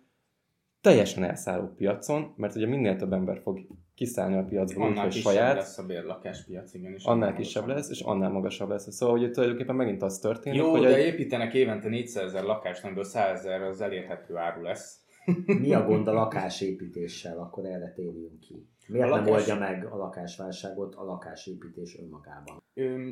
teljesen 0.84 1.24
elszálló 1.24 1.74
piacon, 1.78 2.34
mert 2.36 2.56
ugye 2.56 2.68
minél 2.68 2.96
több 2.96 3.14
ember 3.14 3.40
fog 3.40 3.60
kiszállni 3.96 4.38
a 4.38 4.44
piacból, 4.44 4.86
annál 4.86 5.08
kisebb 5.08 5.34
saját, 5.34 5.56
lesz 5.56 5.78
a 5.78 5.86
bérlakáspiac, 5.86 6.74
igen. 6.74 6.94
És 6.94 7.04
annál 7.04 7.34
kisebb 7.34 7.68
lesz, 7.68 7.90
és 7.90 8.00
annál 8.00 8.30
magasabb 8.30 8.70
lesz. 8.70 8.94
Szóval, 8.94 9.18
hogy 9.18 9.32
tulajdonképpen 9.32 9.76
megint 9.76 10.02
az 10.02 10.20
történik, 10.20 10.60
Jó, 10.60 10.70
hogy 10.70 10.82
de 10.82 10.96
egy... 10.96 11.06
építenek 11.06 11.54
évente 11.54 11.90
400 11.90 12.24
ezer 12.24 12.44
lakást, 12.44 12.84
amiből 12.84 13.04
100 13.04 13.40
ezer 13.40 13.62
az 13.62 13.82
elérhető 13.82 14.36
áru 14.36 14.62
lesz. 14.62 15.02
Mi 15.46 15.74
a 15.74 15.86
gond 15.86 16.08
a 16.08 16.14
lakásépítéssel? 16.14 17.38
Akkor 17.38 17.66
erre 17.66 17.92
térjünk 17.96 18.40
ki. 18.40 18.68
Miért 18.88 19.06
a 19.06 19.10
lakás... 19.10 19.26
nem 19.26 19.34
oldja 19.34 19.56
meg 19.56 19.86
a 19.86 19.98
lakásválságot 19.98 20.96
a 20.96 21.04
lakásépítés 21.04 21.98
önmagában? 22.00 22.64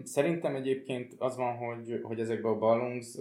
Szerintem 0.04 0.56
egyébként 0.56 1.16
az 1.18 1.38
van, 1.38 1.56
hogy, 1.56 2.00
hogy 2.04 2.20
ezekbe 2.20 2.50
a 2.50 2.58
ballons 2.58 3.18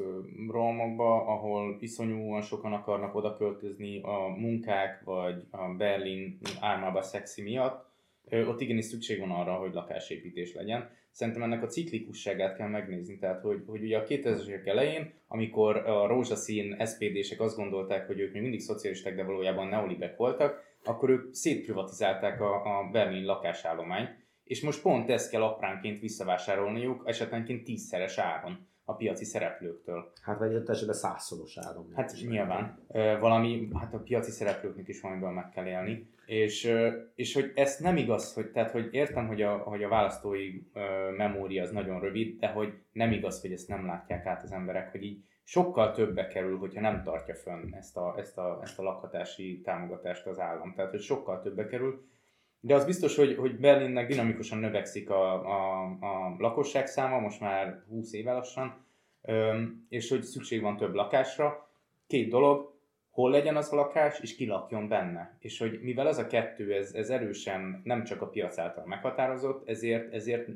romokba, 0.51 1.26
ahol 1.26 1.76
iszonyúan 1.80 2.42
sokan 2.42 2.72
akarnak 2.72 3.14
oda 3.14 3.36
költözni 3.36 4.01
a 4.03 4.34
munkák, 4.36 5.03
vagy 5.05 5.44
a 5.51 5.68
Berlin 5.76 6.38
álmába 6.61 7.03
szexi 7.03 7.42
miatt, 7.42 7.88
ott 8.30 8.61
igenis 8.61 8.84
szükség 8.84 9.20
van 9.20 9.30
arra, 9.30 9.53
hogy 9.53 9.74
lakásépítés 9.74 10.55
legyen. 10.55 10.90
Szerintem 11.11 11.42
ennek 11.42 11.62
a 11.62 11.66
ciklikusságát 11.66 12.57
kell 12.57 12.68
megnézni. 12.68 13.18
Tehát, 13.18 13.40
hogy, 13.40 13.62
hogy 13.66 13.82
ugye 13.82 13.98
a 13.98 14.05
2000-es 14.05 14.66
elején, 14.66 15.12
amikor 15.28 15.76
a 15.76 16.07
rózsaszín 16.07 16.76
SPD-sek 16.86 17.40
azt 17.40 17.57
gondolták, 17.57 18.07
hogy 18.07 18.20
ők 18.20 18.32
még 18.32 18.42
mindig 18.42 18.61
szocialisták, 18.61 19.16
de 19.16 19.24
valójában 19.24 19.66
neolibek 19.66 20.16
voltak, 20.16 20.70
akkor 20.85 21.11
ők 21.11 21.35
szétprivatizálták 21.35 22.41
a, 22.41 22.78
a 22.78 22.89
Berlin 22.91 23.24
lakásállományt, 23.24 24.18
és 24.45 24.62
most 24.62 24.83
pont 24.83 25.11
ezt 25.11 25.31
kell 25.31 25.43
apránként 25.43 26.01
visszavásárolniuk, 26.01 27.03
esetenként 27.07 27.64
tízszeres 27.64 28.18
áron 28.18 28.68
a 28.85 28.95
piaci 28.95 29.24
szereplőktől. 29.24 30.12
Hát 30.22 30.39
vagy 30.39 30.55
ott 30.55 30.68
esetben 30.68 30.95
százszoros 30.95 31.59
áron. 31.59 31.93
Hát 31.95 32.14
nyilván. 32.28 32.87
Valami, 33.20 33.68
hát 33.74 33.95
a 33.95 33.99
piaci 33.99 34.31
szereplőknek 34.31 34.89
is 34.89 35.01
valamiből 35.01 35.31
meg 35.31 35.49
kell 35.49 35.66
élni. 35.66 36.09
És, 36.26 36.72
és 37.14 37.35
hogy 37.35 37.53
ezt 37.55 37.81
nem 37.81 37.97
igaz, 37.97 38.35
hogy, 38.35 38.51
tehát 38.51 38.70
hogy 38.70 38.89
értem, 38.91 39.26
hogy 39.26 39.43
a, 39.43 39.57
hogy 39.57 39.83
a 39.83 39.89
választói 39.89 40.62
memória 41.16 41.62
az 41.62 41.70
nagyon 41.70 42.01
rövid, 42.01 42.39
de 42.39 42.49
hogy 42.49 42.72
nem 42.93 43.12
igaz, 43.12 43.41
hogy 43.41 43.53
ezt 43.53 43.68
nem 43.68 43.87
látják 43.87 44.26
át 44.26 44.43
az 44.43 44.53
emberek, 44.53 44.91
hogy 44.91 45.03
így 45.03 45.24
sokkal 45.51 45.92
többe 45.92 46.26
kerül, 46.26 46.59
hogyha 46.59 46.80
nem 46.80 47.03
tartja 47.03 47.34
fönn 47.34 47.74
ezt 47.74 47.96
a, 47.96 48.14
ezt 48.18 48.38
a, 48.38 48.61
ezt 48.62 48.78
a 48.78 48.82
lakhatási 48.82 49.61
támogatást 49.61 50.26
az 50.26 50.38
állam. 50.38 50.72
Tehát, 50.74 50.90
hogy 50.90 51.01
sokkal 51.01 51.40
többe 51.40 51.66
kerül. 51.66 52.09
De 52.61 52.74
az 52.74 52.84
biztos, 52.84 53.16
hogy, 53.16 53.36
hogy 53.36 53.59
Berlinnek 53.59 54.07
dinamikusan 54.09 54.59
növekszik 54.59 55.11
a, 55.11 55.32
a, 55.32 55.84
a 55.84 56.34
lakosság 56.38 56.86
száma, 56.86 57.18
most 57.18 57.40
már 57.40 57.82
20 57.88 58.12
éve 58.12 58.32
lassan, 58.32 58.86
és 59.88 60.09
hogy 60.09 60.22
szükség 60.22 60.61
van 60.61 60.76
több 60.76 60.94
lakásra. 60.94 61.70
Két 62.07 62.28
dolog, 62.28 62.74
hol 63.11 63.30
legyen 63.30 63.57
az 63.57 63.72
a 63.72 63.76
lakás, 63.76 64.20
és 64.20 64.36
ki 64.36 64.46
lakjon 64.46 64.88
benne. 64.88 65.36
És 65.38 65.59
hogy 65.59 65.80
mivel 65.82 66.09
ez 66.09 66.18
a 66.18 66.26
kettő, 66.26 66.74
ez, 66.74 66.92
ez 66.92 67.11
erősen 67.11 67.80
nem 67.84 68.05
csak 68.05 68.22
a 68.22 68.28
piac 68.28 68.59
által 68.59 68.84
meghatározott, 68.86 69.68
ezért, 69.68 70.12
ezért, 70.12 70.48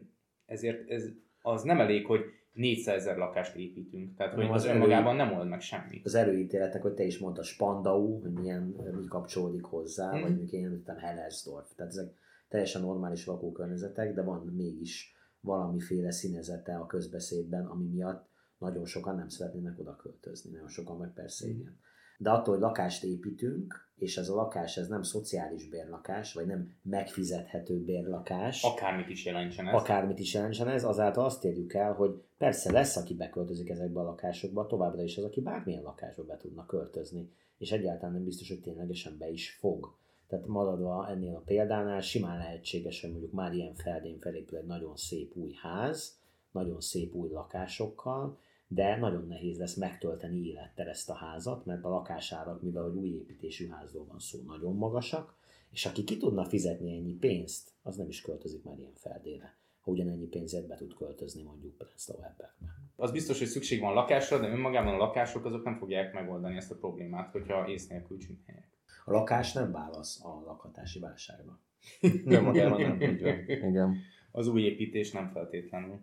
ezért 0.46 0.90
ez, 0.90 1.08
az 1.40 1.62
nem 1.62 1.80
elég, 1.80 2.06
hogy 2.06 2.24
400 2.54 2.96
ezer 2.96 3.16
lakást 3.16 3.56
építünk. 3.56 4.16
Tehát, 4.16 4.34
hogy 4.34 4.44
az, 4.44 4.50
az 4.50 4.64
önmagában 4.64 5.16
nem 5.16 5.32
old 5.32 5.48
meg 5.48 5.60
semmit. 5.60 6.04
Az 6.04 6.14
előítéletek, 6.14 6.82
hogy 6.82 6.94
te 6.94 7.04
is 7.04 7.18
mondtad, 7.18 7.44
Spandau, 7.44 8.20
hogy 8.20 8.32
milyen, 8.32 8.62
mi 8.96 9.04
kapcsolódik 9.04 9.64
hozzá, 9.64 10.08
mm. 10.08 10.20
vagy 10.20 10.30
mondjuk 10.30 10.52
én 10.52 10.64
említettem 10.64 10.96
Hellersdorf. 10.96 11.74
Tehát 11.74 11.92
ezek 11.92 12.14
teljesen 12.48 12.82
normális 12.82 13.26
lakókörnyezetek, 13.26 14.14
de 14.14 14.22
van 14.22 14.46
mégis 14.46 15.14
valamiféle 15.40 16.10
színezete 16.10 16.76
a 16.76 16.86
közbeszédben, 16.86 17.66
ami 17.66 17.86
miatt 17.86 18.28
nagyon 18.58 18.84
sokan 18.84 19.16
nem 19.16 19.28
szeretnének 19.28 19.78
oda 19.78 19.96
költözni, 19.96 20.50
nagyon 20.50 20.68
sokan 20.68 20.96
meg 20.96 21.12
persze 21.12 21.48
igen. 21.48 21.70
Mm. 21.70 21.92
De 22.18 22.30
attól, 22.30 22.54
hogy 22.54 22.62
lakást 22.62 23.04
építünk, 23.04 23.84
és 23.96 24.16
ez 24.16 24.28
a 24.28 24.34
lakás 24.34 24.76
ez 24.76 24.88
nem 24.88 25.02
szociális 25.02 25.68
bérlakás, 25.68 26.32
vagy 26.34 26.46
nem 26.46 26.74
megfizethető 26.82 27.84
bérlakás. 27.84 28.62
Akármit 28.62 29.08
is 29.08 29.24
jelentsen 29.24 29.68
ez. 29.68 29.74
Akármit 29.74 30.18
is 30.18 30.34
jelentsen 30.34 30.68
ez, 30.68 30.84
azáltal 30.84 31.24
azt 31.24 31.44
érjük 31.44 31.74
el, 31.74 31.92
hogy 31.92 32.22
persze 32.38 32.72
lesz, 32.72 32.96
aki 32.96 33.14
beköltözik 33.14 33.70
ezekbe 33.70 34.00
a 34.00 34.04
lakásokba, 34.04 34.66
továbbra 34.66 35.02
is 35.02 35.16
az, 35.16 35.24
aki 35.24 35.40
bármilyen 35.40 35.82
lakásba 35.82 36.24
be 36.24 36.36
tudna 36.36 36.66
költözni, 36.66 37.30
és 37.58 37.72
egyáltalán 37.72 38.14
nem 38.14 38.24
biztos, 38.24 38.48
hogy 38.48 38.60
ténylegesen 38.60 39.18
be 39.18 39.30
is 39.30 39.50
fog. 39.50 39.96
Tehát 40.26 40.46
maradva 40.46 41.08
ennél 41.08 41.34
a 41.34 41.42
példánál 41.44 42.00
simán 42.00 42.38
lehetséges, 42.38 43.00
hogy 43.00 43.10
mondjuk 43.10 43.32
már 43.32 43.52
ilyen 43.52 43.74
feldén 43.74 44.18
felépül 44.18 44.58
egy 44.58 44.66
nagyon 44.66 44.96
szép 44.96 45.36
új 45.36 45.52
ház, 45.62 46.18
nagyon 46.52 46.80
szép 46.80 47.14
új 47.14 47.30
lakásokkal, 47.30 48.38
de 48.74 48.96
nagyon 48.96 49.26
nehéz 49.26 49.58
lesz 49.58 49.74
megtölteni 49.74 50.46
élettel 50.46 50.88
ezt 50.88 51.10
a 51.10 51.14
házat, 51.14 51.64
mert 51.64 51.84
a 51.84 51.88
lakásárak, 51.88 52.62
mivel 52.62 52.82
hogy 52.82 52.96
új 52.96 53.08
építésű 53.08 53.68
házról 53.68 54.06
van 54.06 54.18
szó, 54.18 54.38
nagyon 54.46 54.76
magasak, 54.76 55.36
és 55.70 55.86
aki 55.86 56.04
ki 56.04 56.16
tudna 56.16 56.44
fizetni 56.44 56.96
ennyi 56.96 57.14
pénzt, 57.14 57.72
az 57.82 57.96
nem 57.96 58.08
is 58.08 58.20
költözik 58.20 58.62
már 58.62 58.78
ilyen 58.78 58.94
feldére 58.94 59.56
ha 59.84 59.90
ugyanennyi 59.90 60.26
pénzért 60.26 60.66
be 60.66 60.76
tud 60.76 60.94
költözni 60.94 61.42
mondjuk 61.42 61.78
Prenzlau 61.78 62.22
Ebberbe. 62.22 62.54
Az 62.96 63.10
biztos, 63.10 63.38
hogy 63.38 63.46
szükség 63.46 63.80
van 63.80 63.94
lakásra, 63.94 64.40
de 64.40 64.48
önmagában 64.48 64.94
a 64.94 64.96
lakások 64.96 65.44
azok 65.44 65.64
nem 65.64 65.76
fogják 65.76 66.12
megoldani 66.12 66.56
ezt 66.56 66.70
a 66.70 66.76
problémát, 66.76 67.30
hogyha 67.30 67.68
ész 67.68 67.86
nélkül 67.86 68.18
helyek. 68.46 68.68
A 69.04 69.10
lakás 69.10 69.52
nem 69.52 69.72
válasz 69.72 70.24
a 70.24 70.42
lakhatási 70.46 70.98
válságra. 70.98 71.60
nem 72.24 72.44
magában 72.44 72.80
nem, 72.80 73.00
Igen. 73.46 73.96
Az 74.30 74.46
új 74.46 74.62
építés 74.62 75.10
nem 75.10 75.28
feltétlenül. 75.28 76.00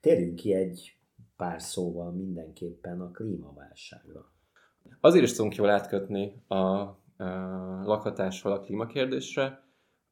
Térjünk 0.00 0.34
ki 0.34 0.54
egy 0.54 0.96
pár 1.42 1.62
szóval 1.62 2.10
mindenképpen 2.10 3.00
a 3.00 3.10
klímaválságra. 3.10 4.32
Azért 5.00 5.24
is 5.24 5.32
tudunk 5.32 5.54
jól 5.54 5.70
átkötni 5.70 6.42
a, 6.46 6.54
a 6.54 6.96
lakhatásról 7.84 8.52
a 8.52 8.60
klímakérdésre, 8.60 9.62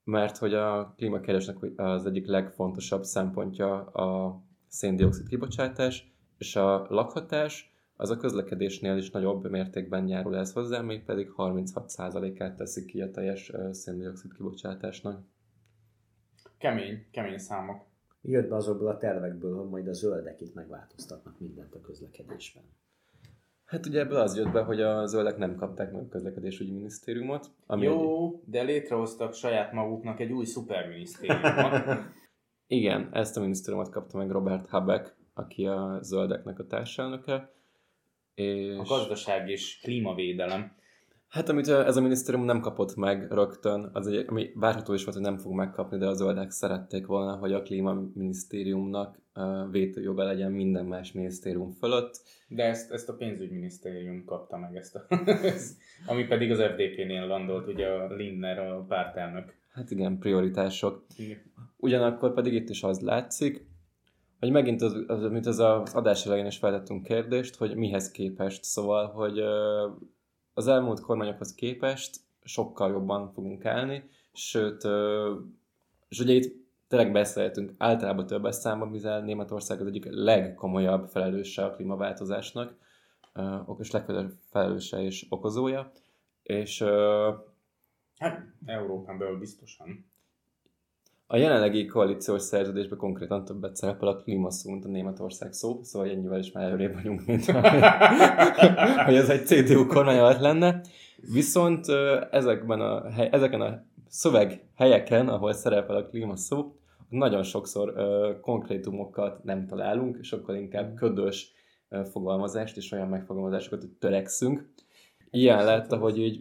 mert 0.04 0.36
hogy 0.36 0.54
a 0.54 0.94
klímakérdésnek 0.96 1.56
az 1.76 2.06
egyik 2.06 2.26
legfontosabb 2.26 3.02
szempontja 3.02 3.84
a 3.84 4.40
széndiokszid 4.68 5.28
kibocsátás, 5.28 6.12
és 6.38 6.56
a 6.56 6.86
lakhatás 6.88 7.74
az 7.96 8.10
a 8.10 8.16
közlekedésnél 8.16 8.96
is 8.96 9.10
nagyobb 9.10 9.50
mértékben 9.50 10.08
járul 10.08 10.36
ez 10.36 10.52
hozzá, 10.52 10.80
még 10.80 11.04
pedig 11.04 11.32
36%-át 11.36 12.56
teszik 12.56 12.86
ki 12.86 13.00
a 13.00 13.10
teljes 13.10 13.52
széndiokszid 13.70 14.34
kibocsátásnak. 14.34 15.22
Kemény, 16.58 17.06
kemény 17.10 17.38
számok 17.38 17.89
jött 18.22 18.48
be 18.48 18.54
azokból 18.54 18.88
a 18.88 18.96
tervekből, 18.96 19.56
hogy 19.56 19.68
majd 19.68 19.88
a 19.88 19.92
zöldek 19.92 20.40
itt 20.40 20.54
megváltoztatnak 20.54 21.40
mindent 21.40 21.74
a 21.74 21.80
közlekedésben. 21.80 22.62
Hát 23.64 23.86
ugye 23.86 24.00
ebből 24.00 24.18
az 24.18 24.36
jött 24.36 24.52
be, 24.52 24.62
hogy 24.62 24.80
a 24.80 25.06
zöldek 25.06 25.36
nem 25.36 25.56
kapták 25.56 25.92
meg 25.92 26.02
a 26.02 26.08
közlekedésügyi 26.08 26.72
minisztériumot. 26.72 27.46
Ami 27.66 27.84
Jó, 27.84 28.26
egy... 28.26 28.50
de 28.50 28.62
létrehoztak 28.62 29.34
saját 29.34 29.72
maguknak 29.72 30.20
egy 30.20 30.32
új 30.32 30.44
szuperminisztériumot. 30.44 31.84
Igen, 32.66 33.08
ezt 33.12 33.36
a 33.36 33.40
minisztériumot 33.40 33.90
kapta 33.90 34.18
meg 34.18 34.30
Robert 34.30 34.68
Habeck, 34.68 35.16
aki 35.34 35.66
a 35.66 35.98
zöldeknek 36.02 36.58
a 36.58 36.66
társelnöke. 36.66 37.52
És... 38.34 38.76
A 38.76 38.82
gazdaság 38.82 39.48
és 39.48 39.80
klímavédelem. 39.82 40.76
Hát 41.30 41.48
amit 41.48 41.68
ez 41.68 41.96
a 41.96 42.00
minisztérium 42.00 42.44
nem 42.44 42.60
kapott 42.60 42.94
meg 42.96 43.32
rögtön, 43.32 43.90
az 43.92 44.06
egy, 44.06 44.24
ami 44.28 44.50
várható 44.54 44.92
is 44.92 45.04
volt, 45.04 45.16
hogy 45.16 45.24
nem 45.24 45.38
fog 45.38 45.52
megkapni, 45.52 45.98
de 45.98 46.06
a 46.06 46.14
zöldek 46.14 46.50
szerették 46.50 47.06
volna, 47.06 47.36
hogy 47.36 47.52
a 47.52 47.62
klímaminisztériumnak 47.62 49.18
vétőjoga 49.70 50.24
legyen 50.24 50.52
minden 50.52 50.86
más 50.86 51.12
minisztérium 51.12 51.70
fölött. 51.70 52.20
De 52.48 52.64
ezt, 52.64 52.90
ezt 52.90 53.08
a 53.08 53.14
pénzügyminisztérium 53.14 54.24
kapta 54.24 54.56
meg, 54.56 54.76
ezt 54.76 54.94
a, 54.94 55.06
ami 56.10 56.26
pedig 56.26 56.50
az 56.50 56.58
FDP-nél 56.58 57.26
landolt, 57.26 57.66
ugye 57.66 57.86
a 57.86 58.14
Lindner, 58.14 58.58
a 58.58 58.84
pártelnök. 58.88 59.54
Hát 59.72 59.90
igen, 59.90 60.18
prioritások. 60.18 61.06
Ugyanakkor 61.76 62.34
pedig 62.34 62.52
itt 62.52 62.68
is 62.68 62.82
az 62.82 63.00
látszik, 63.00 63.66
hogy 64.40 64.50
megint 64.50 64.82
az, 64.82 65.04
az 65.06 65.30
mint 65.30 65.46
az, 65.46 65.58
az 65.58 65.94
adás 65.94 66.26
elején 66.26 66.46
is 66.46 66.58
feltettünk 66.58 67.02
kérdést, 67.02 67.56
hogy 67.56 67.76
mihez 67.76 68.10
képest, 68.10 68.64
szóval, 68.64 69.06
hogy 69.06 69.42
az 70.60 70.68
elmúlt 70.68 71.00
kormányokhoz 71.00 71.54
képest 71.54 72.20
sokkal 72.44 72.90
jobban 72.90 73.32
fogunk 73.32 73.64
állni, 73.64 74.10
sőt, 74.32 74.84
és 76.08 76.20
ugye 76.20 76.32
itt 76.32 76.54
tényleg 76.88 77.12
beszéltünk 77.12 77.72
általában 77.78 78.26
többes 78.26 78.54
számban, 78.54 78.88
mivel 78.88 79.20
Németország 79.20 79.80
az 79.80 79.86
egyik 79.86 80.06
legkomolyabb 80.10 81.08
felelőse 81.08 81.64
a 81.64 81.70
klímaváltozásnak, 81.70 82.74
és 83.78 83.90
legfőbb 83.90 84.32
felelőse 84.50 85.02
és 85.02 85.26
okozója. 85.28 85.92
És 86.42 86.84
Hát 88.18 88.46
Európán 88.64 89.18
belül 89.18 89.38
biztosan. 89.38 90.09
A 91.32 91.36
jelenlegi 91.36 91.86
koalíciós 91.86 92.42
szerződésben 92.42 92.98
konkrétan 92.98 93.44
többet 93.44 93.76
szerepel 93.76 94.08
a 94.08 94.16
klímaszó, 94.16 94.70
mint 94.70 94.84
a 94.84 94.88
Németország 94.88 95.52
szó, 95.52 95.80
szóval 95.82 96.08
ennyivel 96.08 96.38
is 96.38 96.52
már 96.52 96.64
előrébb 96.64 96.94
vagyunk, 96.94 97.26
mint 97.26 97.44
hogy 99.06 99.14
ez 99.14 99.28
egy 99.28 99.46
CDU 99.46 99.86
kormány 99.86 100.18
alatt 100.18 100.40
lenne. 100.40 100.80
Viszont 101.32 101.86
ezekben 102.30 102.80
a, 102.80 103.06
ezeken 103.30 103.60
a 103.60 103.84
szöveg 104.08 104.64
helyeken, 104.74 105.28
ahol 105.28 105.52
szerepel 105.52 105.96
a 105.96 106.06
klímaszó, 106.06 106.74
nagyon 107.08 107.42
sokszor 107.42 107.88
uh, 107.88 108.40
konkrétumokat 108.40 109.44
nem 109.44 109.66
találunk, 109.66 110.18
sokkal 110.22 110.54
inkább 110.54 110.94
ködös 110.94 111.52
uh, 111.90 112.04
fogalmazást 112.04 112.76
és 112.76 112.92
olyan 112.92 113.08
megfogalmazásokat, 113.08 113.80
hogy 113.80 113.90
törekszünk. 113.90 114.72
Ilyen 115.30 115.64
lett, 115.64 115.94
hogy 115.94 116.18
így 116.18 116.40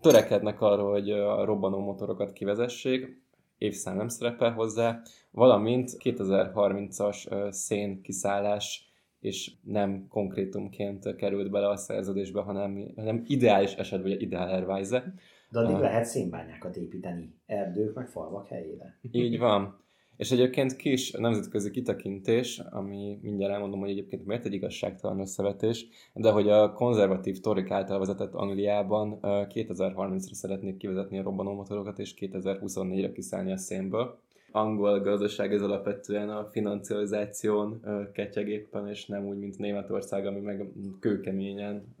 törekednek 0.00 0.60
arra, 0.60 0.90
hogy 0.90 1.10
a 1.10 1.44
robbanó 1.44 1.78
motorokat 1.78 2.32
kivezessék, 2.32 3.24
évszám 3.58 3.96
nem 3.96 4.08
szerepel 4.08 4.52
hozzá, 4.52 5.00
valamint 5.30 5.90
2030-as 5.98 7.50
szén 7.52 8.02
kiszállás 8.02 8.86
és 9.20 9.52
nem 9.62 10.06
konkrétumként 10.08 11.16
került 11.16 11.50
bele 11.50 11.68
a 11.68 11.76
szerződésbe, 11.76 12.40
hanem, 12.40 12.92
hanem 12.96 13.22
ideális 13.26 13.74
esetben, 13.74 14.10
vagy 14.10 14.22
ideál 14.22 14.50
ervájze. 14.50 15.14
De 15.50 15.58
addig 15.58 15.74
uh, 15.74 15.80
lehet 15.80 16.04
szénbányákat 16.04 16.76
építeni, 16.76 17.34
erdők 17.46 17.94
meg 17.94 18.08
falvak 18.08 18.46
helyére. 18.46 18.98
Így 19.10 19.38
van. 19.38 19.84
És 20.16 20.30
egyébként 20.30 20.76
kis 20.76 21.10
nemzetközi 21.10 21.70
kitekintés, 21.70 22.62
ami 22.70 23.18
mindjárt 23.22 23.52
elmondom, 23.52 23.80
hogy 23.80 23.90
egyébként 23.90 24.26
miért 24.26 24.44
egy 24.44 24.52
igazságtalan 24.52 25.20
összevetés, 25.20 25.86
de 26.14 26.30
hogy 26.30 26.48
a 26.48 26.72
konzervatív 26.72 27.40
torik 27.40 27.70
által 27.70 27.98
vezetett 27.98 28.34
Angliában 28.34 29.18
2030-ra 29.22 30.32
szeretnék 30.32 30.76
kivezetni 30.76 31.18
a 31.18 31.22
robbanómotorokat, 31.22 31.98
és 31.98 32.14
2024-re 32.20 33.12
kiszállni 33.12 33.52
a 33.52 33.56
szénből. 33.56 34.18
Angol 34.52 35.00
gazdaság 35.00 35.52
ez 35.52 35.62
alapvetően 35.62 36.28
a 36.28 36.44
financializáción 36.44 37.80
ketyeg 38.12 38.48
éppen, 38.48 38.88
és 38.88 39.06
nem 39.06 39.26
úgy, 39.26 39.38
mint 39.38 39.58
Németország, 39.58 40.26
ami 40.26 40.40
meg 40.40 40.72
kőkeményen 41.00 41.96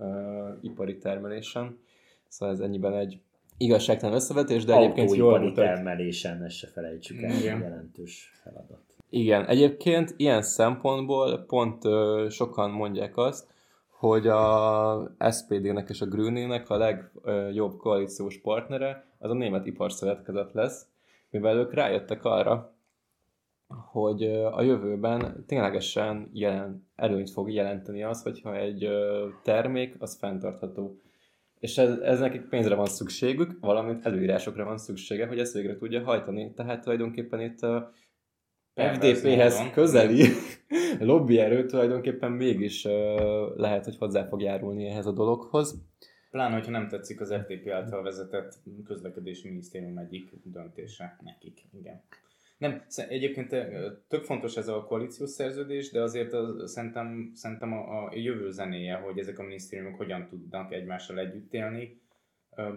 ipari 0.60 0.98
termelésen. 0.98 1.78
Szóval 2.28 2.54
ez 2.54 2.60
ennyiben 2.60 2.92
egy 2.92 3.20
igazságtalan 3.58 4.14
összevetés, 4.14 4.64
de 4.64 4.76
egyébként 4.76 5.14
jól 5.14 5.38
mutat. 5.38 5.54
termelésen, 5.54 6.42
ezt 6.42 6.56
se 6.56 6.66
felejtsük 6.66 7.22
el, 7.22 7.36
Igen. 7.36 7.60
jelentős 7.60 8.30
feladat. 8.42 8.80
Igen, 9.10 9.46
egyébként 9.46 10.14
ilyen 10.16 10.42
szempontból 10.42 11.44
pont 11.46 11.84
ö, 11.84 12.26
sokan 12.30 12.70
mondják 12.70 13.16
azt, 13.16 13.46
hogy 13.88 14.26
a 14.26 15.10
SPD-nek 15.30 15.88
és 15.88 16.00
a 16.00 16.06
Grünének 16.06 16.70
a 16.70 16.76
legjobb 16.76 17.76
koalíciós 17.76 18.38
partnere 18.38 19.04
az 19.18 19.30
a 19.30 19.34
német 19.34 19.66
iparszövetkezet 19.66 20.52
lesz, 20.52 20.86
mivel 21.30 21.56
ők 21.56 21.74
rájöttek 21.74 22.24
arra, 22.24 22.74
hogy 23.90 24.22
a 24.52 24.62
jövőben 24.62 25.44
ténylegesen 25.46 26.30
jelen, 26.32 26.88
előnyt 26.96 27.30
fog 27.30 27.50
jelenteni 27.50 28.02
az, 28.02 28.22
hogyha 28.22 28.56
egy 28.56 28.88
termék 29.42 29.96
az 29.98 30.16
fenntartható 30.18 31.00
és 31.66 31.78
ez, 31.78 31.98
ez 31.98 32.18
nekik 32.18 32.48
pénzre 32.48 32.74
van 32.74 32.86
szükségük, 32.86 33.56
valamint 33.60 34.06
előírásokra 34.06 34.64
van 34.64 34.78
szüksége, 34.78 35.26
hogy 35.26 35.38
ezt 35.38 35.52
végre 35.52 35.76
tudja 35.76 36.04
hajtani. 36.04 36.52
Tehát 36.54 36.82
tulajdonképpen 36.82 37.40
itt 37.40 37.60
a 37.60 37.92
FDP-hez 38.74 39.70
közeli 39.72 40.26
lobbyerő 41.10 41.66
tulajdonképpen 41.66 42.32
mégis 42.32 42.84
lehet, 43.56 43.84
hogy 43.84 43.96
hozzá 43.96 44.24
fog 44.24 44.40
járulni 44.42 44.86
ehhez 44.86 45.06
a 45.06 45.12
dologhoz. 45.12 45.82
Pláne, 46.30 46.54
hogyha 46.54 46.70
nem 46.70 46.88
tetszik 46.88 47.20
az 47.20 47.32
FDP 47.32 47.68
által 47.68 48.02
vezetett 48.02 48.54
közlekedési 48.84 49.48
minisztérium 49.48 49.98
egyik 49.98 50.30
döntése 50.44 51.16
nekik. 51.22 51.68
Igen. 51.72 52.02
Nem, 52.56 52.84
egyébként 53.08 53.48
tök 54.08 54.24
fontos 54.24 54.56
ez 54.56 54.68
a 54.68 54.84
koalíciós 54.84 55.30
szerződés, 55.30 55.90
de 55.90 56.02
azért 56.02 56.32
az, 56.32 56.70
szerintem, 56.70 57.30
szerintem 57.34 57.72
a, 57.72 58.04
a 58.04 58.10
jövő 58.14 58.50
zenéje, 58.50 58.94
hogy 58.94 59.18
ezek 59.18 59.38
a 59.38 59.42
minisztériumok 59.42 59.96
hogyan 59.96 60.26
tudnak 60.26 60.72
egymással 60.72 61.18
együtt 61.18 61.54
élni. 61.54 62.00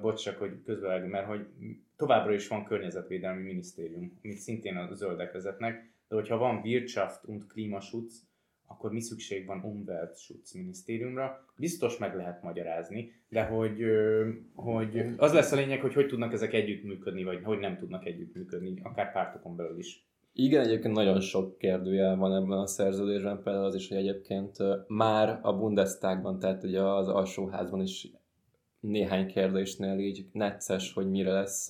Bocs, 0.02 0.30
hogy 0.30 0.64
közben, 0.64 1.02
mert 1.02 1.28
hogy 1.28 1.48
továbbra 1.96 2.34
is 2.34 2.48
van 2.48 2.66
környezetvédelmi 2.66 3.42
minisztérium, 3.42 4.20
amit 4.24 4.38
szintén 4.38 4.76
a 4.76 4.94
zöldek 4.94 5.32
vezetnek, 5.32 5.94
de 6.08 6.16
hogyha 6.16 6.38
van 6.38 6.62
Wirtschaft 6.64 7.24
und 7.26 7.48
Klimaschutz, 7.48 8.29
akkor 8.72 8.92
mi 8.92 9.02
szükség 9.02 9.46
van 9.46 9.64
Umweltschutzminisztériumra. 9.64 11.46
Biztos 11.58 11.98
meg 11.98 12.16
lehet 12.16 12.44
magyarázni, 12.44 13.12
de 13.30 13.44
hogy, 13.44 13.78
hogy 14.54 15.04
az 15.18 15.34
lesz 15.34 15.52
a 15.52 15.56
lényeg, 15.56 15.82
hogy 15.82 15.94
hogy 15.94 16.08
tudnak 16.08 16.34
ezek 16.34 16.54
együttműködni, 16.54 17.24
vagy 17.24 17.44
hogy 17.44 17.60
nem 17.60 17.78
tudnak 17.78 18.06
együttműködni, 18.06 18.80
akár 18.84 19.12
pártokon 19.12 19.56
belül 19.56 19.78
is. 19.78 20.08
Igen, 20.34 20.64
egyébként 20.64 20.94
nagyon 20.94 21.20
sok 21.20 21.58
kérdőjel 21.58 22.16
van 22.16 22.36
ebben 22.36 22.58
a 22.58 22.68
szerződésben, 22.68 23.44
például 23.44 23.66
az 23.66 23.76
is, 23.76 23.88
hogy 23.88 23.98
egyébként 23.98 24.58
már 24.88 25.40
a 25.42 25.58
Bundestagban, 25.58 26.40
tehát 26.40 26.64
ugye 26.64 26.82
az 26.82 27.08
alsóházban 27.08 27.82
is 27.82 28.08
néhány 28.80 29.28
kérdésnél 29.28 30.00
így 30.00 30.26
necces, 30.32 30.94
hogy 30.94 31.10
mire 31.10 31.32
lesz, 31.32 31.70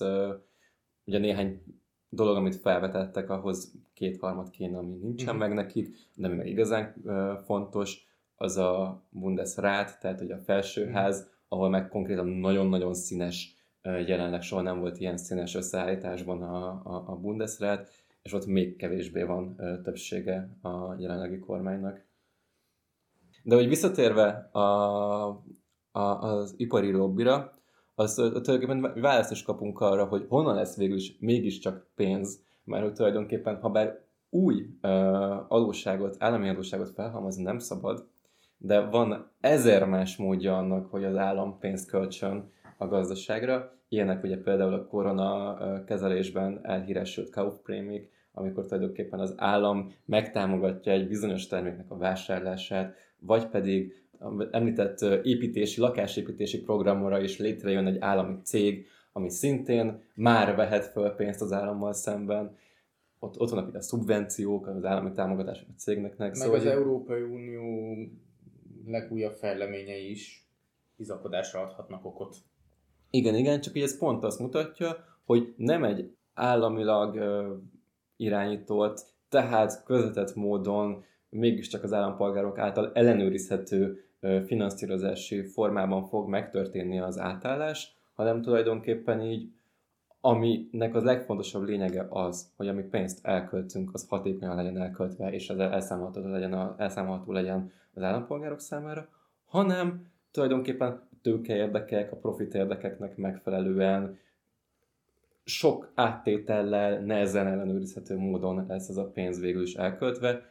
ugye 1.04 1.18
néhány 1.18 1.62
dolog, 2.10 2.36
amit 2.36 2.56
felvetettek, 2.56 3.30
ahhoz 3.30 3.72
kétharmad 3.94 4.50
kéne, 4.50 4.78
ami 4.78 4.94
nincsen 4.94 5.34
uh-huh. 5.34 5.40
meg 5.40 5.54
nekik, 5.54 5.96
de 6.14 6.26
ami 6.26 6.36
meg 6.36 6.46
igazán 6.46 6.94
uh, 7.04 7.38
fontos, 7.38 8.08
az 8.34 8.56
a 8.56 9.02
Bundesrat, 9.10 10.00
tehát 10.00 10.18
hogy 10.18 10.30
a 10.30 10.38
felsőház, 10.38 11.18
uh-huh. 11.18 11.32
ahol 11.48 11.68
meg 11.68 11.88
konkrétan 11.88 12.26
nagyon-nagyon 12.26 12.94
színes, 12.94 13.54
uh, 13.84 14.08
jelenleg 14.08 14.42
soha 14.42 14.62
nem 14.62 14.80
volt 14.80 15.00
ilyen 15.00 15.16
színes 15.16 15.54
összeállításban 15.54 16.42
a, 16.42 16.68
a, 16.68 17.04
a 17.06 17.16
Bundesrat, 17.16 17.90
és 18.22 18.32
ott 18.32 18.46
még 18.46 18.76
kevésbé 18.76 19.22
van 19.22 19.54
uh, 19.58 19.82
többsége 19.82 20.58
a 20.62 20.94
jelenlegi 20.98 21.38
kormánynak. 21.38 22.08
De 23.42 23.54
hogy 23.54 23.68
visszatérve 23.68 24.48
a, 24.52 24.60
a, 25.90 26.00
az 26.00 26.54
ipari 26.56 26.90
lobbira, 26.90 27.52
az 28.00 28.14
tulajdonképpen 28.14 29.00
választ 29.00 29.30
is 29.30 29.42
kapunk 29.42 29.80
arra, 29.80 30.04
hogy 30.04 30.26
honnan 30.28 30.54
lesz 30.54 30.76
végül 30.76 30.96
is 30.96 31.16
mégiscsak 31.18 31.86
pénz, 31.94 32.42
mert 32.64 32.82
hogy 32.82 32.92
tulajdonképpen, 32.92 33.60
ha 33.60 33.68
bár 33.68 34.00
új 34.30 34.66
uh, 34.82 35.52
adósságot, 35.52 36.16
állami 36.18 36.48
adósságot 36.48 36.90
felhalmozni 36.90 37.42
nem 37.42 37.58
szabad, 37.58 38.06
de 38.56 38.80
van 38.80 39.30
ezer 39.40 39.88
más 39.88 40.16
módja 40.16 40.56
annak, 40.56 40.90
hogy 40.90 41.04
az 41.04 41.16
állam 41.16 41.58
pénzt 41.58 41.88
költsön 41.88 42.50
a 42.78 42.86
gazdaságra. 42.86 43.72
Ilyenek 43.88 44.22
ugye 44.22 44.36
például 44.36 44.74
a 44.74 44.86
korona 44.86 45.56
kezelésben 45.84 46.60
elhíresült 46.62 47.30
Kaufprémik, 47.30 48.10
amikor 48.32 48.66
tulajdonképpen 48.66 49.20
az 49.20 49.34
állam 49.36 49.92
megtámogatja 50.04 50.92
egy 50.92 51.08
bizonyos 51.08 51.46
terméknek 51.46 51.90
a 51.90 51.96
vásárlását, 51.96 52.94
vagy 53.18 53.46
pedig 53.46 53.92
említett 54.50 55.00
építési, 55.22 55.80
lakásépítési 55.80 56.62
programra 56.62 57.20
is 57.20 57.38
létrejön 57.38 57.86
egy 57.86 57.98
állami 57.98 58.36
cég, 58.42 58.86
ami 59.12 59.30
szintén 59.30 60.02
már 60.14 60.56
vehet 60.56 60.86
föl 60.86 61.10
pénzt 61.10 61.40
az 61.40 61.52
állammal 61.52 61.92
szemben. 61.92 62.56
Ott, 63.18 63.40
ott 63.40 63.50
vannak 63.50 63.74
a 63.74 63.80
szubvenciók, 63.80 64.66
az 64.66 64.84
állami 64.84 65.12
támogatások 65.12 65.68
a 65.68 65.78
cégnek. 65.78 66.16
Meg 66.16 66.34
szóval 66.34 66.58
az 66.58 66.66
Európai 66.66 67.22
Unió 67.22 67.96
legújabb 68.86 69.32
fejleményei 69.32 70.10
is 70.10 70.48
bizakodásra 70.96 71.60
adhatnak 71.60 72.04
okot. 72.04 72.36
Igen, 73.10 73.34
igen, 73.34 73.60
csak 73.60 73.76
így 73.76 73.82
ez 73.82 73.98
pont 73.98 74.24
azt 74.24 74.38
mutatja, 74.38 75.04
hogy 75.24 75.54
nem 75.56 75.84
egy 75.84 76.14
államilag 76.34 77.14
uh, 77.14 77.58
irányított, 78.16 79.06
tehát 79.28 79.84
közvetett 79.84 80.34
módon 80.34 81.04
mégiscsak 81.28 81.82
az 81.82 81.92
állampolgárok 81.92 82.58
által 82.58 82.92
ellenőrizhető 82.94 84.04
finanszírozási 84.20 85.42
formában 85.42 86.04
fog 86.04 86.28
megtörténni 86.28 86.98
az 86.98 87.18
átállás, 87.18 87.96
hanem 88.14 88.42
tulajdonképpen 88.42 89.20
így, 89.20 89.50
aminek 90.20 90.94
az 90.94 91.02
legfontosabb 91.02 91.62
lényege 91.62 92.06
az, 92.08 92.52
hogy 92.56 92.68
ami 92.68 92.82
pénzt 92.82 93.26
elköltünk, 93.26 93.90
az 93.92 94.06
hatékonyan 94.08 94.56
legyen 94.56 94.78
elköltve, 94.78 95.32
és 95.32 95.50
az 95.50 95.58
elszámolható 95.58 96.28
legyen, 96.28 96.52
a, 96.52 96.74
elszámolható 96.78 97.32
legyen 97.32 97.72
az 97.94 98.02
állampolgárok 98.02 98.60
számára, 98.60 99.08
hanem 99.44 100.06
tulajdonképpen 100.30 101.08
tőke 101.22 101.56
érdekek, 101.56 102.12
a 102.12 102.16
profit 102.16 102.54
érdekeknek 102.54 103.16
megfelelően 103.16 104.18
sok 105.44 105.90
áttétellel, 105.94 107.00
nehezen 107.00 107.46
ellenőrizhető 107.46 108.16
módon 108.16 108.64
lesz 108.68 108.88
ez 108.88 108.96
a 108.96 109.10
pénz 109.10 109.40
végül 109.40 109.62
is 109.62 109.74
elköltve, 109.74 110.42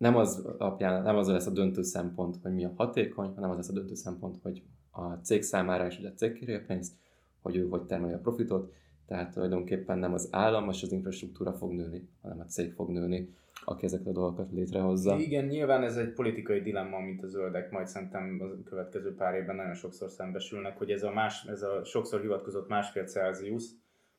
nem 0.00 0.16
az 0.16 0.46
alapján, 0.58 1.02
nem 1.02 1.16
az 1.16 1.28
lesz 1.28 1.46
a 1.46 1.50
döntő 1.50 1.82
szempont, 1.82 2.36
hogy 2.42 2.54
mi 2.54 2.64
a 2.64 2.72
hatékony, 2.76 3.32
hanem 3.34 3.50
az 3.50 3.56
lesz 3.56 3.68
a 3.68 3.72
döntő 3.72 3.94
szempont, 3.94 4.36
hogy 4.42 4.62
a 4.90 5.12
cég 5.12 5.42
számára 5.42 5.86
is, 5.86 5.96
hogy 5.96 6.04
a 6.04 6.12
cég 6.12 6.32
kéri 6.32 6.54
a 6.54 6.62
pénzt, 6.66 6.94
hogy 7.42 7.56
ő 7.56 7.68
hogy 7.68 7.82
termelje 7.82 8.16
a 8.16 8.18
profitot, 8.18 8.72
Tehát 9.06 9.32
tulajdonképpen 9.32 9.98
nem 9.98 10.12
az 10.12 10.28
állam 10.30 10.68
és 10.68 10.82
az 10.82 10.92
infrastruktúra 10.92 11.52
fog 11.52 11.72
nőni, 11.72 12.08
hanem 12.22 12.40
a 12.40 12.44
cég 12.44 12.72
fog 12.72 12.90
nőni, 12.90 13.34
aki 13.64 13.84
ezeket 13.84 14.06
a 14.06 14.12
dolgokat 14.12 14.52
létrehozza. 14.52 15.16
Igen, 15.18 15.44
nyilván 15.44 15.82
ez 15.82 15.96
egy 15.96 16.12
politikai 16.12 16.60
dilemma, 16.60 16.96
amit 16.96 17.22
a 17.22 17.26
zöldek 17.26 17.70
majd 17.70 17.86
szerintem 17.86 18.40
a 18.40 18.68
következő 18.68 19.14
pár 19.14 19.34
évben 19.34 19.56
nagyon 19.56 19.74
sokszor 19.74 20.10
szembesülnek, 20.10 20.78
hogy 20.78 20.90
ez 20.90 21.02
a, 21.02 21.12
más, 21.12 21.44
ez 21.44 21.62
a 21.62 21.84
sokszor 21.84 22.20
hivatkozott 22.20 22.68
másfél 22.68 23.04
Celsius, 23.04 23.64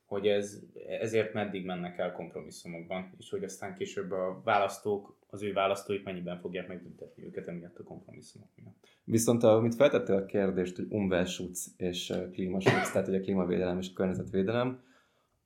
hogy 0.04 0.26
ez, 0.26 0.62
ezért 1.00 1.32
meddig 1.32 1.64
mennek 1.64 1.98
el 1.98 2.12
kompromisszumokban, 2.12 3.14
és 3.18 3.30
hogy 3.30 3.44
aztán 3.44 3.74
később 3.74 4.10
a 4.10 4.40
választók, 4.44 5.20
az 5.32 5.42
ő 5.42 5.52
választóik 5.52 6.04
mennyiben 6.04 6.38
fogják 6.38 6.68
megbüntetni 6.68 7.24
őket 7.24 7.46
emiatt 7.46 7.78
a 7.78 7.82
kompromisszumok 7.82 8.48
miatt. 8.56 8.88
Viszont 9.04 9.42
amit 9.42 9.74
feltettél 9.74 10.16
a 10.16 10.24
kérdést, 10.24 10.76
hogy 10.76 10.86
umweltschutz 10.88 11.74
és 11.76 12.12
klímaschutz, 12.32 12.90
tehát 12.92 13.06
hogy 13.06 13.16
a 13.16 13.20
klímavédelem 13.20 13.78
és 13.78 13.88
a 13.90 13.94
környezetvédelem, 13.94 14.82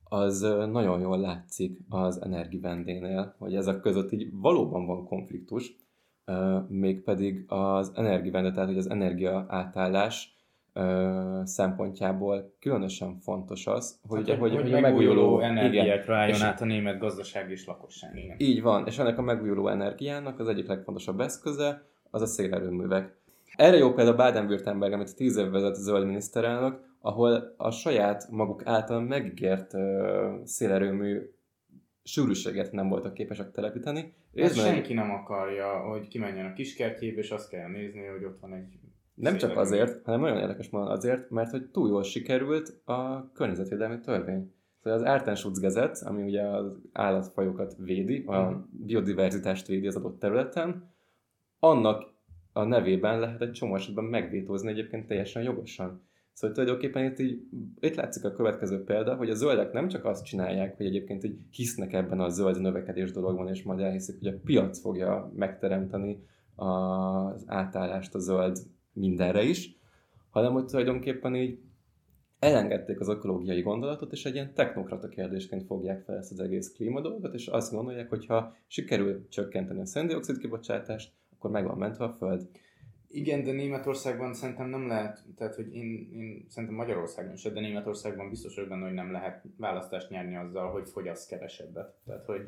az 0.03 0.41
nagyon 0.71 0.99
jól 0.99 1.19
látszik 1.19 1.79
az 1.89 2.21
energivendénél, 2.21 3.35
hogy 3.37 3.55
ezek 3.55 3.79
között 3.79 4.11
így 4.11 4.29
valóban 4.31 4.85
van 4.85 5.05
konfliktus, 5.05 5.75
mégpedig 6.67 7.43
az 7.47 7.91
energivende, 7.95 8.51
tehát 8.51 8.69
hogy 8.69 8.77
az 8.77 8.89
energia 8.89 9.45
átállás 9.47 10.36
szempontjából 11.43 12.53
különösen 12.59 13.17
fontos 13.19 13.67
az, 13.67 13.99
hogy, 14.07 14.29
hát, 14.29 14.39
hogy, 14.39 14.51
hogy, 14.51 14.61
hogy 14.61 14.73
a 14.73 14.79
megújuló 14.79 15.39
energiákra 15.39 16.15
álljon 16.15 16.41
át 16.41 16.61
a 16.61 16.65
német 16.65 16.99
gazdaság 16.99 17.51
és 17.51 17.65
lakosság. 17.65 18.15
Igen. 18.15 18.35
Így 18.39 18.61
van, 18.61 18.87
és 18.87 18.97
ennek 18.97 19.17
a 19.17 19.21
megújuló 19.21 19.67
energiának 19.67 20.39
az 20.39 20.47
egyik 20.47 20.67
legfontosabb 20.67 21.19
eszköze 21.19 21.83
az 22.09 22.21
a 22.21 22.25
szélerőművek. 22.25 23.15
Erre 23.55 23.77
jó 23.77 23.93
például 23.93 24.15
Baden-Württemberg, 24.15 24.93
amit 24.93 25.15
10 25.15 25.37
év 25.37 25.49
vezet 25.49 25.75
a 25.75 25.79
zöld 25.79 26.05
miniszterelnök, 26.05 26.79
ahol 27.01 27.53
a 27.57 27.71
saját 27.71 28.27
maguk 28.31 28.61
által 28.65 29.01
megígért 29.01 29.73
uh, 29.73 29.81
szélerőmű 30.43 31.21
sűrűséget 32.03 32.71
nem 32.71 32.89
voltak 32.89 33.13
képesek 33.13 33.51
telepíteni. 33.51 34.13
Ez 34.33 34.59
senki 34.59 34.93
nem 34.93 35.11
akarja, 35.11 35.79
hogy 35.79 36.07
kimenjen 36.07 36.45
a 36.45 36.53
kiskertjébe, 36.53 37.19
és 37.19 37.31
azt 37.31 37.49
kell 37.49 37.69
nézni, 37.69 38.05
hogy 38.05 38.23
ott 38.23 38.39
van 38.39 38.53
egy 38.53 38.79
nem 39.17 39.37
csak 39.37 39.57
azért, 39.57 40.05
hanem 40.05 40.19
nagyon 40.19 40.37
érdekes 40.37 40.69
módon 40.69 40.91
azért, 40.91 41.29
mert 41.29 41.51
hogy 41.51 41.69
túl 41.69 41.89
jól 41.89 42.03
sikerült 42.03 42.81
a 42.85 43.31
környezetvédelmi 43.31 43.99
törvény. 43.99 44.51
Szóval 44.83 44.99
az 44.99 45.05
Artenschutzgesetz, 45.05 46.01
ami 46.01 46.23
ugye 46.23 46.41
az 46.41 46.77
állatfajokat 46.91 47.75
védi, 47.77 48.23
a 48.25 48.41
mhm. 48.41 48.59
biodiverzitást 48.85 49.67
védi 49.67 49.87
az 49.87 49.95
adott 49.95 50.19
területen, 50.19 50.91
annak 51.59 52.15
a 52.53 52.63
nevében 52.63 53.19
lehet 53.19 53.41
egy 53.41 53.51
csomó 53.51 53.75
esetben 53.75 54.03
megvétózni 54.03 54.69
egyébként 54.69 55.07
teljesen 55.07 55.43
jogosan. 55.43 56.05
Szóval 56.33 56.55
tulajdonképpen 56.55 57.05
itt, 57.05 57.19
így, 57.19 57.41
itt 57.79 57.95
látszik 57.95 58.23
a 58.23 58.31
következő 58.31 58.83
példa, 58.83 59.15
hogy 59.15 59.29
a 59.29 59.35
zöldek 59.35 59.71
nem 59.71 59.87
csak 59.87 60.05
azt 60.05 60.25
csinálják, 60.25 60.77
hogy 60.77 60.85
egyébként 60.85 61.23
így 61.23 61.39
hisznek 61.51 61.93
ebben 61.93 62.19
a 62.19 62.29
zöld 62.29 62.61
növekedés 62.61 63.11
dologban, 63.11 63.47
és 63.47 63.63
majd 63.63 63.79
elhiszik, 63.79 64.19
hogy 64.19 64.27
a 64.27 64.39
piac 64.43 64.79
fogja 64.79 65.31
megteremteni 65.35 66.23
az 66.55 67.43
átállást 67.47 68.15
a 68.15 68.19
zöld 68.19 68.57
mindenre 68.97 69.43
is, 69.43 69.75
hanem 70.29 70.53
hogy 70.53 70.65
tulajdonképpen 70.65 71.35
így 71.35 71.59
elengedték 72.39 72.99
az 72.99 73.07
ökológiai 73.07 73.61
gondolatot, 73.61 74.11
és 74.11 74.25
egy 74.25 74.33
ilyen 74.33 74.53
technokrata 74.53 75.07
kérdésként 75.07 75.63
fogják 75.63 76.03
fel 76.03 76.17
ezt 76.17 76.31
az 76.31 76.39
egész 76.39 76.71
klímadolgot, 76.71 77.33
és 77.33 77.47
azt 77.47 77.71
gondolják, 77.71 78.09
hogy 78.09 78.25
ha 78.25 78.55
sikerül 78.67 79.27
csökkenteni 79.29 79.79
a 79.79 79.85
széndiokszid 79.85 80.37
kibocsátást, 80.37 81.11
akkor 81.35 81.51
meg 81.51 81.65
van 81.65 81.77
mentve 81.77 82.05
a 82.05 82.15
Föld. 82.17 82.47
Igen, 83.09 83.43
de 83.43 83.51
Németországban 83.51 84.33
szerintem 84.33 84.69
nem 84.69 84.87
lehet, 84.87 85.23
tehát 85.35 85.55
hogy 85.55 85.75
én, 85.75 86.09
én 86.13 86.45
szerintem 86.49 86.77
Magyarországon 86.77 87.33
is, 87.33 87.41
de 87.41 87.59
Németországban 87.59 88.29
biztos 88.29 88.55
vagyok 88.55 88.69
benne, 88.69 88.85
hogy 88.85 88.93
nem 88.93 89.11
lehet 89.11 89.43
választást 89.57 90.09
nyerni 90.09 90.35
azzal, 90.35 90.71
hogy 90.71 90.89
fogyasz 90.89 91.25
kevesebbet. 91.25 91.93
Tehát, 92.05 92.25
hogy, 92.25 92.41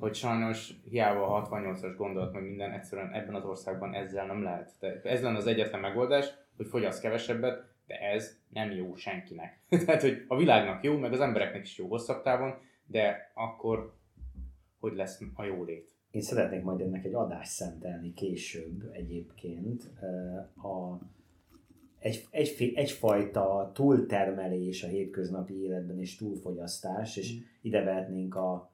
hogy 0.00 0.14
sajnos 0.14 0.72
hiába 0.84 1.36
a 1.36 1.48
68-as 1.48 1.94
gondolat, 1.96 2.32
meg 2.32 2.42
minden, 2.42 2.72
egyszerűen 2.72 3.12
ebben 3.12 3.34
az 3.34 3.44
országban 3.44 3.94
ezzel 3.94 4.26
nem 4.26 4.42
lehet. 4.42 4.72
De 4.80 5.00
ez 5.02 5.22
lenne 5.22 5.36
az 5.36 5.46
egyetlen 5.46 5.80
megoldás, 5.80 6.26
hogy 6.56 6.66
fogyasz 6.66 7.00
kevesebbet, 7.00 7.64
de 7.86 7.94
ez 7.94 8.38
nem 8.48 8.70
jó 8.70 8.94
senkinek. 8.94 9.60
Tehát, 9.86 10.02
hogy 10.02 10.24
a 10.28 10.36
világnak 10.36 10.82
jó, 10.82 10.98
meg 10.98 11.12
az 11.12 11.20
embereknek 11.20 11.62
is 11.62 11.78
jó 11.78 11.86
hosszabb 11.86 12.22
távon, 12.22 12.54
de 12.86 13.30
akkor 13.34 13.94
hogy 14.78 14.94
lesz 14.94 15.20
a 15.34 15.44
jólét? 15.44 15.90
Én 16.10 16.22
szeretnék 16.22 16.62
majd 16.62 16.80
ennek 16.80 17.04
egy 17.04 17.14
adást 17.14 17.50
szentelni 17.50 18.14
később 18.14 18.90
egyébként. 18.92 19.90
A, 20.56 20.98
egy, 21.98 22.26
egy, 22.30 22.72
egyfajta 22.74 23.70
túltermelés 23.74 24.82
a 24.82 24.86
hétköznapi 24.86 25.62
életben 25.62 25.98
és 25.98 26.16
túlfogyasztás, 26.16 27.16
és 27.16 27.34
mm. 27.34 27.38
ide 27.60 27.82
vehetnénk 27.82 28.34
a 28.34 28.69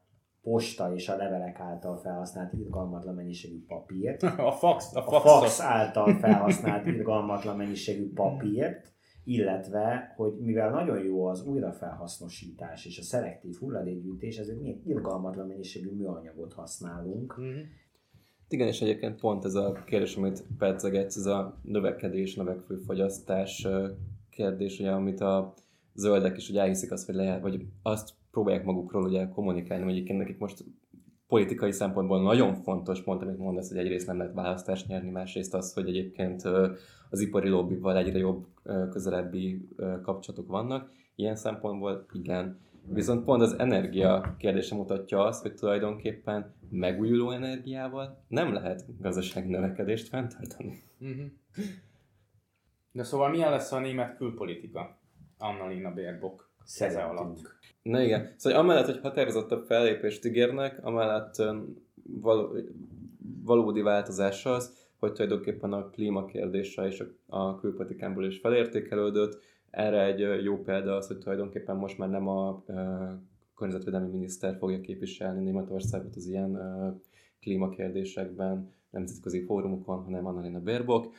posta 0.47 0.94
és 0.94 1.09
a 1.09 1.16
levelek 1.16 1.61
által 1.61 1.97
felhasznált 1.97 2.53
irgalmatlan 2.53 3.14
mennyiségű 3.14 3.64
papírt. 3.66 4.22
A 4.51 4.53
fax, 4.53 4.94
a 4.94 5.03
fax, 5.03 5.16
a 5.16 5.20
fax 5.20 5.61
által 5.61 6.14
felhasznált 6.14 6.86
irgalmatlan 6.97 7.57
mennyiségű 7.57 8.12
papírt, 8.12 8.92
illetve, 9.24 10.12
hogy 10.16 10.32
mivel 10.40 10.70
nagyon 10.70 11.05
jó 11.05 11.24
az 11.24 11.47
újrafelhasznosítás 11.47 12.84
és 12.84 12.99
a 12.99 13.03
szelektív 13.03 13.55
hulladékgyűjtés, 13.55 14.36
ezért 14.36 14.61
milyen 14.61 14.82
irgalmatlan 14.86 15.47
mennyiségű 15.47 15.90
műanyagot 15.90 16.53
használunk. 16.53 17.40
Mm-hmm. 17.40 17.61
Igen, 18.49 18.66
és 18.66 18.80
egyébként 18.80 19.20
pont 19.20 19.44
ez 19.44 19.55
a 19.55 19.72
kérdés, 19.86 20.16
amit 20.16 20.44
percegetsz, 20.59 21.16
ez 21.16 21.26
a 21.26 21.61
növekedés, 21.62 22.34
növekvő 22.34 22.76
fogyasztás 22.76 23.66
kérdés, 24.30 24.78
ugye, 24.78 24.90
amit 24.90 25.20
a 25.20 25.55
zöldek 25.94 26.36
is 26.36 26.49
ugye 26.49 26.61
elhiszik 26.61 26.92
azt, 26.92 27.07
hogy 27.07 27.14
lehet, 27.14 27.42
vagy 27.42 27.66
azt 27.82 28.14
próbálják 28.37 28.64
magukról 28.64 29.03
ugye 29.03 29.28
kommunikálni, 29.28 29.84
hogy 29.84 29.93
egyébként 29.93 30.18
nekik 30.18 30.39
most 30.39 30.64
politikai 31.26 31.72
szempontból 31.72 32.22
nagyon 32.22 32.55
fontos 32.55 33.03
pont, 33.03 33.22
amit 33.22 33.39
mondasz, 33.39 33.68
hogy 33.68 33.78
egyrészt 33.78 34.07
nem 34.07 34.16
lehet 34.16 34.34
választást 34.34 34.87
nyerni, 34.89 35.11
másrészt 35.11 35.55
az, 35.55 35.72
hogy 35.72 35.89
egyébként 35.89 36.43
az 37.11 37.20
ipari 37.20 37.49
lobbival 37.49 37.97
egyre 37.97 38.18
jobb, 38.18 38.47
közelebbi 38.91 39.68
kapcsolatok 40.03 40.49
vannak. 40.49 40.91
Ilyen 41.14 41.37
szempontból 41.37 42.07
igen. 42.12 42.59
Viszont 42.93 43.24
pont 43.24 43.43
az 43.43 43.59
energia 43.59 44.34
kérdése 44.39 44.74
mutatja 44.74 45.24
azt, 45.24 45.43
hogy 45.43 45.55
tulajdonképpen 45.55 46.55
megújuló 46.70 47.30
energiával 47.30 48.24
nem 48.28 48.53
lehet 48.53 49.01
gazdasági 49.01 49.49
növekedést 49.49 50.09
fenntartani. 50.09 50.82
De 52.93 53.03
szóval 53.03 53.30
milyen 53.30 53.51
lesz 53.51 53.72
a 53.72 53.80
német 53.80 54.16
külpolitika? 54.16 54.99
Annalina 55.39 55.95
Baerbock 55.95 56.45
szeze 56.67 57.03
alatt. 57.03 57.55
Na 57.83 58.03
igen. 58.03 58.35
Szóval 58.37 58.59
amellett, 58.59 58.85
hogy 58.85 59.01
határozottabb 59.03 59.64
fellépést 59.64 60.25
ígérnek, 60.25 60.85
amellett 60.85 61.35
való, 62.21 62.57
valódi 63.45 63.81
változás 63.81 64.47
az, 64.47 64.85
hogy 64.99 65.12
tulajdonképpen 65.12 65.73
a 65.73 65.89
klímakérdése 65.91 66.87
és 66.87 67.05
a 67.27 67.61
külpolitikámból 67.61 68.25
is 68.25 68.39
felértékelődött. 68.39 69.39
Erre 69.71 70.05
egy 70.05 70.43
jó 70.45 70.62
példa 70.62 70.97
az, 70.97 71.07
hogy 71.07 71.19
tulajdonképpen 71.19 71.77
most 71.77 71.99
már 71.99 72.09
nem 72.09 72.29
a 72.29 72.64
környezetvédelmi 73.57 74.11
miniszter 74.11 74.57
fogja 74.59 74.81
képviselni 74.81 75.45
Németországot 75.45 76.17
az 76.17 76.27
ilyen 76.27 76.59
klímakérdésekben, 77.41 78.75
nemzetközi 78.91 79.45
fórumokon, 79.45 80.05
hanem 80.05 80.27
Annalena 80.27 80.61
Baerbock. 80.61 81.14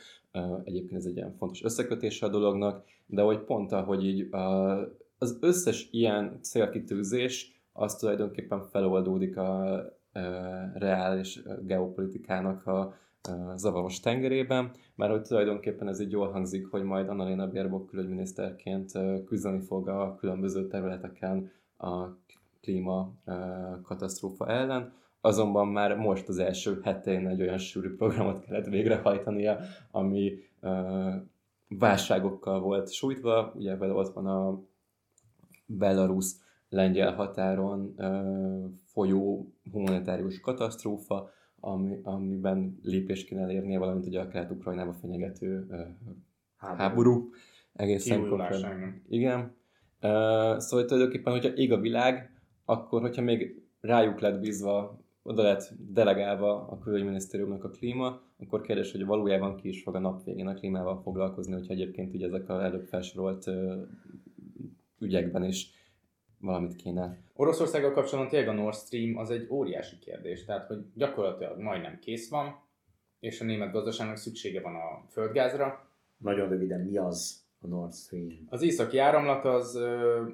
Egyébként 0.64 1.00
ez 1.00 1.06
egy 1.06 1.16
ilyen 1.16 1.34
fontos 1.38 1.62
összekötése 1.64 2.26
a 2.26 2.28
dolognak, 2.28 2.84
de 3.06 3.22
hogy 3.22 3.38
pont 3.38 3.72
ahogy 3.72 4.04
így 4.04 4.28
az 5.18 5.38
összes 5.40 5.88
ilyen 5.90 6.38
célkitűzés 6.42 7.62
az 7.72 7.96
tulajdonképpen 7.96 8.62
feloldódik 8.62 9.36
a 9.36 9.82
e, 10.12 10.22
reális 10.74 11.42
geopolitikának 11.62 12.66
a 12.66 12.94
e, 13.22 13.56
zavaros 13.56 14.00
tengerében, 14.00 14.70
mert 14.94 15.12
hogy 15.12 15.22
tulajdonképpen 15.22 15.88
ez 15.88 16.00
így 16.00 16.10
jól 16.10 16.30
hangzik, 16.30 16.66
hogy 16.66 16.82
majd 16.82 17.08
Annalena 17.08 17.50
Baerbock 17.50 17.86
külügyminiszterként 17.86 18.92
küzdeni 19.26 19.60
fog 19.60 19.88
a 19.88 20.16
különböző 20.16 20.66
területeken 20.66 21.50
a 21.76 22.06
klíma 22.60 23.12
e, 23.24 23.34
katasztrófa 23.82 24.46
ellen, 24.46 24.92
azonban 25.20 25.68
már 25.68 25.96
most 25.96 26.28
az 26.28 26.38
első 26.38 26.80
hetén 26.82 27.28
egy 27.28 27.40
olyan 27.40 27.58
sűrű 27.58 27.94
programot 27.94 28.40
kellett 28.40 28.66
végrehajtania, 28.66 29.58
ami 29.90 30.38
válságokkal 31.68 32.60
volt 32.60 32.92
sújtva, 32.92 33.52
ugye 33.56 33.76
ott 33.76 34.12
van 34.12 34.26
a 34.26 34.60
Belarus 35.68 36.32
lengyel 36.68 37.14
határon 37.14 37.94
folyó 38.84 39.52
humanitárius 39.72 40.40
katasztrófa, 40.40 41.30
ami, 41.60 41.98
amiben 42.02 42.78
lépést 42.82 43.26
kéne 43.26 43.40
elérnie, 43.40 43.78
valamint 43.78 44.06
ugye 44.06 44.20
a 44.20 44.28
kelet-ukrajnába 44.28 44.92
fenyegető 44.92 45.66
háború. 46.56 46.78
háború. 46.78 47.30
Egészen 47.72 48.28
konkrétan. 48.28 49.02
Igen. 49.08 49.56
Szóval 50.58 50.84
tulajdonképpen, 50.84 51.32
hogyha 51.32 51.48
ég 51.48 51.72
a 51.72 51.80
világ, 51.80 52.40
akkor 52.64 53.00
hogyha 53.00 53.22
még 53.22 53.62
rájuk 53.80 54.20
lett 54.20 54.40
bízva, 54.40 55.00
oda 55.22 55.42
lett 55.42 55.72
delegálva 55.92 56.68
a 56.68 56.78
külügyminisztériumnak 56.78 57.64
a 57.64 57.70
klíma, 57.70 58.20
akkor 58.38 58.60
kérdés, 58.60 58.92
hogy 58.92 59.04
valójában 59.04 59.56
ki 59.56 59.68
is 59.68 59.82
fog 59.82 59.94
a 59.94 59.98
nap 59.98 60.24
végén 60.24 60.46
a 60.46 60.54
klímával 60.54 61.00
foglalkozni, 61.02 61.52
hogyha 61.52 61.72
egyébként 61.72 62.14
ugye 62.14 62.26
ezek 62.26 62.48
a 62.48 62.64
előbb 62.64 62.84
felsorolt 62.84 63.50
ügyekben 65.00 65.44
is 65.44 65.70
valamit 66.40 66.76
kéne. 66.76 67.18
Oroszországgal 67.34 67.92
kapcsolatban 67.92 68.28
tényleg 68.28 68.48
a 68.48 68.60
Nord 68.62 68.76
Stream 68.76 69.16
az 69.16 69.30
egy 69.30 69.46
óriási 69.50 69.98
kérdés, 69.98 70.44
tehát 70.44 70.66
hogy 70.66 70.84
gyakorlatilag 70.94 71.58
majdnem 71.60 71.98
kész 71.98 72.30
van, 72.30 72.60
és 73.20 73.40
a 73.40 73.44
német 73.44 73.72
gazdaságnak 73.72 74.16
szüksége 74.16 74.60
van 74.60 74.74
a 74.74 75.04
földgázra. 75.10 75.90
Nagyon 76.16 76.48
röviden, 76.48 76.80
mi 76.80 76.96
az 76.96 77.46
a 77.60 77.66
Nord 77.66 77.94
Stream? 77.94 78.46
Az 78.48 78.62
északi 78.62 78.98
áramlat 78.98 79.44
az, 79.44 79.74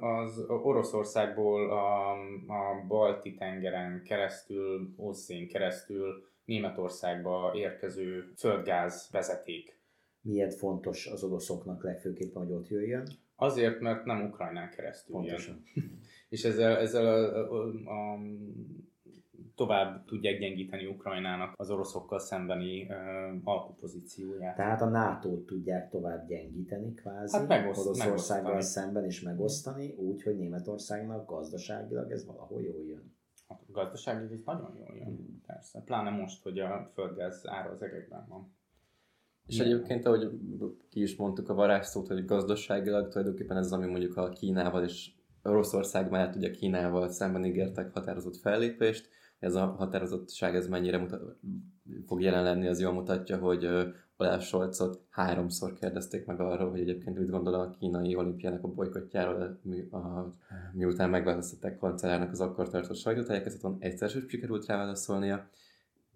az 0.00 0.44
Oroszországból 0.48 1.70
a, 1.70 2.10
a 2.52 2.86
Balti 2.88 3.34
tengeren 3.34 4.02
keresztül, 4.04 4.94
Ószén 4.98 5.48
keresztül 5.48 6.24
Németországba 6.44 7.52
érkező 7.54 8.32
földgáz 8.36 9.08
vezeték. 9.12 9.78
Miért 10.20 10.54
fontos 10.54 11.06
az 11.06 11.22
oroszoknak 11.22 11.82
legfőképpen, 11.82 12.42
hogy 12.42 12.52
ott 12.52 12.68
jöjjön? 12.68 13.08
Azért, 13.36 13.80
mert 13.80 14.04
nem 14.04 14.22
Ukrajnán 14.24 14.70
keresztül 14.70 15.14
Pontosan. 15.14 15.64
jön. 15.74 16.00
És 16.28 16.44
ezzel, 16.44 16.76
ezzel 16.76 17.06
a, 17.06 17.52
a, 17.52 17.66
a, 17.84 18.18
tovább 19.54 20.04
tudják 20.04 20.38
gyengíteni 20.38 20.86
Ukrajnának 20.86 21.52
az 21.56 21.70
oroszokkal 21.70 22.18
szembeni 22.18 22.88
alkupozícióját. 23.44 24.56
Tehát 24.56 24.80
a 24.80 24.88
nato 24.88 25.36
tudják 25.44 25.88
tovább 25.90 26.26
gyengíteni 26.26 26.94
kvázi 26.94 27.36
hát 27.36 27.48
megoszt, 27.48 27.80
Oroszországgal 27.80 28.50
megosztani. 28.50 28.84
szemben 28.86 29.04
és 29.04 29.20
megosztani, 29.20 29.94
úgy, 29.96 30.22
hogy 30.22 30.36
Németországnak 30.36 31.30
gazdaságilag 31.30 32.10
ez 32.10 32.26
valahol 32.26 32.62
jól 32.62 32.84
jön. 32.84 33.16
Hát 33.48 33.60
a 33.68 33.72
gazdaságilag 33.72 34.32
ez 34.32 34.40
nagyon 34.44 34.76
jól 34.76 34.96
jön, 34.96 35.06
Hmm. 35.06 35.42
persze. 35.46 35.80
Pláne 35.84 36.10
most, 36.10 36.42
hogy 36.42 36.58
a 36.58 36.90
földgáz 36.94 37.42
ára 37.46 37.70
az 37.70 37.82
egekben 37.82 38.26
van. 38.28 38.52
És 39.46 39.58
egyébként, 39.58 40.06
ahogy 40.06 40.30
ki 40.90 41.02
is 41.02 41.16
mondtuk 41.16 41.48
a 41.48 41.54
varázsszót, 41.54 42.06
hogy 42.06 42.24
gazdaságilag 42.24 43.08
tulajdonképpen 43.08 43.56
ez 43.56 43.64
az, 43.64 43.72
ami 43.72 43.86
mondjuk 43.86 44.16
a 44.16 44.28
Kínával 44.28 44.82
és 44.82 45.10
Oroszország 45.42 46.10
mellett 46.10 46.36
ugye 46.36 46.50
Kínával 46.50 47.08
szemben 47.08 47.44
ígértek 47.44 47.92
határozott 47.92 48.36
fellépést, 48.36 49.08
ez 49.38 49.54
a 49.54 49.66
határozottság 49.66 50.54
ez 50.54 50.66
mennyire 50.66 50.98
mutat, 50.98 51.36
fog 52.06 52.22
jelen 52.22 52.42
lenni, 52.42 52.66
az 52.66 52.80
jól 52.80 52.92
mutatja, 52.92 53.38
hogy 53.38 53.68
Olaf 54.16 54.44
Scholzot 54.44 55.00
háromszor 55.10 55.72
kérdezték 55.72 56.26
meg 56.26 56.40
arról, 56.40 56.70
hogy 56.70 56.80
egyébként 56.80 57.18
mit 57.18 57.30
gondol 57.30 57.54
a 57.54 57.70
kínai 57.70 58.16
olimpiának 58.16 58.64
a 58.64 58.68
bolykottjáról, 58.68 59.58
mi, 59.62 59.88
a, 59.90 60.32
miután 60.72 61.10
megválasztották 61.10 61.78
kancellárnak 61.78 62.30
az 62.30 62.40
akkor 62.40 62.68
tartott 62.68 62.96
sajtótájékoztatón, 62.96 63.76
egyszer 63.78 64.08
sem 64.08 64.28
sikerült 64.28 64.66
rá 64.66 64.76
válaszolnia. 64.76 65.48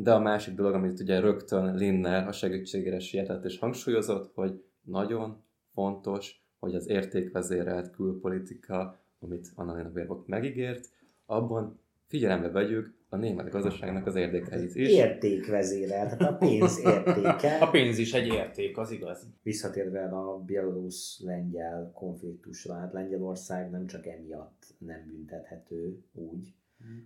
De 0.00 0.12
a 0.12 0.18
másik 0.18 0.54
dolog, 0.54 0.74
amit 0.74 1.00
ugye 1.00 1.20
rögtön 1.20 1.74
Linner 1.74 2.26
a 2.26 2.32
segítségére 2.32 2.98
sietett 2.98 3.44
és 3.44 3.58
hangsúlyozott, 3.58 4.30
hogy 4.34 4.62
nagyon 4.82 5.42
fontos, 5.72 6.42
hogy 6.58 6.74
az 6.74 6.88
értékvezérelt 6.88 7.90
külpolitika, 7.90 8.98
amit 9.20 9.50
Annalena 9.54 9.92
Baerbock 9.92 10.26
megígért, 10.26 10.88
abban 11.26 11.80
figyelembe 12.06 12.50
vegyük 12.50 12.94
a 13.08 13.16
német 13.16 13.50
gazdaságnak 13.50 14.06
az 14.06 14.14
érdekeit 14.14 14.74
is. 14.74 14.88
Értékvezérel, 14.88 16.16
tehát 16.16 16.32
a 16.32 16.36
pénz 16.36 16.80
értéke. 16.84 17.58
A 17.60 17.70
pénz 17.70 17.98
is 17.98 18.14
egy 18.14 18.26
érték, 18.26 18.78
az 18.78 18.90
igaz. 18.90 19.26
Visszatérve 19.42 20.04
a 20.04 20.38
bielorusz-lengyel 20.46 21.90
konfliktusra, 21.94 22.74
hát 22.74 22.92
Lengyelország 22.92 23.70
nem 23.70 23.86
csak 23.86 24.06
emiatt 24.06 24.74
nem 24.78 25.06
büntethető 25.06 26.02
úgy, 26.12 26.54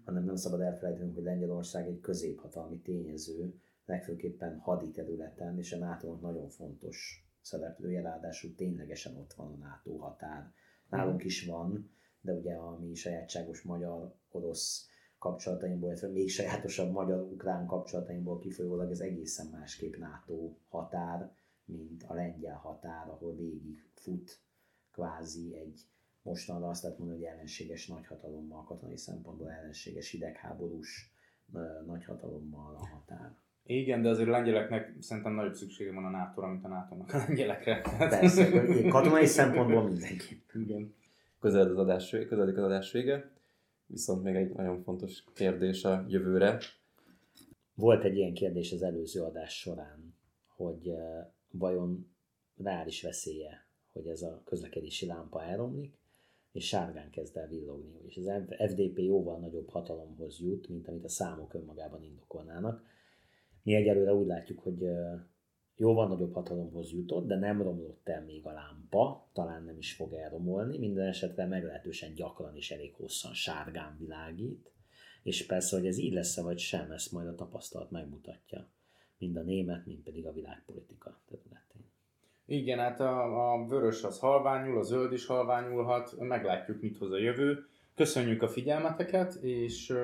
hanem 0.04 0.24
nem 0.24 0.36
szabad 0.36 0.60
elfelejtenünk, 0.60 1.14
hogy 1.14 1.24
Lengyelország 1.24 1.86
egy 1.86 2.00
középhatalmi 2.00 2.80
tényező, 2.80 3.60
legfőképpen 3.84 4.58
hadi 4.58 4.90
területen, 4.90 5.58
és 5.58 5.72
a 5.72 5.78
nato 5.78 6.18
nagyon 6.20 6.48
fontos 6.48 7.26
szereplője, 7.40 8.02
ráadásul 8.02 8.54
ténylegesen 8.54 9.16
ott 9.16 9.32
van 9.32 9.52
a 9.52 9.56
NATO 9.56 9.96
határ. 9.96 10.52
Nálunk 10.88 11.24
is 11.24 11.46
van, 11.46 11.90
de 12.20 12.32
ugye 12.32 12.54
a 12.54 12.78
mi 12.78 12.94
sajátságos 12.94 13.62
magyar-orosz 13.62 14.86
kapcsolatainkból, 15.18 15.88
illetve 15.88 16.08
még 16.08 16.30
sajátosabb 16.30 16.92
magyar-ukrán 16.92 17.66
kapcsolatainkból 17.66 18.38
kifolyólag 18.38 18.90
ez 18.90 19.00
egészen 19.00 19.46
másképp 19.46 19.96
NATO 19.96 20.56
határ, 20.68 21.34
mint 21.64 22.02
a 22.02 22.14
lengyel 22.14 22.56
határ, 22.56 23.08
ahol 23.08 23.36
végig 23.36 23.84
fut 23.94 24.40
kvázi 24.92 25.54
egy 25.54 25.80
mostanra 26.22 26.68
azt 26.68 26.82
lehet 26.82 26.98
mondani, 26.98 27.20
hogy 27.20 27.28
ellenséges 27.28 27.86
nagyhatalommal, 27.86 28.64
katonai 28.64 28.96
szempontból 28.96 29.50
ellenséges 29.50 30.10
hidegháborús 30.10 31.12
nagyhatalommal 31.86 32.74
a 32.74 32.86
határ. 32.86 33.34
Igen, 33.64 34.02
de 34.02 34.08
azért 34.08 34.28
a 34.28 34.30
lengyeleknek 34.30 34.96
szerintem 35.00 35.32
nagyobb 35.34 35.54
szüksége 35.54 35.92
van 35.92 36.04
a 36.04 36.10
nato 36.10 36.46
mint 36.46 36.64
a 36.64 36.68
NATO-nak 36.68 37.12
a 37.12 37.16
lengyelekre. 37.16 37.80
Persze, 37.98 38.50
katonai 38.88 39.26
szempontból 39.26 39.82
mindenki. 39.82 40.42
Igen. 40.54 40.94
Közeled 41.40 41.70
az 41.70 41.78
adás, 41.78 42.10
közeledik 42.10 42.56
az 42.56 42.64
adás 42.64 42.92
vége, 42.92 43.30
viszont 43.86 44.22
még 44.22 44.34
egy 44.34 44.52
nagyon 44.52 44.82
fontos 44.82 45.24
kérdés 45.34 45.84
a 45.84 46.04
jövőre. 46.08 46.58
Volt 47.74 48.04
egy 48.04 48.16
ilyen 48.16 48.34
kérdés 48.34 48.72
az 48.72 48.82
előző 48.82 49.22
adás 49.22 49.58
során, 49.58 50.14
hogy 50.56 50.92
vajon 51.50 52.14
reális 52.56 53.02
veszélye, 53.02 53.66
hogy 53.92 54.06
ez 54.06 54.22
a 54.22 54.42
közlekedési 54.44 55.06
lámpa 55.06 55.42
elromlik, 55.42 56.00
és 56.53 56.66
sárgán 56.66 57.11
kezd 57.11 57.36
el 57.36 57.48
villogni, 57.48 58.00
és 58.07 58.16
az 58.16 58.30
FDP 58.70 58.98
jóval 58.98 59.38
nagyobb 59.38 59.68
hatalomhoz 59.68 60.40
jut, 60.40 60.68
mint 60.68 60.88
amit 60.88 61.05
a 61.05 61.09
számok 61.09 61.55
önmagában 61.55 62.03
indokolnának. 62.03 62.82
Mi 63.62 63.74
egyelőre 63.74 64.14
úgy 64.14 64.26
látjuk, 64.26 64.59
hogy 64.59 64.82
jóval 65.76 66.09
nagyobb 66.09 66.32
hatalomhoz 66.32 66.92
jutott, 66.92 67.26
de 67.26 67.36
nem 67.36 67.62
romlott 67.62 68.09
el 68.09 68.24
még 68.24 68.46
a 68.46 68.53
lámpa, 68.53 69.28
talán 69.32 69.64
nem 69.64 69.78
is 69.78 69.94
fog 69.94 70.12
elromolni, 70.12 70.78
minden 70.78 71.07
esetre 71.07 71.46
meglehetősen 71.46 72.14
gyakran 72.14 72.57
és 72.57 72.70
elég 72.70 72.94
hosszan 72.94 73.34
sárgán 73.34 73.96
világít, 73.98 74.72
és 75.22 75.46
persze, 75.46 75.76
hogy 75.76 75.86
ez 75.86 75.98
így 75.98 76.12
lesz-e 76.12 76.42
vagy 76.42 76.59
sem, 76.59 76.90
ezt 76.90 77.12
majd 77.12 77.26
a 77.26 77.34
tapasztalat 77.34 77.90
megmutatja, 77.90 78.68
mind 79.18 79.36
a 79.36 79.42
német, 79.42 79.86
mind 79.86 80.03
pedig 80.03 80.26
a 80.26 80.32
világpolitika 80.32 81.22
területén. 81.26 81.71
Igen, 82.47 82.78
hát 82.78 83.01
a, 83.01 83.53
a 83.53 83.66
vörös 83.66 84.03
az 84.03 84.18
halványul, 84.18 84.78
a 84.78 84.82
zöld 84.82 85.12
is 85.12 85.26
halványulhat, 85.26 86.14
meglátjuk, 86.18 86.80
mit 86.80 86.99
hoz 86.99 87.12
a 87.12 87.18
jövő. 87.18 87.64
Köszönjük 87.95 88.43
a 88.43 88.49
figyelmeteket, 88.49 89.34
és 89.34 89.90
uh, 89.90 89.99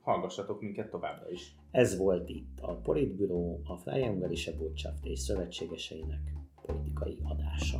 hallgassatok 0.00 0.60
minket 0.60 0.90
továbbra 0.90 1.30
is. 1.30 1.54
Ez 1.70 1.96
volt 1.96 2.28
itt 2.28 2.58
a 2.60 2.74
Politbüró, 2.74 3.60
a 3.64 3.76
Freie 3.76 4.10
Ungarische 4.10 4.52
Botschaft 4.56 5.04
és 5.04 5.18
szövetségeseinek 5.18 6.20
politikai 6.66 7.18
adása. 7.22 7.78